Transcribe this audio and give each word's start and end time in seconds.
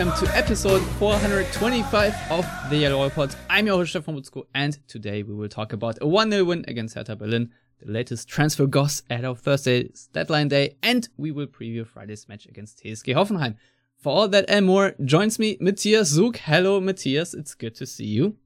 Welcome 0.00 0.26
to 0.26 0.34
episode 0.34 0.80
425 0.98 2.14
of 2.30 2.46
the 2.70 2.76
Yellow 2.78 3.10
Pod. 3.10 3.36
I'm 3.50 3.66
your 3.66 3.76
host 3.76 3.90
Stefan 3.90 4.16
Buczko 4.16 4.46
and 4.54 4.78
today 4.88 5.22
we 5.22 5.34
will 5.34 5.50
talk 5.50 5.74
about 5.74 5.98
a 5.98 6.06
1-0 6.06 6.46
win 6.46 6.64
against 6.66 6.94
Hertha 6.94 7.16
Berlin, 7.16 7.50
the 7.84 7.92
latest 7.92 8.26
transfer 8.26 8.66
goss 8.66 9.02
ahead 9.10 9.26
of 9.26 9.40
Thursday's 9.40 10.08
deadline 10.14 10.48
day, 10.48 10.78
and 10.82 11.06
we 11.18 11.32
will 11.32 11.46
preview 11.46 11.86
Friday's 11.86 12.26
match 12.30 12.46
against 12.46 12.82
TSG 12.82 13.14
Hoffenheim. 13.14 13.56
For 13.98 14.10
all 14.10 14.26
that 14.28 14.46
and 14.48 14.64
more, 14.64 14.94
joins 15.04 15.38
me 15.38 15.58
Matthias 15.60 16.08
Zug. 16.08 16.38
Hello 16.38 16.80
Matthias, 16.80 17.34
it's 17.34 17.54
good 17.54 17.74
to 17.74 17.84
see 17.84 18.06
you. 18.06 18.38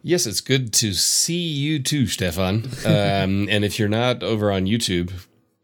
Yes, 0.00 0.24
it's 0.24 0.40
good 0.40 0.72
to 0.72 0.94
see 0.94 1.42
you 1.42 1.78
too, 1.82 2.06
Stefan. 2.06 2.70
Um, 2.86 3.48
and 3.50 3.66
if 3.66 3.78
you're 3.78 3.86
not 3.86 4.22
over 4.22 4.50
on 4.50 4.64
YouTube, 4.64 5.12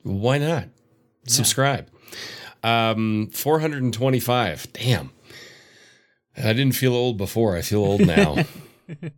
why 0.02 0.36
not? 0.36 0.68
Subscribe. 1.26 1.88
Um, 2.62 3.30
425. 3.32 4.74
Damn. 4.74 5.10
I 6.38 6.52
didn't 6.52 6.74
feel 6.74 6.94
old 6.94 7.18
before. 7.18 7.56
I 7.56 7.62
feel 7.62 7.84
old 7.84 8.06
now. 8.06 8.44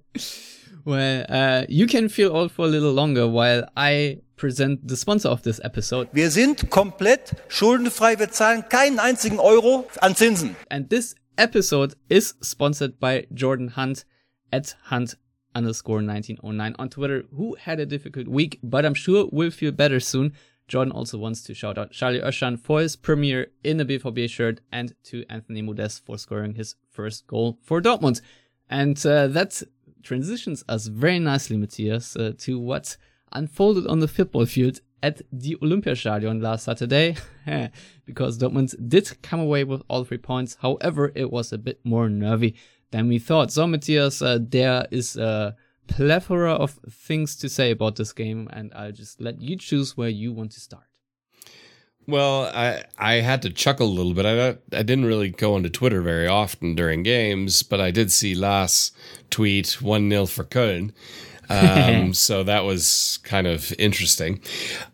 Well, 0.85 1.27
uh, 1.29 1.67
you 1.69 1.87
can 1.87 2.09
feel 2.09 2.35
old 2.35 2.53
for 2.53 2.65
a 2.65 2.69
little 2.69 2.93
longer 2.93 3.29
while 3.29 3.69
I 3.77 4.21
present 4.37 4.89
the 4.89 4.97
sponsor 4.97 5.29
of 5.29 5.43
this 5.43 5.61
episode. 5.63 6.09
Wir 6.13 6.31
sind 6.31 6.71
komplett 6.71 7.35
schuldenfrei. 7.49 8.19
Wir 8.19 8.31
zahlen 8.31 8.67
keinen 8.69 8.99
einzigen 8.99 9.39
Euro 9.39 9.87
an 10.01 10.15
Zinsen. 10.15 10.57
And 10.71 10.89
this 10.89 11.15
episode 11.37 11.95
is 12.09 12.35
sponsored 12.41 12.99
by 12.99 13.27
Jordan 13.35 13.69
Hunt 13.77 14.05
at 14.53 14.75
Hunt 14.85 15.17
underscore 15.55 16.03
1909 16.03 16.77
on 16.79 16.89
Twitter, 16.89 17.25
who 17.37 17.57
had 17.57 17.79
a 17.79 17.87
difficult 17.87 18.29
week, 18.29 18.59
but 18.63 18.87
I'm 18.87 18.95
sure 18.95 19.29
will 19.31 19.51
feel 19.51 19.73
better 19.73 20.01
soon. 20.01 20.33
Jordan 20.67 20.93
also 20.93 21.19
wants 21.19 21.43
to 21.43 21.53
shout 21.53 21.77
out 21.77 21.95
Salih 21.95 22.21
Özcan 22.21 22.59
for 22.59 22.81
his 22.81 22.95
premiere 22.95 23.49
in 23.65 23.77
the 23.77 23.85
BVB 23.85 24.31
shirt 24.31 24.61
and 24.71 24.95
to 25.05 25.25
Anthony 25.29 25.63
Modeste 25.63 26.07
for 26.07 26.17
scoring 26.17 26.55
his 26.55 26.77
first 27.01 27.27
goal 27.27 27.59
for 27.63 27.81
Dortmund. 27.81 28.21
And 28.69 28.97
uh, 29.07 29.27
that 29.29 29.63
transitions 30.03 30.65
us 30.69 30.87
very 30.87 31.19
nicely, 31.19 31.57
Matthias, 31.57 32.17
uh, 32.17 32.33
to 32.39 32.59
what 32.59 32.97
unfolded 33.33 33.87
on 33.87 34.01
the 34.01 34.09
football 34.09 34.47
field 34.47 34.81
at 35.03 35.23
the 35.33 35.57
Olympiastadion 35.63 36.43
last 36.43 36.65
Saturday, 36.65 37.17
because 38.07 38.39
Dortmund 38.39 38.75
did 38.89 39.23
come 39.23 39.41
away 39.41 39.65
with 39.65 39.83
all 39.89 40.05
three 40.05 40.19
points. 40.19 40.59
However, 40.61 41.11
it 41.15 41.31
was 41.31 41.53
a 41.53 41.59
bit 41.59 41.81
more 41.85 42.09
nervy 42.09 42.55
than 42.91 43.09
we 43.09 43.19
thought. 43.19 43.51
So, 43.51 43.67
Matthias, 43.67 44.21
uh, 44.21 44.39
there 44.41 44.87
is 44.91 45.17
a 45.17 45.57
plethora 45.87 46.53
of 46.53 46.79
things 46.91 47.35
to 47.37 47.49
say 47.49 47.71
about 47.71 47.97
this 47.97 48.13
game, 48.13 48.49
and 48.53 48.73
I'll 48.75 48.93
just 48.93 49.21
let 49.21 49.41
you 49.41 49.57
choose 49.57 49.97
where 49.97 50.11
you 50.11 50.33
want 50.33 50.53
to 50.53 50.61
start. 50.61 50.90
Well, 52.07 52.51
I 52.55 52.85
I 52.99 53.15
had 53.15 53.43
to 53.43 53.51
chuckle 53.51 53.87
a 53.87 53.89
little 53.89 54.15
bit. 54.15 54.27
I 54.27 54.51
I 54.77 54.83
didn't 54.83 55.05
really 55.05 55.31
go 55.31 55.55
onto 55.55 55.69
Twitter 55.69 56.01
very 56.03 56.27
often 56.27 56.75
during 56.75 57.03
games, 57.03 57.63
but 57.63 57.81
I 57.81 57.91
did 57.91 58.11
see 58.13 58.35
Lars 58.35 58.93
tweet 59.31 59.79
1-0 59.81 60.29
for 60.29 60.45
Köln. 60.45 60.93
Um, 61.51 62.15
so 62.15 62.43
that 62.45 62.65
was 62.65 63.19
kind 63.25 63.47
of 63.47 63.73
interesting. 63.79 64.41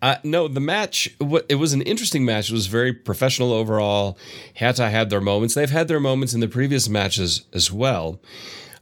Uh, 0.03 0.17
no, 0.25 0.49
the 0.49 0.61
match, 0.61 1.09
it 1.49 1.57
was 1.57 1.73
an 1.73 1.83
interesting 1.83 2.25
match. 2.25 2.51
It 2.51 2.55
was 2.55 2.67
very 2.67 2.93
professional 2.93 3.53
overall. 3.53 4.19
Hertha 4.57 4.91
had 4.91 5.11
their 5.11 5.21
moments. 5.21 5.55
They've 5.55 5.71
had 5.71 5.89
their 5.89 6.01
moments 6.01 6.35
in 6.35 6.41
the 6.41 6.49
previous 6.49 6.89
matches 6.89 7.45
as 7.53 7.71
well. 7.71 8.21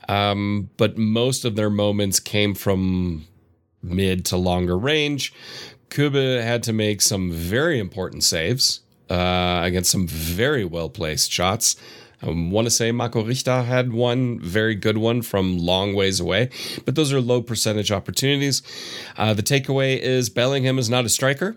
Um, 0.08 0.70
but 0.76 0.96
most 0.96 1.44
of 1.44 1.56
their 1.56 1.70
moments 1.70 2.20
came 2.20 2.54
from 2.54 3.26
mid 3.82 4.24
to 4.26 4.36
longer 4.36 4.78
range. 4.78 5.32
Kuba 5.94 6.42
had 6.42 6.64
to 6.64 6.72
make 6.72 7.00
some 7.00 7.30
very 7.30 7.78
important 7.78 8.24
saves 8.24 8.80
uh, 9.08 9.60
against 9.62 9.92
some 9.92 10.08
very 10.08 10.64
well 10.64 10.88
placed 10.88 11.30
shots. 11.30 11.76
I 12.20 12.30
want 12.30 12.66
to 12.66 12.70
say 12.70 12.90
Marco 12.90 13.22
Richter 13.22 13.62
had 13.62 13.92
one 13.92 14.40
very 14.40 14.74
good 14.74 14.98
one 14.98 15.22
from 15.22 15.56
long 15.56 15.94
ways 15.94 16.18
away, 16.18 16.50
but 16.84 16.96
those 16.96 17.12
are 17.12 17.20
low 17.20 17.42
percentage 17.42 17.92
opportunities. 17.92 18.60
Uh, 19.16 19.34
the 19.34 19.42
takeaway 19.42 19.96
is 19.96 20.30
Bellingham 20.30 20.80
is 20.80 20.90
not 20.90 21.04
a 21.04 21.08
striker. 21.08 21.56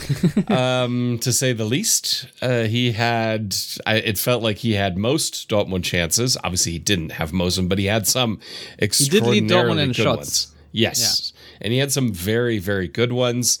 um, 0.48 1.18
to 1.20 1.32
say 1.32 1.54
the 1.54 1.64
least, 1.64 2.26
uh, 2.42 2.64
he 2.64 2.92
had. 2.92 3.54
I, 3.86 3.96
it 3.96 4.18
felt 4.18 4.42
like 4.42 4.58
he 4.58 4.74
had 4.74 4.98
most 4.98 5.48
Dortmund 5.48 5.84
chances. 5.84 6.36
Obviously, 6.44 6.72
he 6.72 6.78
didn't 6.78 7.12
have 7.12 7.32
most 7.32 7.56
of 7.56 7.64
them, 7.64 7.68
but 7.68 7.78
he 7.78 7.86
had 7.86 8.06
some 8.06 8.40
did 8.78 9.24
lead 9.24 9.48
Dortmund 9.48 9.80
in 9.80 9.88
good 9.88 9.96
shots. 9.96 10.16
ones. 10.16 10.54
Yes, 10.72 11.29
and 11.60 11.72
he 11.72 11.78
had 11.78 11.92
some 11.92 12.12
very, 12.12 12.58
very 12.58 12.88
good 12.88 13.12
ones. 13.12 13.58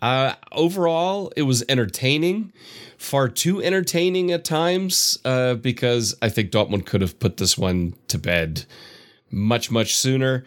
Uh, 0.00 0.34
overall, 0.52 1.32
it 1.36 1.42
was 1.42 1.64
entertaining, 1.68 2.52
far 2.98 3.28
too 3.28 3.62
entertaining 3.62 4.30
at 4.32 4.44
times, 4.44 5.18
uh, 5.24 5.54
because 5.54 6.16
I 6.22 6.28
think 6.28 6.50
Dortmund 6.50 6.86
could 6.86 7.00
have 7.00 7.18
put 7.18 7.36
this 7.36 7.56
one 7.58 7.94
to 8.08 8.18
bed 8.18 8.64
much, 9.30 9.70
much 9.70 9.94
sooner. 9.94 10.44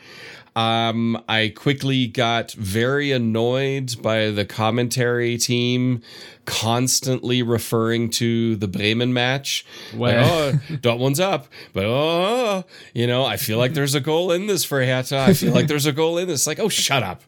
Um, 0.56 1.24
I 1.30 1.54
quickly 1.56 2.08
got 2.08 2.52
very 2.52 3.12
annoyed 3.12 4.02
by 4.02 4.32
the 4.32 4.46
commentary 4.46 5.38
team 5.38 6.02
constantly 6.50 7.42
referring 7.44 8.10
to 8.12 8.56
the 8.58 8.68
Bremen 8.68 9.14
match. 9.14 9.66
Well- 9.96 10.10
Like, 10.52 10.56
oh, 10.72 10.76
Dortmund's 10.82 11.20
up, 11.20 11.48
but 11.74 11.86
oh, 11.86 12.64
you 12.94 13.08
know, 13.08 13.24
I 13.26 13.38
feel 13.38 13.58
like 13.58 13.74
there's 13.74 13.96
a 13.96 14.00
goal 14.02 14.32
in 14.32 14.48
this 14.48 14.66
for 14.66 14.84
Hertha. 14.84 15.18
I 15.20 15.34
feel 15.34 15.54
like 15.54 15.68
there's 15.68 15.86
a 15.86 15.92
goal 15.92 16.18
in 16.18 16.28
this. 16.28 16.48
Like, 16.48 16.60
oh, 16.60 16.70
shut 16.70 17.04
up. 17.04 17.22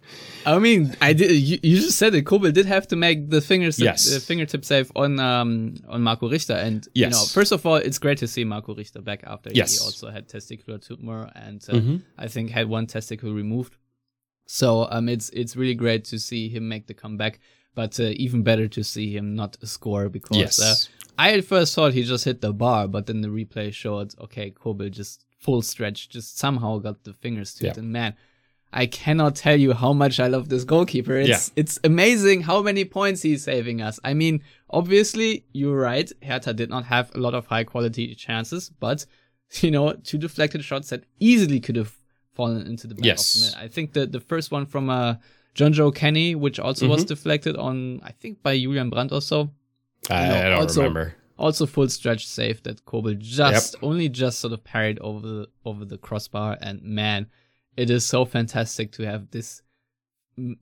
I 0.45 0.57
mean, 0.57 0.95
I 1.01 1.13
did. 1.13 1.31
You, 1.31 1.59
you 1.61 1.75
just 1.77 1.97
said 1.99 2.15
it. 2.15 2.25
Kobel 2.25 2.51
did 2.51 2.65
have 2.65 2.87
to 2.87 2.95
make 2.95 3.29
the 3.29 3.41
fingers, 3.41 3.77
Yes. 3.79 4.09
the 4.11 4.19
fingertip 4.19 4.65
save 4.65 4.91
on 4.95 5.19
um 5.19 5.75
on 5.87 6.01
Marco 6.01 6.27
Richter, 6.27 6.53
and 6.55 6.83
you 6.95 7.01
Yes. 7.05 7.11
know, 7.13 7.25
first 7.39 7.51
of 7.51 7.63
all, 7.65 7.75
it's 7.75 7.99
great 7.99 8.17
to 8.19 8.27
see 8.27 8.43
Marco 8.43 8.73
Richter 8.73 9.01
back 9.01 9.21
after 9.23 9.51
Yes. 9.53 9.77
he 9.77 9.85
also 9.85 10.09
had 10.09 10.27
testicular 10.27 10.79
tumor 10.83 11.29
and 11.35 11.63
uh, 11.69 12.23
I 12.23 12.27
think 12.27 12.49
had 12.49 12.67
one 12.69 12.87
testicle 12.87 13.31
removed. 13.33 13.75
So 14.47 14.87
um, 14.89 15.07
it's 15.09 15.29
it's 15.29 15.55
really 15.55 15.75
great 15.75 16.05
to 16.05 16.17
see 16.17 16.49
him 16.49 16.67
make 16.67 16.87
the 16.87 16.95
comeback, 16.95 17.39
but 17.75 17.99
uh, 17.99 18.03
even 18.25 18.43
better 18.43 18.67
to 18.67 18.83
see 18.83 19.15
him 19.15 19.35
not 19.35 19.57
score 19.63 20.09
because 20.09 20.37
Yes. 20.37 20.59
uh, 20.59 20.75
I 21.17 21.33
at 21.33 21.45
first 21.45 21.73
thought 21.75 21.93
he 21.93 22.03
just 22.03 22.25
hit 22.25 22.41
the 22.41 22.53
bar, 22.53 22.87
but 22.87 23.05
then 23.05 23.21
the 23.21 23.27
replay 23.29 23.73
showed 23.73 24.13
okay, 24.19 24.51
Kobel 24.51 24.89
just 24.89 25.25
full 25.39 25.61
stretch, 25.61 26.09
just 26.09 26.37
somehow 26.37 26.77
got 26.79 27.03
the 27.03 27.13
fingers 27.13 27.53
to 27.55 27.67
it, 27.67 27.77
and 27.77 27.91
man. 27.91 28.13
I 28.73 28.85
cannot 28.85 29.35
tell 29.35 29.57
you 29.59 29.73
how 29.73 29.91
much 29.91 30.17
I 30.21 30.27
love 30.27 30.47
this 30.47 30.63
goalkeeper. 30.63 31.17
It's 31.17 31.29
Yeah. 31.49 31.61
it's 31.61 31.77
amazing 31.83 32.43
how 32.43 32.61
many 32.61 32.85
points 32.85 33.21
he's 33.21 33.43
saving 33.43 33.81
us. 33.81 33.99
I 34.01 34.13
mean, 34.13 34.41
obviously, 34.69 35.43
you're 35.51 35.75
right. 35.77 36.09
Hertha 36.23 36.53
did 36.53 36.69
not 36.69 36.85
have 36.85 37.11
a 37.13 37.19
lot 37.19 37.33
of 37.33 37.45
high 37.47 37.65
quality 37.65 38.15
chances, 38.15 38.71
but 38.79 39.05
you 39.61 39.71
know, 39.71 39.91
two 40.03 40.17
deflected 40.17 40.63
shots 40.63 40.87
that 40.89 41.03
easily 41.19 41.59
could 41.59 41.75
have 41.75 41.93
fallen 42.33 42.65
into 42.65 42.87
the 42.87 42.95
back 42.95 43.05
Yes. 43.05 43.35
of 43.35 43.41
the 43.41 43.47
net. 43.57 43.65
I 43.65 43.67
think 43.67 43.91
the 43.91 44.05
the 44.05 44.21
first 44.21 44.51
one 44.51 44.65
from 44.65 44.89
uh, 44.89 45.15
Jonjoe 45.55 45.93
Kenny, 45.93 46.35
which 46.35 46.59
also 46.59 46.85
Mm-hmm. 46.85 46.93
was 46.95 47.05
deflected 47.05 47.55
on, 47.57 47.99
I 48.03 48.11
think 48.11 48.41
by 48.43 48.57
Julian 48.57 48.89
Brandt 48.89 49.11
also. 49.11 49.51
I, 50.09 50.27
know, 50.27 50.35
I 50.35 50.43
don't 50.49 50.61
also- 50.61 50.81
remember. 50.81 51.15
Also 51.37 51.65
full 51.65 51.89
stretch 51.89 52.27
save 52.27 52.61
that 52.63 52.85
Kobel 52.85 53.15
just 53.17 53.75
only 53.81 54.09
just 54.09 54.39
sort 54.39 54.53
of 54.53 54.63
parried 54.63 54.99
over 54.99 55.27
the 55.27 55.47
over 55.65 55.85
the 55.85 55.97
crossbar 55.97 56.55
and 56.61 56.83
man, 56.83 57.25
it 57.75 57.89
is 57.89 58.05
so 58.05 58.25
fantastic 58.25 58.91
to 58.91 59.03
have 59.07 59.31
this 59.31 59.63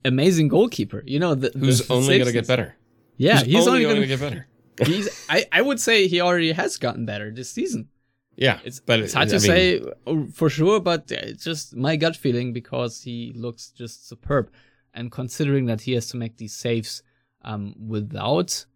amazing 0.04 0.48
goalkeeper. 0.48 1.02
You 1.06 1.18
know, 1.18 1.34
the, 1.34 1.50
Who's 1.58 1.86
the 1.86 1.92
only 1.94 2.16
going 2.18 2.26
to 2.26 2.32
get 2.32 2.46
better? 2.46 2.76
Yeah, 3.16 3.38
Who's 3.38 3.46
he's 3.46 3.66
only, 3.68 3.82
going 3.82 3.96
gonna, 3.96 4.06
get 4.06 4.20
better. 4.20 4.46
he's 4.86 5.08
I, 5.28 5.44
I 5.52 5.60
would 5.60 5.78
say 5.80 6.06
he 6.06 6.20
already 6.22 6.52
has 6.52 6.78
gotten 6.78 7.04
better 7.04 7.30
this 7.30 7.50
season. 7.50 7.88
Yeah, 8.36 8.58
It's 8.64 8.80
but 8.80 9.00
it's 9.00 9.12
hard 9.12 9.28
I 9.28 9.30
to 9.32 9.34
mean, 9.34 9.40
say 9.42 10.30
for 10.32 10.48
sure, 10.48 10.80
but 10.80 11.10
it's 11.12 11.44
just 11.44 11.76
my 11.76 11.96
gut 11.96 12.16
feeling 12.16 12.54
because 12.54 13.02
he 13.02 13.32
looks 13.36 13.70
just 13.70 14.08
superb. 14.08 14.50
And 14.94 15.10
considering 15.12 15.66
that 15.66 15.82
he 15.82 15.92
has 15.92 16.08
to 16.08 16.16
make 16.16 16.36
these 16.36 16.54
saves 16.54 17.02
um, 17.42 17.74
without, 17.86 18.66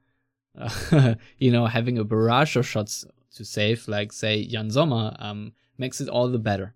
uh, 0.59 1.15
you 1.39 1.51
know, 1.51 1.67
having 1.67 1.99
a 1.99 2.05
barrage 2.05 2.57
of 2.57 2.67
shots 2.67 3.05
to 3.35 3.45
save, 3.45 3.89
like 3.89 4.13
say 4.13 4.37
Yann 4.37 4.71
Sommer, 4.71 5.17
um, 5.19 5.53
makes 5.77 6.01
it 6.01 6.09
all 6.09 6.29
the 6.29 6.39
better. 6.39 6.75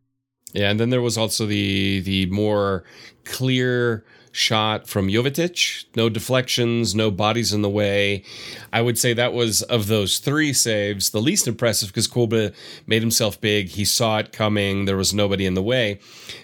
Yeah, 0.52 0.70
and 0.70 0.80
then 0.80 0.90
there 0.90 1.02
was 1.02 1.18
also 1.18 1.46
the 1.46 2.00
the 2.00 2.26
more 2.26 2.84
clear 3.24 4.04
shot 4.38 4.86
from 4.88 5.08
Jovetic. 5.08 5.84
No 5.96 6.08
deflections, 6.08 6.94
no 6.94 7.10
bodies 7.10 7.52
in 7.52 7.62
the 7.62 7.68
way. 7.68 8.22
I 8.72 8.80
would 8.80 8.96
say 8.96 9.12
that 9.12 9.32
was 9.32 9.62
of 9.62 9.88
those 9.88 10.18
three 10.18 10.52
saves 10.52 11.10
the 11.10 11.20
least 11.20 11.48
impressive 11.48 11.88
because 11.88 12.06
Kobel 12.06 12.50
made 12.86 13.02
himself 13.02 13.40
big. 13.40 13.68
He 13.70 13.84
saw 13.84 14.18
it 14.18 14.32
coming. 14.32 14.84
There 14.84 14.96
was 14.96 15.12
nobody 15.12 15.44
in 15.44 15.54
the 15.54 15.62
way. 15.62 15.98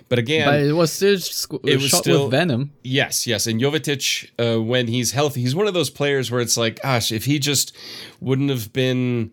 But 0.08 0.18
again, 0.18 0.46
but 0.48 0.60
it 0.60 0.72
was 0.72 0.92
still 0.92 1.18
sc- 1.18 1.54
It 1.64 1.76
was 1.76 1.84
shot 1.88 2.02
still- 2.02 2.24
with 2.24 2.32
venom. 2.32 2.72
Yes, 2.82 3.26
yes. 3.26 3.46
And 3.46 3.60
Jovetic, 3.60 4.28
uh, 4.38 4.60
when 4.60 4.88
he's 4.88 5.12
healthy, 5.12 5.40
he's 5.42 5.54
one 5.54 5.68
of 5.68 5.74
those 5.74 5.90
players 5.90 6.30
where 6.30 6.40
it's 6.40 6.56
like, 6.56 6.82
gosh, 6.82 7.12
if 7.12 7.24
he 7.26 7.38
just 7.38 7.74
wouldn't 8.20 8.50
have 8.50 8.72
been 8.72 9.30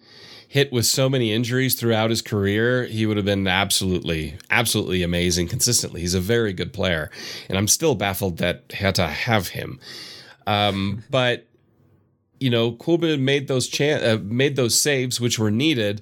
hit 0.51 0.69
with 0.69 0.85
so 0.85 1.09
many 1.09 1.31
injuries 1.31 1.75
throughout 1.75 2.09
his 2.09 2.21
career, 2.21 2.83
he 2.83 3.05
would 3.05 3.15
have 3.15 3.25
been 3.25 3.47
absolutely, 3.47 4.37
absolutely 4.49 5.01
amazing 5.01 5.47
consistently. 5.47 6.01
He's 6.01 6.13
a 6.13 6.19
very 6.19 6.51
good 6.51 6.73
player. 6.73 7.09
And 7.47 7.57
I'm 7.57 7.69
still 7.69 7.95
baffled 7.95 8.35
that 8.39 8.65
Hertha 8.77 9.07
have 9.07 9.47
him. 9.47 9.79
Um, 10.45 11.05
but 11.09 11.47
you 12.41 12.49
know, 12.49 12.73
Kobel 12.73 13.17
made 13.17 13.47
those 13.47 13.69
chan- 13.69 14.03
uh, 14.03 14.19
made 14.21 14.57
those 14.57 14.77
saves 14.77 15.21
which 15.21 15.39
were 15.39 15.51
needed, 15.51 16.01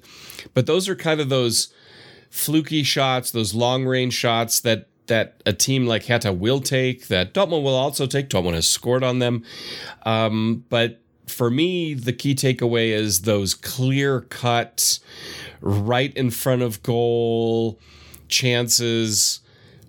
but 0.52 0.66
those 0.66 0.88
are 0.88 0.96
kind 0.96 1.20
of 1.20 1.28
those 1.28 1.72
fluky 2.28 2.82
shots, 2.82 3.30
those 3.30 3.54
long 3.54 3.84
range 3.84 4.14
shots 4.14 4.58
that 4.62 4.88
that 5.06 5.40
a 5.46 5.52
team 5.52 5.86
like 5.86 6.06
Hertha 6.06 6.32
will 6.32 6.60
take, 6.60 7.06
that 7.06 7.34
Dortmund 7.34 7.62
will 7.62 7.76
also 7.76 8.04
take. 8.04 8.28
Dortmund 8.28 8.54
has 8.54 8.66
scored 8.66 9.04
on 9.04 9.20
them, 9.20 9.44
um, 10.04 10.64
but 10.70 10.99
for 11.30 11.50
me, 11.50 11.94
the 11.94 12.12
key 12.12 12.34
takeaway 12.34 12.88
is 12.88 13.22
those 13.22 13.54
clear 13.54 14.22
cut, 14.22 14.98
right 15.60 16.14
in 16.16 16.30
front 16.30 16.62
of 16.62 16.82
goal 16.82 17.78
chances 18.28 19.40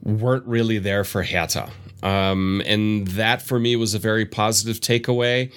weren't 0.03 0.45
really 0.45 0.79
there 0.79 1.03
for 1.03 1.23
Hertha. 1.23 1.69
Um, 2.03 2.61
and 2.65 3.07
that 3.09 3.41
for 3.41 3.59
me 3.59 3.75
was 3.75 3.93
a 3.93 3.99
very 3.99 4.25
positive 4.25 4.79
takeaway. 4.79 5.51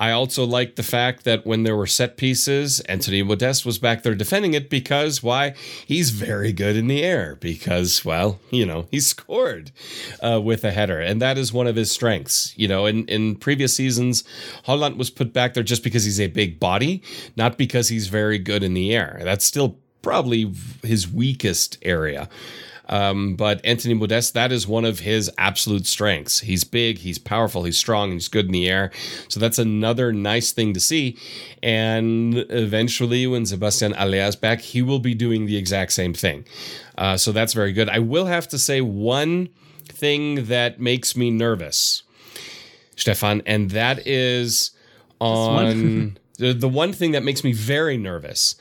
I 0.00 0.10
also 0.12 0.44
liked 0.44 0.76
the 0.76 0.82
fact 0.82 1.24
that 1.24 1.44
when 1.44 1.64
there 1.64 1.76
were 1.76 1.86
set 1.86 2.16
pieces, 2.16 2.80
Anthony 2.80 3.22
Modeste 3.22 3.66
was 3.66 3.78
back 3.78 4.02
there 4.02 4.14
defending 4.14 4.54
it 4.54 4.70
because 4.70 5.22
why? 5.22 5.54
He's 5.86 6.10
very 6.10 6.52
good 6.52 6.76
in 6.76 6.86
the 6.86 7.02
air 7.02 7.36
because, 7.40 8.04
well, 8.04 8.38
you 8.50 8.64
know, 8.64 8.86
he 8.90 9.00
scored 9.08 9.72
uh, 10.22 10.40
with 10.40 10.64
a 10.64 10.70
header, 10.70 11.00
and 11.00 11.20
that 11.20 11.38
is 11.38 11.52
one 11.52 11.66
of 11.66 11.76
his 11.76 11.90
strengths. 11.90 12.54
You 12.56 12.68
know, 12.68 12.86
in, 12.86 13.06
in 13.06 13.36
previous 13.36 13.74
seasons, 13.74 14.24
Haaland 14.66 14.96
was 14.96 15.10
put 15.10 15.32
back 15.32 15.54
there 15.54 15.62
just 15.62 15.82
because 15.82 16.04
he's 16.04 16.20
a 16.20 16.28
big 16.28 16.60
body, 16.60 17.02
not 17.36 17.58
because 17.58 17.88
he's 17.88 18.08
very 18.08 18.38
good 18.38 18.62
in 18.62 18.74
the 18.74 18.94
air. 18.94 19.20
That's 19.24 19.44
still 19.44 19.78
probably 20.02 20.52
his 20.82 21.10
weakest 21.10 21.76
area. 21.82 22.28
Um, 22.88 23.34
but 23.36 23.60
Anthony 23.64 23.94
Modeste, 23.94 24.34
that 24.34 24.50
is 24.52 24.66
one 24.66 24.84
of 24.84 25.00
his 25.00 25.30
absolute 25.36 25.86
strengths. 25.86 26.40
He's 26.40 26.64
big, 26.64 26.98
he's 26.98 27.18
powerful, 27.18 27.64
he's 27.64 27.78
strong, 27.78 28.12
he's 28.12 28.28
good 28.28 28.46
in 28.46 28.52
the 28.52 28.68
air. 28.68 28.90
So 29.28 29.38
that's 29.40 29.58
another 29.58 30.12
nice 30.12 30.52
thing 30.52 30.72
to 30.74 30.80
see. 30.80 31.18
And 31.62 32.46
eventually, 32.50 33.26
when 33.26 33.44
Sébastien 33.44 33.94
Haller 33.94 34.18
is 34.18 34.36
back, 34.36 34.60
he 34.60 34.82
will 34.82 35.00
be 35.00 35.14
doing 35.14 35.46
the 35.46 35.56
exact 35.56 35.92
same 35.92 36.14
thing. 36.14 36.46
Uh, 36.96 37.16
so 37.16 37.32
that's 37.32 37.52
very 37.52 37.72
good. 37.72 37.88
I 37.88 37.98
will 37.98 38.26
have 38.26 38.48
to 38.48 38.58
say 38.58 38.80
one 38.80 39.50
thing 39.84 40.46
that 40.46 40.80
makes 40.80 41.16
me 41.16 41.30
nervous, 41.30 42.02
Stefan, 42.96 43.42
and 43.46 43.70
that 43.70 44.06
is 44.06 44.70
on 45.20 46.18
the 46.38 46.68
one 46.68 46.92
thing 46.92 47.12
that 47.12 47.22
makes 47.24 47.42
me 47.42 47.52
very 47.52 47.96
nervous 47.96 48.54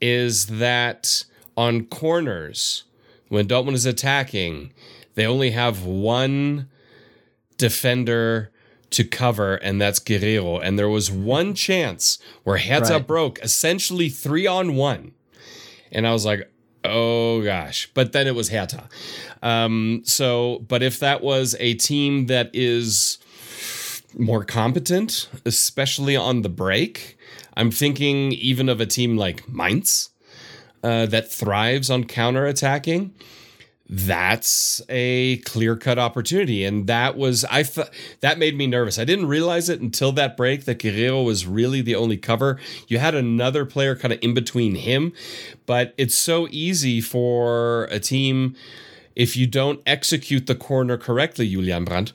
is 0.00 0.46
that 0.46 1.24
on 1.56 1.84
corners, 1.86 2.84
when 3.28 3.46
Dortmund 3.48 3.74
is 3.74 3.86
attacking, 3.86 4.72
they 5.14 5.26
only 5.26 5.50
have 5.50 5.84
one 5.84 6.68
defender 7.56 8.50
to 8.90 9.04
cover, 9.04 9.56
and 9.56 9.80
that's 9.80 9.98
Guerreiro. 10.00 10.60
And 10.62 10.78
there 10.78 10.88
was 10.88 11.10
one 11.10 11.54
chance 11.54 12.18
where 12.44 12.56
Hertha 12.58 12.94
Right. 12.94 13.06
broke 13.06 13.38
essentially 13.42 14.08
three 14.08 14.46
on 14.46 14.76
one. 14.76 15.12
And 15.92 16.06
I 16.06 16.12
was 16.12 16.24
like, 16.24 16.50
oh 16.84 17.42
gosh. 17.42 17.90
But 17.92 18.12
then 18.12 18.26
it 18.26 18.34
was 18.34 18.48
Hertha. 18.48 18.88
Um, 19.42 20.02
so, 20.04 20.64
but 20.68 20.82
if 20.82 20.98
that 21.00 21.20
was 21.22 21.54
a 21.60 21.74
team 21.74 22.26
that 22.26 22.50
is 22.54 23.18
more 24.16 24.42
competent, 24.44 25.28
especially 25.44 26.16
on 26.16 26.40
the 26.42 26.48
break, 26.48 27.18
I'm 27.56 27.70
thinking 27.70 28.32
even 28.32 28.68
of 28.68 28.80
a 28.80 28.86
team 28.86 29.16
like 29.18 29.46
Mainz 29.48 30.10
uh, 30.82 31.06
that 31.06 31.30
thrives 31.30 31.90
on 31.90 32.04
counterattacking. 32.04 33.10
That's 33.90 34.82
a 34.90 35.38
clear 35.38 35.74
cut 35.74 35.98
opportunity. 35.98 36.62
And 36.62 36.86
that 36.88 37.16
was, 37.16 37.46
I 37.50 37.64
that 38.20 38.38
made 38.38 38.54
me 38.54 38.66
nervous. 38.66 38.98
I 38.98 39.04
didn't 39.06 39.28
realize 39.28 39.70
it 39.70 39.80
until 39.80 40.12
that 40.12 40.36
break 40.36 40.66
that 40.66 40.78
Guerreiro 40.78 41.24
was 41.24 41.46
really 41.46 41.80
the 41.80 41.94
only 41.94 42.18
cover. 42.18 42.60
You 42.86 42.98
had 42.98 43.14
another 43.14 43.64
player 43.64 43.96
kind 43.96 44.12
of 44.12 44.18
in 44.20 44.34
between 44.34 44.74
him, 44.74 45.14
but 45.64 45.94
it's 45.96 46.14
so 46.14 46.48
easy 46.50 47.00
for 47.00 47.84
a 47.84 47.98
team 47.98 48.54
if 49.18 49.36
you 49.36 49.46
don't 49.46 49.80
execute 49.84 50.46
the 50.46 50.54
corner 50.54 50.96
correctly, 50.96 51.48
Julian 51.48 51.84
Brandt, 51.84 52.12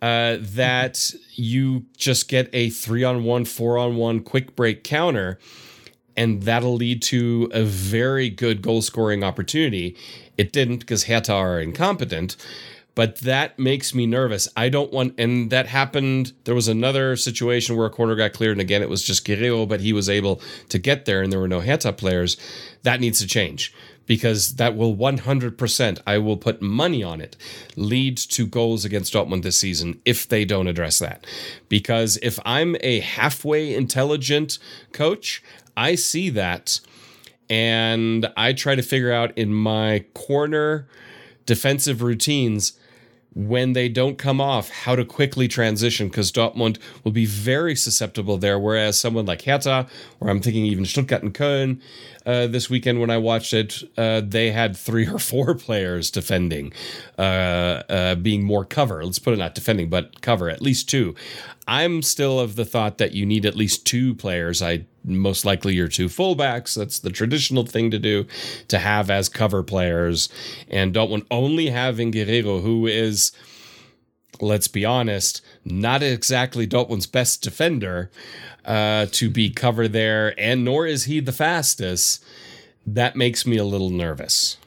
uh, 0.00 0.38
that 0.40 1.12
you 1.34 1.84
just 1.96 2.28
get 2.28 2.48
a 2.52 2.70
three 2.70 3.04
on 3.04 3.22
one, 3.24 3.44
four 3.44 3.76
on 3.76 3.96
one 3.96 4.20
quick 4.20 4.56
break 4.56 4.82
counter, 4.82 5.38
and 6.18 6.42
that'll 6.42 6.74
lead 6.74 7.00
to 7.00 7.48
a 7.52 7.62
very 7.62 8.28
good 8.28 8.60
goal 8.60 8.82
scoring 8.82 9.22
opportunity. 9.22 9.96
It 10.36 10.52
didn't 10.52 10.78
because 10.78 11.04
Hertha 11.04 11.32
are 11.32 11.60
incompetent, 11.60 12.36
but 12.96 13.18
that 13.18 13.56
makes 13.56 13.94
me 13.94 14.04
nervous. 14.04 14.48
I 14.56 14.68
don't 14.68 14.92
want, 14.92 15.14
and 15.16 15.50
that 15.50 15.68
happened. 15.68 16.32
There 16.42 16.56
was 16.56 16.66
another 16.66 17.14
situation 17.14 17.76
where 17.76 17.86
a 17.86 17.90
corner 17.90 18.16
got 18.16 18.32
cleared, 18.32 18.52
and 18.52 18.60
again, 18.60 18.82
it 18.82 18.88
was 18.88 19.04
just 19.04 19.24
Guerreiro, 19.24 19.68
but 19.68 19.80
he 19.80 19.92
was 19.92 20.08
able 20.08 20.42
to 20.70 20.78
get 20.80 21.04
there, 21.04 21.22
and 21.22 21.32
there 21.32 21.38
were 21.38 21.46
no 21.46 21.60
Hertha 21.60 21.92
players. 21.92 22.36
That 22.82 22.98
needs 23.00 23.20
to 23.20 23.26
change 23.28 23.72
because 24.08 24.56
that 24.56 24.74
will 24.74 24.96
100%, 24.96 26.00
I 26.06 26.18
will 26.18 26.38
put 26.38 26.62
money 26.62 27.04
on 27.04 27.20
it, 27.20 27.36
lead 27.76 28.16
to 28.16 28.46
goals 28.46 28.84
against 28.84 29.12
Dortmund 29.12 29.42
this 29.42 29.58
season 29.58 30.00
if 30.04 30.26
they 30.26 30.44
don't 30.46 30.66
address 30.66 30.98
that. 30.98 31.26
Because 31.68 32.18
if 32.22 32.40
I'm 32.44 32.74
a 32.80 33.00
halfway 33.00 33.74
intelligent 33.74 34.58
coach, 34.92 35.42
I 35.78 35.94
see 35.94 36.30
that 36.30 36.80
and 37.48 38.30
I 38.36 38.52
try 38.52 38.74
to 38.74 38.82
figure 38.82 39.12
out 39.12 39.36
in 39.38 39.54
my 39.54 40.04
corner 40.12 40.88
defensive 41.46 42.02
routines 42.02 42.72
when 43.32 43.72
they 43.72 43.88
don't 43.88 44.18
come 44.18 44.40
off 44.40 44.68
how 44.68 44.96
to 44.96 45.04
quickly 45.04 45.46
transition 45.46 46.08
because 46.08 46.32
Dortmund 46.32 46.78
will 47.04 47.12
be 47.12 47.24
very 47.24 47.76
susceptible 47.76 48.36
there. 48.36 48.58
Whereas 48.58 48.98
someone 48.98 49.26
like 49.26 49.42
Hertha, 49.42 49.86
or 50.18 50.28
I'm 50.28 50.40
thinking 50.40 50.64
even 50.66 50.84
Stuttgart 50.84 51.22
and 51.22 51.32
Köln 51.32 51.80
uh, 52.26 52.48
this 52.48 52.68
weekend 52.68 53.00
when 53.00 53.10
I 53.10 53.18
watched 53.18 53.54
it, 53.54 53.84
uh, 53.96 54.22
they 54.24 54.50
had 54.50 54.76
three 54.76 55.06
or 55.06 55.20
four 55.20 55.54
players 55.66 56.10
defending, 56.10 56.72
uh, 57.16 57.82
uh, 57.88 58.14
being 58.16 58.42
more 58.42 58.64
cover. 58.64 59.04
Let's 59.04 59.20
put 59.20 59.34
it 59.34 59.38
not 59.38 59.54
defending, 59.54 59.88
but 59.88 60.20
cover, 60.20 60.50
at 60.50 60.60
least 60.60 60.88
two. 60.88 61.14
I'm 61.68 62.02
still 62.02 62.40
of 62.40 62.56
the 62.56 62.64
thought 62.64 62.98
that 62.98 63.12
you 63.12 63.24
need 63.24 63.46
at 63.46 63.54
least 63.54 63.86
two 63.86 64.14
players. 64.14 64.62
I 64.62 64.86
most 65.08 65.44
likely 65.44 65.74
your 65.74 65.88
two 65.88 66.06
fullbacks. 66.06 66.74
That's 66.76 66.98
the 66.98 67.10
traditional 67.10 67.64
thing 67.64 67.90
to 67.90 67.98
do 67.98 68.26
to 68.68 68.78
have 68.78 69.10
as 69.10 69.28
cover 69.28 69.62
players. 69.62 70.28
And 70.68 70.94
Dortmund 70.94 71.26
only 71.30 71.70
having 71.70 72.12
Guerreiro, 72.12 72.62
who 72.62 72.86
is, 72.86 73.32
let's 74.40 74.68
be 74.68 74.84
honest, 74.84 75.40
not 75.64 76.02
exactly 76.02 76.66
Dortmund's 76.66 77.06
best 77.06 77.42
defender, 77.42 78.10
uh, 78.64 79.06
to 79.12 79.30
be 79.30 79.50
cover 79.50 79.88
there, 79.88 80.38
and 80.38 80.64
nor 80.64 80.86
is 80.86 81.04
he 81.04 81.20
the 81.20 81.32
fastest. 81.32 82.22
That 82.86 83.16
makes 83.16 83.46
me 83.46 83.56
a 83.56 83.64
little 83.64 83.90
nervous. 83.90 84.58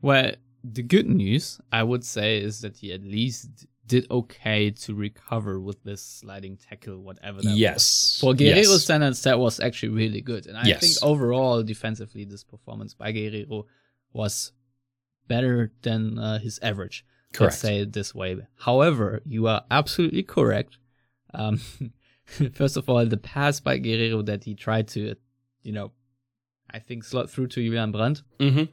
Well, 0.00 0.32
the 0.62 0.82
good 0.82 1.08
news, 1.08 1.60
I 1.72 1.82
would 1.82 2.04
say, 2.04 2.38
is 2.38 2.60
that 2.60 2.78
he 2.78 2.92
at 2.92 3.02
least 3.02 3.66
did 3.86 4.10
okay 4.10 4.70
to 4.70 4.94
recover 4.94 5.60
with 5.60 5.82
this 5.84 6.02
sliding 6.02 6.56
tackle, 6.56 6.98
whatever 7.00 7.40
that 7.42 7.50
was. 7.50 7.58
Yes. 7.58 8.18
For 8.20 8.32
Guerreiro 8.34 8.56
Yes. 8.72 8.82
standards, 8.82 9.22
that 9.22 9.38
was 9.38 9.60
actually 9.60 9.90
really 9.90 10.20
good. 10.20 10.46
And 10.46 10.56
I 10.58 10.66
Yes. 10.66 10.80
think 10.80 10.96
overall, 11.02 11.62
defensively, 11.62 12.24
this 12.24 12.42
performance 12.44 12.94
by 12.94 13.12
Guerreiro 13.12 13.64
was 14.12 14.52
better 15.28 15.72
than 15.82 16.18
uh, 16.18 16.38
his 16.38 16.58
average. 16.62 17.04
Correct. 17.32 17.52
Let's 17.52 17.60
say 17.60 17.78
it 17.80 17.92
this 17.92 18.14
way. 18.14 18.38
However, 18.56 19.22
you 19.24 19.46
are 19.46 19.64
absolutely 19.70 20.22
correct. 20.22 20.78
Um, 21.34 21.60
first 22.54 22.76
of 22.76 22.88
all, 22.88 23.04
the 23.06 23.16
pass 23.16 23.60
by 23.60 23.78
Guerreiro 23.78 24.24
that 24.26 24.44
he 24.44 24.54
tried 24.54 24.88
to, 24.88 25.14
you 25.62 25.72
know, 25.72 25.92
I 26.70 26.78
think 26.80 27.04
slot 27.04 27.30
through 27.30 27.48
to 27.48 27.62
Julian 27.62 27.92
Brandt. 27.92 28.22
Mm-hmm. 28.40 28.64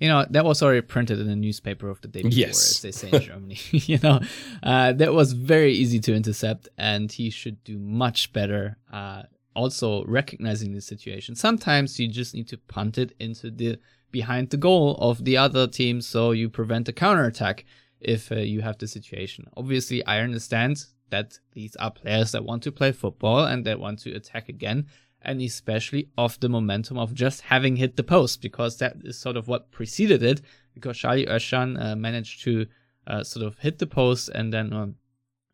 You 0.00 0.08
know, 0.08 0.26
that 0.30 0.44
was 0.44 0.62
already 0.62 0.82
printed 0.82 1.18
in 1.20 1.26
the 1.26 1.36
newspaper 1.36 1.88
of 1.88 2.00
the 2.02 2.08
day 2.08 2.22
before, 2.22 2.38
Yes. 2.38 2.76
as 2.76 2.80
they 2.82 2.92
say 2.92 3.10
in 3.10 3.22
Germany. 3.30 3.58
you 3.70 3.98
know, 4.02 4.20
uh, 4.62 4.92
that 4.92 5.12
was 5.14 5.32
very 5.32 5.72
easy 5.72 6.00
to 6.00 6.14
intercept, 6.14 6.68
and 6.76 7.10
he 7.10 7.30
should 7.30 7.62
do 7.64 7.78
much 7.78 8.32
better 8.32 8.76
uh, 8.92 9.22
also 9.54 10.04
recognizing 10.04 10.74
the 10.74 10.82
situation. 10.82 11.34
Sometimes 11.34 11.98
you 11.98 12.08
just 12.08 12.34
need 12.34 12.48
to 12.48 12.58
punt 12.58 12.98
it 12.98 13.14
into 13.18 13.50
the 13.50 13.78
behind 14.12 14.50
the 14.50 14.56
goal 14.58 14.96
of 15.00 15.24
the 15.24 15.36
other 15.36 15.66
team 15.66 16.00
so 16.00 16.30
you 16.30 16.48
prevent 16.48 16.88
a 16.88 16.92
counterattack 16.92 17.64
if 18.00 18.30
uh, 18.30 18.36
you 18.36 18.60
have 18.60 18.76
the 18.78 18.86
situation. 18.86 19.46
Obviously, 19.56 20.04
I 20.04 20.20
understand 20.20 20.84
that 21.10 21.38
these 21.52 21.74
are 21.76 21.90
players 21.90 22.32
that 22.32 22.44
want 22.44 22.62
to 22.64 22.72
play 22.72 22.92
football 22.92 23.44
and 23.46 23.64
that 23.64 23.80
want 23.80 23.98
to 24.00 24.12
attack 24.12 24.48
again, 24.50 24.86
and 25.26 25.42
especially 25.42 26.08
of 26.16 26.38
the 26.40 26.48
momentum 26.48 26.96
of 26.96 27.12
just 27.12 27.42
having 27.42 27.76
hit 27.76 27.96
the 27.96 28.04
post, 28.04 28.40
because 28.40 28.78
that 28.78 28.96
is 29.04 29.18
sort 29.18 29.36
of 29.36 29.48
what 29.48 29.72
preceded 29.72 30.22
it. 30.22 30.40
Because 30.72 31.00
Salih 31.00 31.26
Özcan 31.26 31.82
uh, 31.82 31.96
managed 31.96 32.42
to 32.44 32.66
uh, 33.06 33.24
sort 33.24 33.44
of 33.44 33.58
hit 33.58 33.78
the 33.78 33.86
post 33.86 34.28
and 34.28 34.52
then 34.52 34.72
um, 34.72 34.94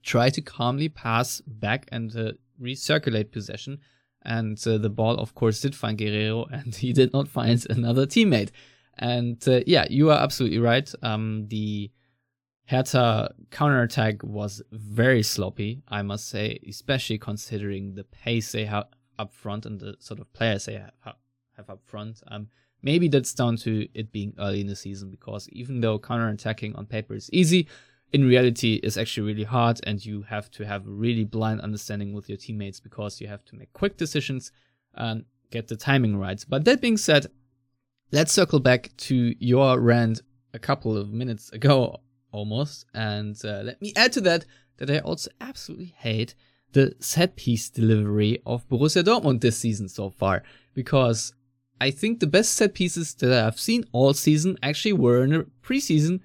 try 0.02 0.28
to 0.28 0.42
calmly 0.42 0.88
pass 0.88 1.40
back 1.40 1.88
and 1.90 2.14
uh, 2.14 2.32
recirculate 2.60 3.32
possession. 3.32 3.80
And 4.24 4.62
uh, 4.66 4.78
the 4.78 4.90
ball, 4.90 5.16
of 5.16 5.34
course, 5.34 5.60
did 5.60 5.74
find 5.74 5.98
Guerreiro, 5.98 6.46
and 6.52 6.74
he 6.74 6.92
did 6.92 7.12
not 7.12 7.26
find 7.26 7.64
another 7.70 8.06
teammate. 8.06 8.50
And 8.98 9.42
uh, 9.48 9.60
yeah, 9.66 9.86
you 9.88 10.10
are 10.10 10.18
absolutely 10.18 10.58
right. 10.58 10.92
Um, 11.02 11.46
the 11.48 11.90
Hertha 12.66 13.34
counterattack 13.50 14.22
was 14.22 14.62
very 14.70 15.22
sloppy, 15.22 15.82
I 15.88 16.02
must 16.02 16.28
say, 16.28 16.58
especially 16.68 17.18
considering 17.18 17.94
the 17.94 18.04
pace 18.04 18.52
they 18.52 18.66
have 18.66 18.84
up 19.18 19.32
front 19.32 19.66
and 19.66 19.80
the 19.80 19.96
sort 19.98 20.20
of 20.20 20.32
players 20.32 20.66
they 20.66 20.74
have, 20.74 21.16
have 21.56 21.70
up 21.70 21.80
front. 21.84 22.22
Um, 22.28 22.48
maybe 22.82 23.08
that's 23.08 23.32
down 23.32 23.56
to 23.58 23.88
it 23.94 24.12
being 24.12 24.34
early 24.38 24.60
in 24.60 24.66
the 24.66 24.76
season 24.76 25.10
because 25.10 25.48
even 25.50 25.80
though 25.80 25.98
counterattacking 25.98 26.76
on 26.76 26.86
paper 26.86 27.14
is 27.14 27.30
easy, 27.32 27.68
in 28.12 28.26
reality 28.26 28.74
is 28.82 28.98
actually 28.98 29.26
really 29.26 29.44
hard 29.44 29.80
and 29.84 30.04
you 30.04 30.22
have 30.22 30.50
to 30.50 30.66
have 30.66 30.86
a 30.86 30.90
really 30.90 31.24
blind 31.24 31.60
understanding 31.60 32.12
with 32.12 32.28
your 32.28 32.38
teammates 32.38 32.80
because 32.80 33.20
you 33.20 33.26
have 33.26 33.44
to 33.46 33.56
make 33.56 33.72
quick 33.72 33.96
decisions 33.96 34.52
and 34.94 35.24
get 35.50 35.68
the 35.68 35.76
timing 35.76 36.16
right. 36.16 36.44
But 36.48 36.64
that 36.66 36.80
being 36.80 36.98
said, 36.98 37.26
let's 38.10 38.32
circle 38.32 38.60
back 38.60 38.90
to 38.98 39.34
your 39.38 39.80
rant 39.80 40.20
a 40.52 40.58
couple 40.58 40.96
of 40.96 41.12
minutes 41.12 41.50
ago 41.50 42.00
almost 42.32 42.86
and 42.94 43.38
uh, 43.44 43.62
let 43.62 43.80
me 43.80 43.92
add 43.96 44.12
to 44.12 44.20
that 44.20 44.44
that 44.78 44.90
I 44.90 44.98
also 44.98 45.30
absolutely 45.40 45.94
hate 45.96 46.34
the 46.72 46.94
set 47.00 47.36
piece 47.36 47.68
delivery 47.68 48.40
of 48.46 48.68
Borussia 48.68 49.02
Dortmund 49.02 49.40
this 49.40 49.58
season 49.58 49.88
so 49.88 50.10
far 50.10 50.42
because 50.74 51.34
I 51.80 51.90
think 51.90 52.20
the 52.20 52.26
best 52.26 52.54
set 52.54 52.74
pieces 52.74 53.14
that 53.14 53.44
I've 53.44 53.58
seen 53.58 53.84
all 53.92 54.14
season 54.14 54.56
actually 54.62 54.92
were 54.92 55.24
in 55.24 55.30
the 55.30 55.46
preseason 55.62 56.20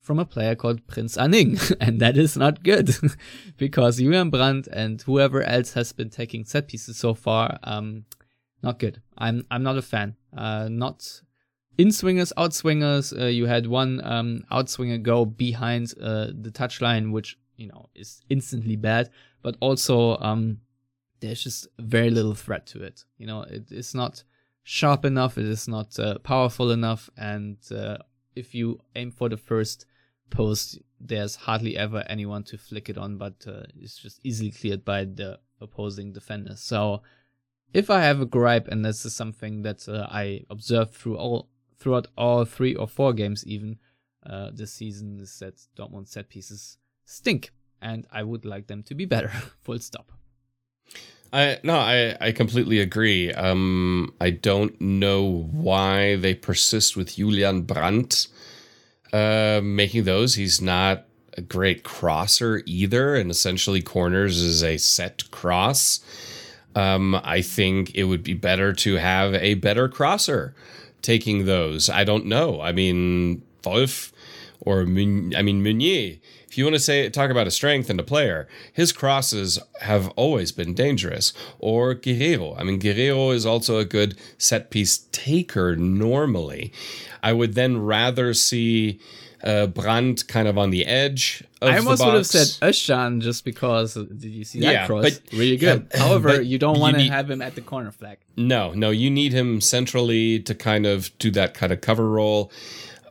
from 0.00 0.18
a 0.18 0.24
player 0.24 0.54
called 0.54 0.86
Prince 0.86 1.16
Anning, 1.16 1.58
and 1.80 1.98
that 2.00 2.16
is 2.16 2.36
not 2.36 2.62
good 2.62 2.94
because 3.56 3.96
Julian 3.96 4.30
Brandt 4.30 4.68
and 4.68 5.00
whoever 5.02 5.42
else 5.42 5.72
has 5.72 5.92
been 5.92 6.10
taking 6.10 6.44
set 6.44 6.68
pieces 6.68 6.98
so 6.98 7.14
far, 7.14 7.58
um, 7.64 8.04
not 8.62 8.78
good. 8.78 9.00
I'm 9.18 9.46
I'm 9.50 9.62
not 9.62 9.78
a 9.78 9.82
fan. 9.82 10.16
Uh, 10.36 10.68
not 10.70 11.22
in 11.78 11.90
swingers, 11.90 12.32
out 12.36 12.54
swingers. 12.54 13.12
Uh, 13.12 13.26
you 13.26 13.46
had 13.46 13.66
one 13.66 14.00
um, 14.04 14.44
outswinger 14.52 15.02
go 15.02 15.24
behind 15.24 15.92
uh, 16.00 16.26
the 16.26 16.50
touchline, 16.50 17.10
which 17.10 17.36
you 17.56 17.66
know 17.66 17.88
is 17.94 18.22
instantly 18.28 18.76
bad. 18.76 19.10
But 19.44 19.56
also, 19.60 20.16
um, 20.18 20.58
there's 21.20 21.44
just 21.44 21.68
very 21.78 22.10
little 22.10 22.34
threat 22.34 22.66
to 22.68 22.82
it. 22.82 23.04
You 23.18 23.28
know, 23.28 23.42
it, 23.42 23.70
it's 23.70 23.94
not 23.94 24.24
sharp 24.64 25.04
enough. 25.04 25.38
It 25.38 25.44
is 25.44 25.68
not 25.68 25.96
uh, 25.98 26.18
powerful 26.18 26.72
enough, 26.72 27.08
and 27.16 27.58
uh, 27.70 27.98
if 28.34 28.54
you 28.54 28.80
aim 28.96 29.12
for 29.12 29.28
the 29.28 29.36
first 29.36 29.86
post, 30.30 30.78
there's 30.98 31.36
hardly 31.36 31.76
ever 31.76 32.02
anyone 32.08 32.42
to 32.44 32.58
flick 32.58 32.88
it 32.88 32.98
on, 32.98 33.18
but 33.18 33.34
uh, 33.46 33.62
it's 33.78 33.98
just 33.98 34.18
easily 34.24 34.50
cleared 34.50 34.84
by 34.84 35.04
the 35.04 35.38
opposing 35.60 36.12
defender. 36.12 36.56
So 36.56 37.02
if 37.74 37.90
I 37.90 38.00
have 38.00 38.20
a 38.20 38.26
gripe, 38.26 38.68
and 38.68 38.84
this 38.84 39.04
is 39.04 39.14
something 39.14 39.62
that 39.62 39.88
uh, 39.88 40.06
I 40.10 40.44
observed 40.50 40.94
through 40.94 41.16
all 41.16 41.48
throughout 41.78 42.06
all 42.16 42.44
three 42.46 42.74
or 42.74 42.88
four 42.88 43.12
games, 43.12 43.46
even 43.46 43.78
uh, 44.24 44.50
this 44.54 44.72
season, 44.72 45.18
is 45.20 45.38
that 45.40 45.60
Dortmund 45.76 46.08
set 46.08 46.28
pieces 46.30 46.78
stink, 47.04 47.52
and 47.80 48.06
I 48.12 48.22
would 48.22 48.44
like 48.44 48.66
them 48.66 48.82
to 48.84 48.94
be 48.94 49.04
better. 49.04 49.28
Full 49.62 49.78
stop. 49.78 50.12
I 51.32 51.58
no, 51.64 51.76
I 51.76 52.16
I 52.20 52.32
completely 52.32 52.78
agree. 52.78 53.32
Um, 53.32 54.14
I 54.20 54.30
don't 54.30 54.80
know 54.80 55.48
why 55.50 56.16
they 56.16 56.34
persist 56.34 56.96
with 56.96 57.16
Julian 57.16 57.62
Brandt 57.62 58.28
uh, 59.12 59.60
making 59.62 60.04
those. 60.04 60.36
He's 60.36 60.60
not 60.60 61.06
a 61.36 61.40
great 61.40 61.82
crosser 61.82 62.62
either, 62.66 63.16
and 63.16 63.30
essentially 63.30 63.82
corners 63.82 64.40
is 64.40 64.62
a 64.62 64.76
set 64.76 65.28
cross. 65.32 66.00
Um, 66.76 67.20
I 67.22 67.42
think 67.42 67.94
it 67.94 68.04
would 68.04 68.22
be 68.22 68.34
better 68.34 68.72
to 68.72 68.94
have 68.96 69.34
a 69.34 69.54
better 69.54 69.88
crosser 69.88 70.54
taking 71.02 71.46
those. 71.46 71.88
I 71.88 72.04
don't 72.04 72.26
know. 72.26 72.60
I 72.60 72.72
mean, 72.72 73.42
Wolf 73.64 74.12
or 74.60 74.84
Mun- 74.84 75.34
I 75.36 75.42
mean 75.42 75.62
Meunier. 75.62 76.16
If 76.54 76.58
you 76.58 76.66
want 76.66 76.76
to 76.76 76.80
say 76.80 77.10
talk 77.10 77.32
about 77.32 77.48
a 77.48 77.50
strength 77.50 77.90
and 77.90 77.98
a 77.98 78.04
player, 78.04 78.46
his 78.72 78.92
crosses 78.92 79.58
have 79.80 80.06
always 80.10 80.52
been 80.52 80.72
dangerous. 80.72 81.32
Or 81.58 81.96
Guerreiro. 81.96 82.54
I 82.56 82.62
mean, 82.62 82.78
Guerreiro 82.78 83.34
is 83.34 83.44
also 83.44 83.78
a 83.78 83.84
good 83.84 84.16
set 84.38 84.70
piece 84.70 84.98
taker 85.10 85.74
normally. 85.74 86.72
I 87.24 87.32
would 87.32 87.54
then 87.54 87.78
rather 87.78 88.34
see 88.34 89.00
uh, 89.42 89.66
Brandt 89.66 90.28
kind 90.28 90.46
of 90.46 90.56
on 90.56 90.70
the 90.70 90.86
edge. 90.86 91.42
I 91.60 91.76
almost 91.78 92.04
would 92.04 92.14
have 92.14 92.26
said 92.26 92.46
Özcan 92.64 93.20
just 93.20 93.44
because 93.44 93.94
did 93.94 94.22
you 94.22 94.44
see 94.44 94.60
that 94.60 94.72
Yeah, 94.72 94.86
cross? 94.86 95.02
but- 95.02 95.20
really 95.32 95.56
good. 95.56 95.88
yeah, 95.92 95.98
However, 96.06 96.40
you 96.40 96.58
don't 96.60 96.78
want 96.78 96.96
to 96.98 97.02
have 97.08 97.28
him 97.28 97.42
at 97.42 97.56
the 97.56 97.62
corner 97.62 97.90
flag. 97.90 98.18
No, 98.36 98.72
no, 98.74 98.90
you 98.90 99.10
need 99.10 99.32
him 99.32 99.60
centrally 99.60 100.38
to 100.38 100.54
kind 100.54 100.86
of 100.86 101.10
do 101.18 101.32
that 101.32 101.54
kind 101.54 101.72
of 101.72 101.80
cover 101.80 102.08
role. 102.08 102.52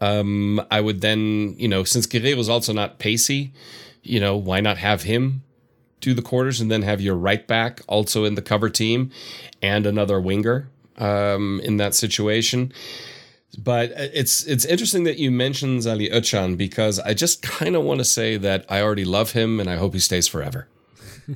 Um, 0.04 0.62
I 0.70 0.82
would 0.82 1.02
then, 1.02 1.56
you 1.58 1.68
know, 1.68 1.84
since 1.84 2.06
Guerreiro's 2.06 2.50
also 2.50 2.74
not 2.74 3.00
pacey, 3.00 3.54
you 4.02 4.20
know, 4.20 4.36
why 4.36 4.60
not 4.60 4.78
have 4.78 5.04
him 5.04 5.44
do 6.02 6.14
the 6.14 6.22
quarters 6.22 6.60
and 6.60 6.70
then 6.70 6.82
have 6.82 7.00
your 7.00 7.16
right 7.16 7.48
back 7.48 7.82
also 7.88 8.26
in 8.26 8.36
the 8.36 8.42
cover 8.42 8.70
team 8.70 9.12
and 9.62 9.86
another 9.86 10.20
winger 10.20 10.68
um, 10.98 11.62
in 11.64 11.78
that 11.78 11.96
situation. 11.96 12.74
But 13.58 13.92
uh, 13.92 14.10
it's 14.14 14.44
it's 14.46 14.66
interesting 14.66 15.04
that 15.06 15.18
you 15.18 15.32
mentioned 15.32 15.84
Salih 15.84 16.10
Özcan 16.10 16.58
because 16.58 17.00
I 17.00 17.14
just 17.14 17.42
kind 17.42 17.76
of 17.76 17.84
want 17.84 18.00
to 18.00 18.06
say 18.06 18.36
that 18.38 18.66
I 18.70 18.82
already 18.82 19.06
love 19.06 19.32
him 19.32 19.60
and 19.60 19.70
I 19.70 19.78
hope 19.78 19.94
he 19.94 20.00
stays 20.00 20.28
forever. 20.28 20.68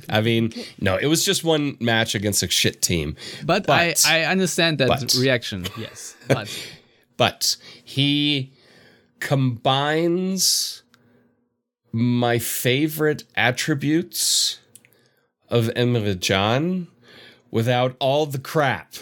I 0.09 0.19
mean, 0.19 0.51
no, 0.81 0.97
it 0.97 1.05
was 1.05 1.23
just 1.23 1.45
one 1.45 1.77
match 1.79 2.13
against 2.15 2.43
a 2.43 2.49
shit 2.49 2.81
team. 2.81 3.15
But, 3.45 3.69
I, 3.69 3.95
I 4.05 4.23
understand 4.23 4.79
that 4.79 4.89
but- 4.89 5.13
reaction. 5.13 5.65
Yes, 5.77 6.17
but 6.27 6.49
but 7.15 7.55
he 7.83 8.51
combines 9.19 10.83
my 11.91 12.37
favorite 12.37 13.23
attributes 13.35 14.59
of 15.49 15.65
Emre 15.75 16.19
Can 16.21 16.87
without 17.51 17.95
all 17.99 18.25
the 18.25 18.39
crap. 18.39 18.93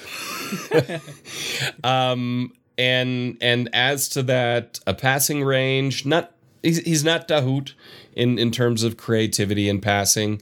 um, 1.83 2.53
and 2.77 3.37
and 3.41 3.69
as 3.73 4.09
to 4.09 4.23
that, 4.23 4.79
a 4.85 4.93
passing 4.93 5.43
range, 5.43 6.05
not 6.05 6.31
he's, 6.61 6.79
he's 6.79 7.03
not 7.03 7.27
Dahoud 7.27 7.73
in 8.13 8.37
in 8.37 8.51
terms 8.51 8.83
of 8.83 8.97
creativity 8.97 9.69
and 9.69 9.81
passing, 9.81 10.41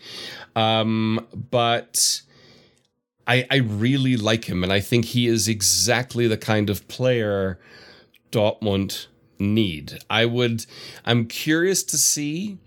um, 0.56 1.26
but. 1.52 2.22
I, 3.26 3.48
I 3.50 3.56
really 3.60 4.18
like 4.18 4.50
him, 4.50 4.66
and 4.66 4.74
I 4.74 4.82
think 4.82 5.06
he 5.06 5.28
is 5.28 5.48
exactly 5.48 6.28
the 6.28 6.36
kind 6.36 6.70
of 6.70 6.86
player 6.90 7.58
Dortmund 8.34 9.08
need. 9.44 10.00
I 10.10 10.26
would. 10.26 10.66
I'm 11.06 11.26
curious 11.26 11.84
to 11.84 11.98
see 11.98 12.58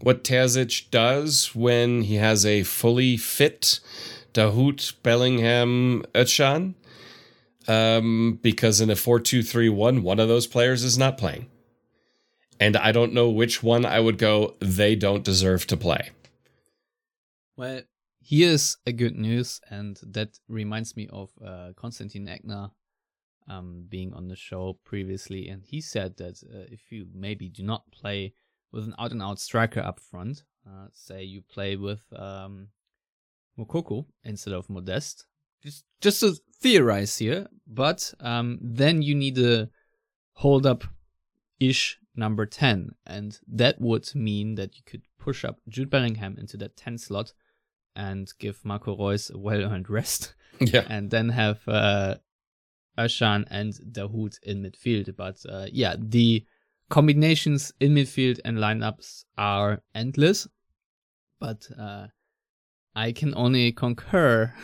what 0.00 0.24
Terzic 0.24 0.90
does 0.90 1.54
when 1.54 2.02
he 2.02 2.16
has 2.16 2.44
a 2.44 2.62
fully 2.64 3.16
fit 3.16 3.80
Dahoud, 4.34 4.94
Bellingham, 5.02 6.04
Özcan. 6.14 6.74
Um, 7.68 8.40
because 8.42 8.80
in 8.80 8.90
a 8.90 8.94
4-2-3-1, 8.94 10.02
one 10.02 10.18
of 10.18 10.26
those 10.26 10.48
players 10.48 10.82
is 10.82 10.98
not 10.98 11.16
playing. 11.16 11.46
And 12.58 12.76
I 12.76 12.90
don't 12.90 13.12
know 13.12 13.30
which 13.30 13.62
one 13.62 13.86
I 13.86 14.00
would 14.00 14.18
go, 14.18 14.56
they 14.58 14.96
don't 14.96 15.24
deserve 15.24 15.66
to 15.68 15.76
play. 15.76 16.10
well, 17.56 17.82
here's 18.20 18.76
a 18.86 18.92
good 18.92 19.16
news, 19.16 19.60
and 19.70 19.98
that 20.02 20.38
reminds 20.48 20.96
me 20.96 21.08
of 21.12 21.30
uh, 21.44 21.70
Constantin 21.76 22.26
Eckner 22.26 22.70
um, 23.48 23.84
being 23.88 24.12
on 24.12 24.28
the 24.28 24.36
show 24.36 24.78
previously, 24.84 25.48
and 25.48 25.62
he 25.64 25.80
said 25.80 26.16
that 26.18 26.42
uh, 26.44 26.66
if 26.70 26.90
you 26.92 27.06
maybe 27.14 27.48
do 27.48 27.62
not 27.62 27.90
play 27.90 28.34
with 28.72 28.84
an 28.84 28.94
out-and-out 28.98 29.38
striker 29.40 29.80
up 29.80 30.00
front, 30.00 30.44
uh, 30.66 30.86
say 30.92 31.22
you 31.22 31.42
play 31.42 31.76
with 31.76 32.04
um, 32.16 32.68
Moukoko 33.58 34.06
instead 34.24 34.54
of 34.54 34.70
Modeste, 34.70 35.26
just 35.62 35.84
just 36.00 36.20
to 36.20 36.34
theorize 36.60 37.18
here, 37.18 37.46
but 37.66 38.14
um, 38.20 38.58
then 38.62 39.02
you 39.02 39.14
need 39.14 39.38
a 39.38 39.68
hold 40.34 40.66
up 40.66 40.84
ish 41.60 41.98
number 42.14 42.44
10 42.44 42.90
and 43.06 43.38
that 43.46 43.80
would 43.80 44.14
mean 44.14 44.54
that 44.56 44.76
you 44.76 44.82
could 44.84 45.02
push 45.18 45.44
up 45.44 45.60
Jude 45.68 45.88
Bellingham 45.88 46.36
into 46.38 46.56
that 46.58 46.76
10 46.76 46.98
slot 46.98 47.32
and 47.96 48.30
give 48.38 48.64
Marco 48.64 48.94
Reus 48.96 49.30
a 49.30 49.38
well 49.38 49.62
earned 49.62 49.88
rest, 49.88 50.34
Yeah. 50.60 50.84
and 50.88 51.10
then 51.10 51.28
have 51.30 51.60
uh, 51.68 52.16
Özcan 52.98 53.46
and 53.50 53.72
Dahoud 53.92 54.38
in 54.42 54.62
midfield. 54.62 55.14
But 55.16 55.38
uh, 55.48 55.66
yeah, 55.70 55.96
the 55.98 56.44
combinations 56.90 57.72
in 57.80 57.94
midfield 57.94 58.40
and 58.44 58.58
lineups 58.58 59.24
are 59.38 59.82
endless. 59.94 60.46
But 61.40 61.66
uh, 61.78 62.08
I 62.94 63.12
can 63.12 63.34
only 63.34 63.72
concur 63.72 64.54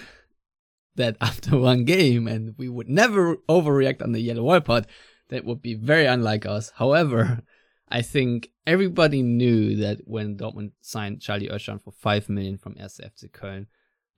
that 0.96 1.16
after 1.20 1.58
one 1.58 1.84
game, 1.84 2.28
and 2.28 2.54
we 2.58 2.68
would 2.68 2.88
never 2.88 3.36
overreact 3.48 4.02
on 4.02 4.12
the 4.12 4.20
yellow 4.20 4.42
wall 4.42 4.60
pod, 4.60 4.86
that 5.28 5.44
would 5.44 5.62
be 5.62 5.74
very 5.74 6.06
unlike 6.06 6.46
us. 6.46 6.72
However, 6.76 7.42
I 7.88 8.02
think 8.02 8.50
everybody 8.66 9.22
knew 9.22 9.76
that 9.76 10.00
when 10.04 10.36
Dortmund 10.36 10.72
signed 10.82 11.22
Salih 11.22 11.48
Özcan 11.48 11.82
for 11.82 11.92
five 11.92 12.28
million 12.28 12.58
from 12.58 12.74
1. 12.74 12.84
FC 12.86 13.30
Köln, 13.30 13.66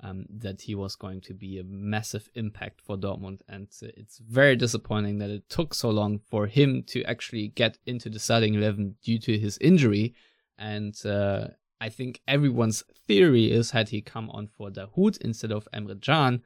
um, 0.03 0.25
that 0.31 0.63
he 0.63 0.75
was 0.75 0.97
going 0.97 1.21
to 1.23 1.35
be 1.35 1.59
a 1.59 1.65
massive 1.65 2.29
impact 2.35 2.81
for 2.81 2.97
Dortmund, 2.97 3.41
and 3.49 3.69
uh, 3.83 3.89
it's 3.97 4.19
very 4.19 4.57
disappointing 4.57 5.19
that 5.19 5.31
it 5.31 5.49
took 5.49 5.75
so 5.75 5.91
long 5.91 6.19
for 6.19 6.47
him 6.47 6.83
to 6.89 7.03
actually 7.05 7.49
get 7.49 7.79
into 7.87 8.09
the 8.09 8.19
starting 8.19 8.55
eleven 8.55 8.97
due 9.03 9.19
to 9.19 9.39
his 9.39 9.59
injury. 9.59 10.15
And 10.59 10.95
uh, 11.07 11.49
I 11.81 11.89
think 11.89 12.21
everyone's 12.29 12.83
theory 13.07 13.51
is 13.51 13.71
had 13.71 13.89
he 13.89 14.01
come 14.01 14.31
on 14.31 14.49
for 14.49 14.71
Dahoud 14.71 15.19
instead 15.21 15.53
of 15.53 15.69
Emre 15.75 16.01
Can, 16.01 16.43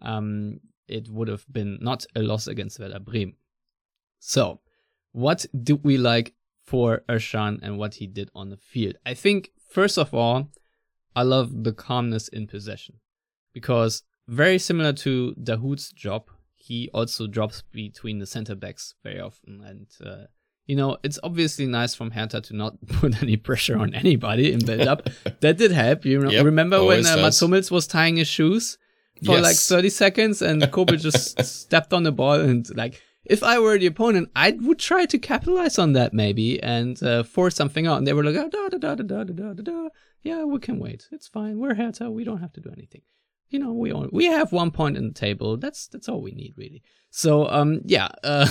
um, 0.00 0.60
it 0.88 1.08
would 1.08 1.28
have 1.28 1.44
been 1.50 1.78
not 1.80 2.04
a 2.14 2.20
loss 2.20 2.46
against 2.46 2.78
Werder 2.78 2.98
Bremen. 2.98 3.34
So, 4.18 4.60
what 5.12 5.46
do 5.62 5.76
we 5.76 5.96
like 5.96 6.34
for 6.64 7.02
Özcan 7.08 7.60
and 7.62 7.78
what 7.78 7.94
he 7.94 8.06
did 8.06 8.30
on 8.34 8.50
the 8.50 8.56
field? 8.56 8.96
I 9.06 9.14
think 9.14 9.50
first 9.68 9.98
of 9.98 10.12
all, 10.14 10.50
I 11.14 11.22
love 11.22 11.64
the 11.64 11.72
calmness 11.72 12.28
in 12.28 12.46
possession 12.46 12.96
because 13.52 14.02
very 14.28 14.58
similar 14.58 14.92
to 14.94 15.34
Dahoud's 15.42 15.90
job, 15.92 16.30
he 16.54 16.88
also 16.94 17.26
drops 17.26 17.62
between 17.72 18.18
the 18.18 18.26
center 18.26 18.54
backs 18.54 18.94
very 19.02 19.20
often. 19.20 19.62
And, 19.62 19.86
uh, 20.04 20.26
you 20.66 20.76
know, 20.76 20.96
it's 21.02 21.18
obviously 21.22 21.66
nice 21.66 21.94
from 21.94 22.12
Hertha 22.12 22.40
to 22.42 22.56
not 22.56 22.74
put 22.86 23.22
any 23.22 23.36
pressure 23.36 23.76
on 23.78 23.94
anybody 23.94 24.52
in 24.52 24.60
build 24.64 24.82
up. 24.82 25.08
that 25.40 25.58
did 25.58 25.72
help. 25.72 26.04
You 26.04 26.20
know, 26.20 26.30
Yep, 26.30 26.44
remember 26.44 26.84
when 26.84 27.00
uh, 27.00 27.16
does. 27.16 27.22
Mats 27.22 27.40
Hummels 27.40 27.70
was 27.70 27.86
tying 27.86 28.16
his 28.16 28.28
shoes 28.28 28.78
for 29.24 29.32
Yes. 29.36 29.42
like 29.42 29.56
30 29.56 29.90
seconds 29.90 30.40
and 30.42 30.62
Kobel 30.72 30.96
just 30.96 31.42
stepped 31.44 31.92
on 31.92 32.04
the 32.04 32.12
ball 32.12 32.40
and 32.40 32.66
like, 32.76 33.02
if 33.24 33.42
I 33.44 33.58
were 33.60 33.78
the 33.78 33.86
opponent, 33.86 34.30
I 34.34 34.50
would 34.52 34.80
try 34.80 35.06
to 35.06 35.18
capitalize 35.18 35.78
on 35.78 35.92
that 35.92 36.12
maybe 36.12 36.60
and 36.62 37.00
uh, 37.04 37.22
force 37.22 37.54
something 37.54 37.86
out. 37.86 37.98
And 37.98 38.06
they 38.06 38.12
were 38.12 38.24
like, 38.24 38.34
oh, 38.36 38.48
da 38.48 38.68
da 38.68 38.78
da 38.78 38.94
da 38.96 39.04
da 39.04 39.22
da 39.24 39.52
da 39.52 39.62
da. 39.62 39.88
Yeah, 40.22 40.44
we 40.44 40.58
can 40.58 40.78
wait. 40.78 41.08
It's 41.10 41.28
fine. 41.28 41.58
We're 41.58 41.74
Hertha. 41.74 42.10
We 42.10 42.24
don't 42.24 42.40
have 42.40 42.52
to 42.54 42.60
do 42.60 42.70
anything. 42.70 43.02
You 43.50 43.58
know, 43.58 43.72
we 43.72 43.92
own, 43.92 44.08
we 44.12 44.26
have 44.26 44.52
one 44.52 44.70
point 44.70 44.96
in 44.96 45.08
the 45.08 45.14
table. 45.14 45.56
That's 45.56 45.86
that's 45.88 46.08
all 46.08 46.22
we 46.22 46.32
need 46.32 46.54
really. 46.56 46.82
So 47.10 47.48
um 47.48 47.80
yeah. 47.84 48.08
Uh, 48.24 48.46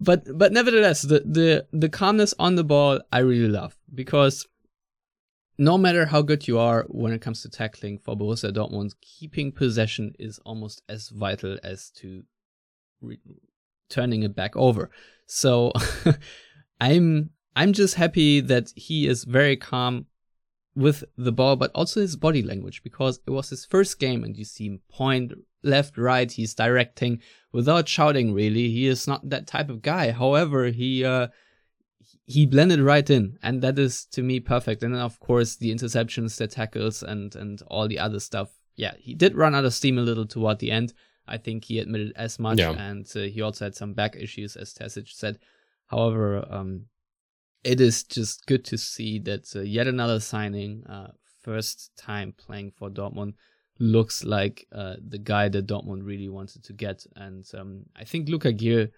but 0.00 0.24
but 0.38 0.52
nevertheless, 0.52 1.02
the 1.02 1.20
the 1.20 1.66
the 1.72 1.88
calmness 1.88 2.32
on 2.38 2.54
the 2.54 2.64
ball 2.64 3.00
I 3.12 3.18
really 3.18 3.48
love 3.48 3.76
because 3.94 4.46
no 5.58 5.76
matter 5.76 6.06
how 6.06 6.22
good 6.22 6.48
you 6.48 6.58
are 6.58 6.86
when 6.88 7.12
it 7.12 7.20
comes 7.20 7.42
to 7.42 7.50
tackling 7.50 7.98
for 7.98 8.16
Borussia 8.16 8.50
Dortmund, 8.50 8.94
keeping 9.02 9.52
possession 9.52 10.14
is 10.18 10.40
almost 10.46 10.82
as 10.88 11.10
vital 11.10 11.58
as 11.62 11.90
to 11.96 12.22
re- 13.02 13.20
turning 13.90 14.22
it 14.22 14.34
back 14.34 14.56
over. 14.56 14.90
So 15.26 15.72
I'm 16.80 17.30
I'm 17.54 17.74
just 17.74 17.96
happy 17.96 18.40
that 18.40 18.72
he 18.74 19.06
is 19.06 19.24
very 19.24 19.56
calm 19.56 20.06
with 20.74 21.04
the 21.16 21.32
ball, 21.32 21.56
but 21.56 21.70
also 21.74 22.00
his 22.00 22.16
body 22.16 22.42
language 22.42 22.82
because 22.82 23.20
it 23.26 23.30
was 23.30 23.50
his 23.50 23.64
first 23.64 23.98
game 23.98 24.22
and 24.24 24.36
you 24.36 24.44
see 24.44 24.66
him 24.66 24.80
point 24.88 25.32
left, 25.62 25.98
right. 25.98 26.30
He's 26.30 26.54
directing 26.54 27.20
without 27.52 27.88
shouting. 27.88 28.32
Really, 28.32 28.70
he 28.70 28.86
is 28.86 29.06
not 29.06 29.28
that 29.30 29.46
type 29.46 29.68
of 29.68 29.82
guy. 29.82 30.10
However, 30.12 30.66
he 30.66 31.04
uh, 31.04 31.28
he 32.26 32.46
blended 32.46 32.80
right 32.80 33.08
in, 33.10 33.36
and 33.42 33.60
that 33.62 33.78
is 33.78 34.04
to 34.12 34.22
me 34.22 34.40
perfect. 34.40 34.82
And 34.82 34.94
then 34.94 35.02
of 35.02 35.18
course 35.20 35.56
the 35.56 35.74
interceptions, 35.74 36.36
the 36.38 36.46
tackles, 36.46 37.02
and 37.02 37.34
and 37.34 37.60
all 37.66 37.88
the 37.88 37.98
other 37.98 38.20
stuff. 38.20 38.50
Yeah, 38.76 38.94
he 38.98 39.14
did 39.14 39.34
run 39.34 39.54
out 39.54 39.64
of 39.64 39.74
steam 39.74 39.98
a 39.98 40.02
little 40.02 40.26
toward 40.26 40.58
the 40.60 40.70
end. 40.70 40.94
I 41.26 41.36
think 41.36 41.64
he 41.64 41.78
admitted 41.78 42.12
as 42.16 42.38
much, 42.38 42.58
Yeah. 42.58 42.70
and 42.72 43.06
uh, 43.14 43.20
he 43.20 43.42
also 43.42 43.66
had 43.66 43.74
some 43.74 43.92
back 43.92 44.16
issues, 44.16 44.56
as 44.56 44.72
Terzic 44.72 45.08
said. 45.12 45.38
However, 45.86 46.44
um, 46.50 46.86
it 47.64 47.80
is 47.80 48.04
just 48.04 48.46
good 48.46 48.64
to 48.66 48.78
see 48.78 49.18
that 49.20 49.54
uh, 49.54 49.60
yet 49.60 49.86
another 49.86 50.20
signing, 50.20 50.84
uh, 50.86 51.08
first 51.42 51.90
time 51.96 52.34
playing 52.36 52.72
for 52.76 52.90
Dortmund, 52.90 53.34
looks 53.78 54.24
like 54.24 54.66
uh, 54.72 54.96
the 55.06 55.18
guy 55.18 55.48
that 55.48 55.66
Dortmund 55.66 56.04
really 56.04 56.28
wanted 56.28 56.62
to 56.64 56.72
get. 56.72 57.04
And 57.16 57.44
um, 57.54 57.84
I 57.96 58.04
think 58.04 58.28
Luca 58.28 58.52
Gier 58.52 58.90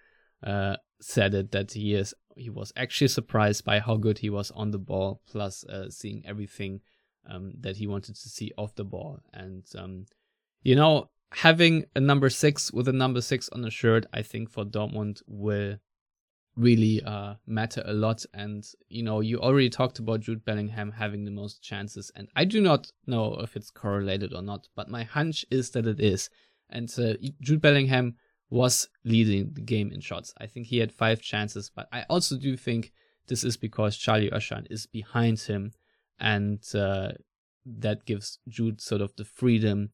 uh, 0.44 0.76
said 1.00 1.34
it 1.34 1.52
that 1.52 1.72
he 1.72 1.94
is 1.94 2.14
he 2.36 2.50
was 2.50 2.72
actually 2.76 3.08
surprised 3.08 3.64
by 3.64 3.78
how 3.78 3.96
good 3.96 4.18
he 4.18 4.30
was 4.30 4.50
on 4.52 4.70
the 4.70 4.78
ball, 4.78 5.20
plus 5.28 5.64
uh, 5.64 5.90
seeing 5.90 6.22
everything 6.26 6.80
um, 7.28 7.52
that 7.60 7.76
he 7.76 7.86
wanted 7.86 8.14
to 8.16 8.28
see 8.28 8.52
off 8.56 8.74
the 8.74 8.84
ball. 8.84 9.20
And 9.32 9.64
um, 9.76 10.06
you 10.62 10.74
know, 10.74 11.10
having 11.32 11.84
a 11.94 12.00
number 12.00 12.30
six 12.30 12.72
with 12.72 12.88
a 12.88 12.92
number 12.92 13.20
six 13.20 13.48
on 13.50 13.62
the 13.62 13.70
shirt, 13.70 14.06
I 14.12 14.22
think 14.22 14.50
for 14.50 14.64
Dortmund 14.64 15.22
will 15.26 15.76
really 16.56 17.02
uh, 17.02 17.34
matter 17.46 17.82
a 17.86 17.92
lot. 17.92 18.24
And 18.34 18.66
you 18.88 19.02
know, 19.02 19.20
you 19.20 19.38
already 19.38 19.70
talked 19.70 19.98
about 19.98 20.20
Jude 20.20 20.44
Bellingham 20.44 20.92
having 20.92 21.24
the 21.24 21.30
most 21.30 21.62
chances, 21.62 22.10
and 22.14 22.28
I 22.36 22.44
do 22.44 22.60
not 22.60 22.90
know 23.06 23.34
if 23.40 23.56
it's 23.56 23.70
correlated 23.70 24.32
or 24.34 24.42
not, 24.42 24.68
but 24.74 24.88
my 24.88 25.04
hunch 25.04 25.44
is 25.50 25.70
that 25.70 25.86
it 25.86 26.00
is. 26.00 26.30
And 26.70 26.92
uh, 26.98 27.14
Jude 27.40 27.60
Bellingham 27.60 28.16
was 28.48 28.88
leading 29.04 29.52
the 29.54 29.60
game 29.60 29.90
in 29.92 30.00
shots. 30.00 30.34
I 30.38 30.46
think 30.46 30.66
he 30.66 30.78
had 30.78 30.92
five 30.92 31.20
chances, 31.20 31.70
but 31.74 31.88
I 31.92 32.04
also 32.08 32.36
do 32.36 32.56
think 32.56 32.92
this 33.28 33.44
is 33.44 33.56
because 33.56 34.00
Salih 34.00 34.30
Özcan 34.30 34.66
is 34.70 34.86
behind 34.86 35.40
him, 35.40 35.72
and 36.18 36.62
uh, 36.74 37.12
that 37.64 38.04
gives 38.04 38.38
Jude 38.48 38.80
sort 38.80 39.00
of 39.00 39.14
the 39.16 39.24
freedom 39.24 39.90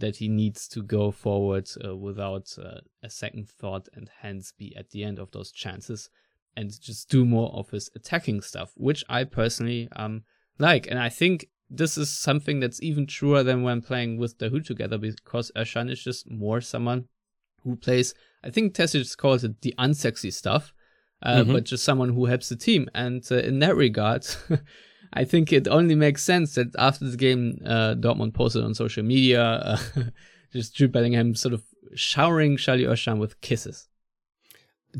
that 0.00 0.16
he 0.16 0.28
needs 0.28 0.68
to 0.68 0.82
go 0.82 1.10
forward 1.10 1.68
uh, 1.84 1.94
without 1.96 2.54
uh, 2.62 2.80
a 3.02 3.10
second 3.10 3.48
thought 3.48 3.88
and 3.94 4.10
hence 4.20 4.52
be 4.58 4.74
at 4.76 4.90
the 4.90 5.04
end 5.04 5.18
of 5.18 5.30
those 5.30 5.52
chances 5.52 6.10
and 6.56 6.80
just 6.80 7.08
do 7.08 7.24
more 7.24 7.50
of 7.54 7.70
his 7.70 7.88
attacking 7.94 8.40
stuff, 8.40 8.72
which 8.76 9.04
I 9.08 9.24
personally 9.24 9.88
um 9.96 10.24
like. 10.58 10.86
And 10.90 10.98
I 10.98 11.08
think 11.08 11.46
this 11.70 11.96
is 11.96 12.10
something 12.10 12.58
that's 12.60 12.82
even 12.82 13.06
truer 13.06 13.42
than 13.44 13.62
when 13.62 13.80
playing 13.80 14.18
with 14.18 14.36
Dahoud 14.38 14.64
together 14.66 14.98
because 14.98 15.52
Özcan 15.56 15.90
is 15.90 16.02
just 16.02 16.28
more 16.28 16.60
someone 16.60 17.04
who 17.62 17.76
plays, 17.76 18.14
I 18.42 18.50
think 18.50 18.74
Terzic 18.74 19.16
calls 19.16 19.44
it 19.44 19.60
the 19.60 19.74
unsexy 19.78 20.32
stuff, 20.32 20.72
uh, 21.22 21.42
Mhm. 21.44 21.52
but 21.52 21.64
just 21.64 21.84
someone 21.84 22.08
who 22.14 22.24
helps 22.26 22.48
the 22.48 22.56
team. 22.56 22.88
And 22.94 23.24
uh, 23.30 23.36
in 23.36 23.58
that 23.60 23.76
regard, 23.76 24.26
I 25.12 25.24
think 25.24 25.52
it 25.52 25.66
only 25.68 25.94
makes 25.94 26.22
sense 26.22 26.54
that 26.54 26.68
after 26.78 27.08
the 27.08 27.16
game, 27.16 27.60
uh, 27.66 27.94
Dortmund 27.98 28.32
posted 28.34 28.62
on 28.64 28.74
social 28.74 29.02
media, 29.02 29.42
uh, 29.42 29.78
just 30.52 30.74
Jude 30.76 30.92
Bellingham 30.92 31.34
sort 31.34 31.52
of 31.54 31.62
showering 31.94 32.58
Salih 32.58 32.84
Özcan 32.84 33.18
with 33.18 33.40
kisses. 33.40 33.88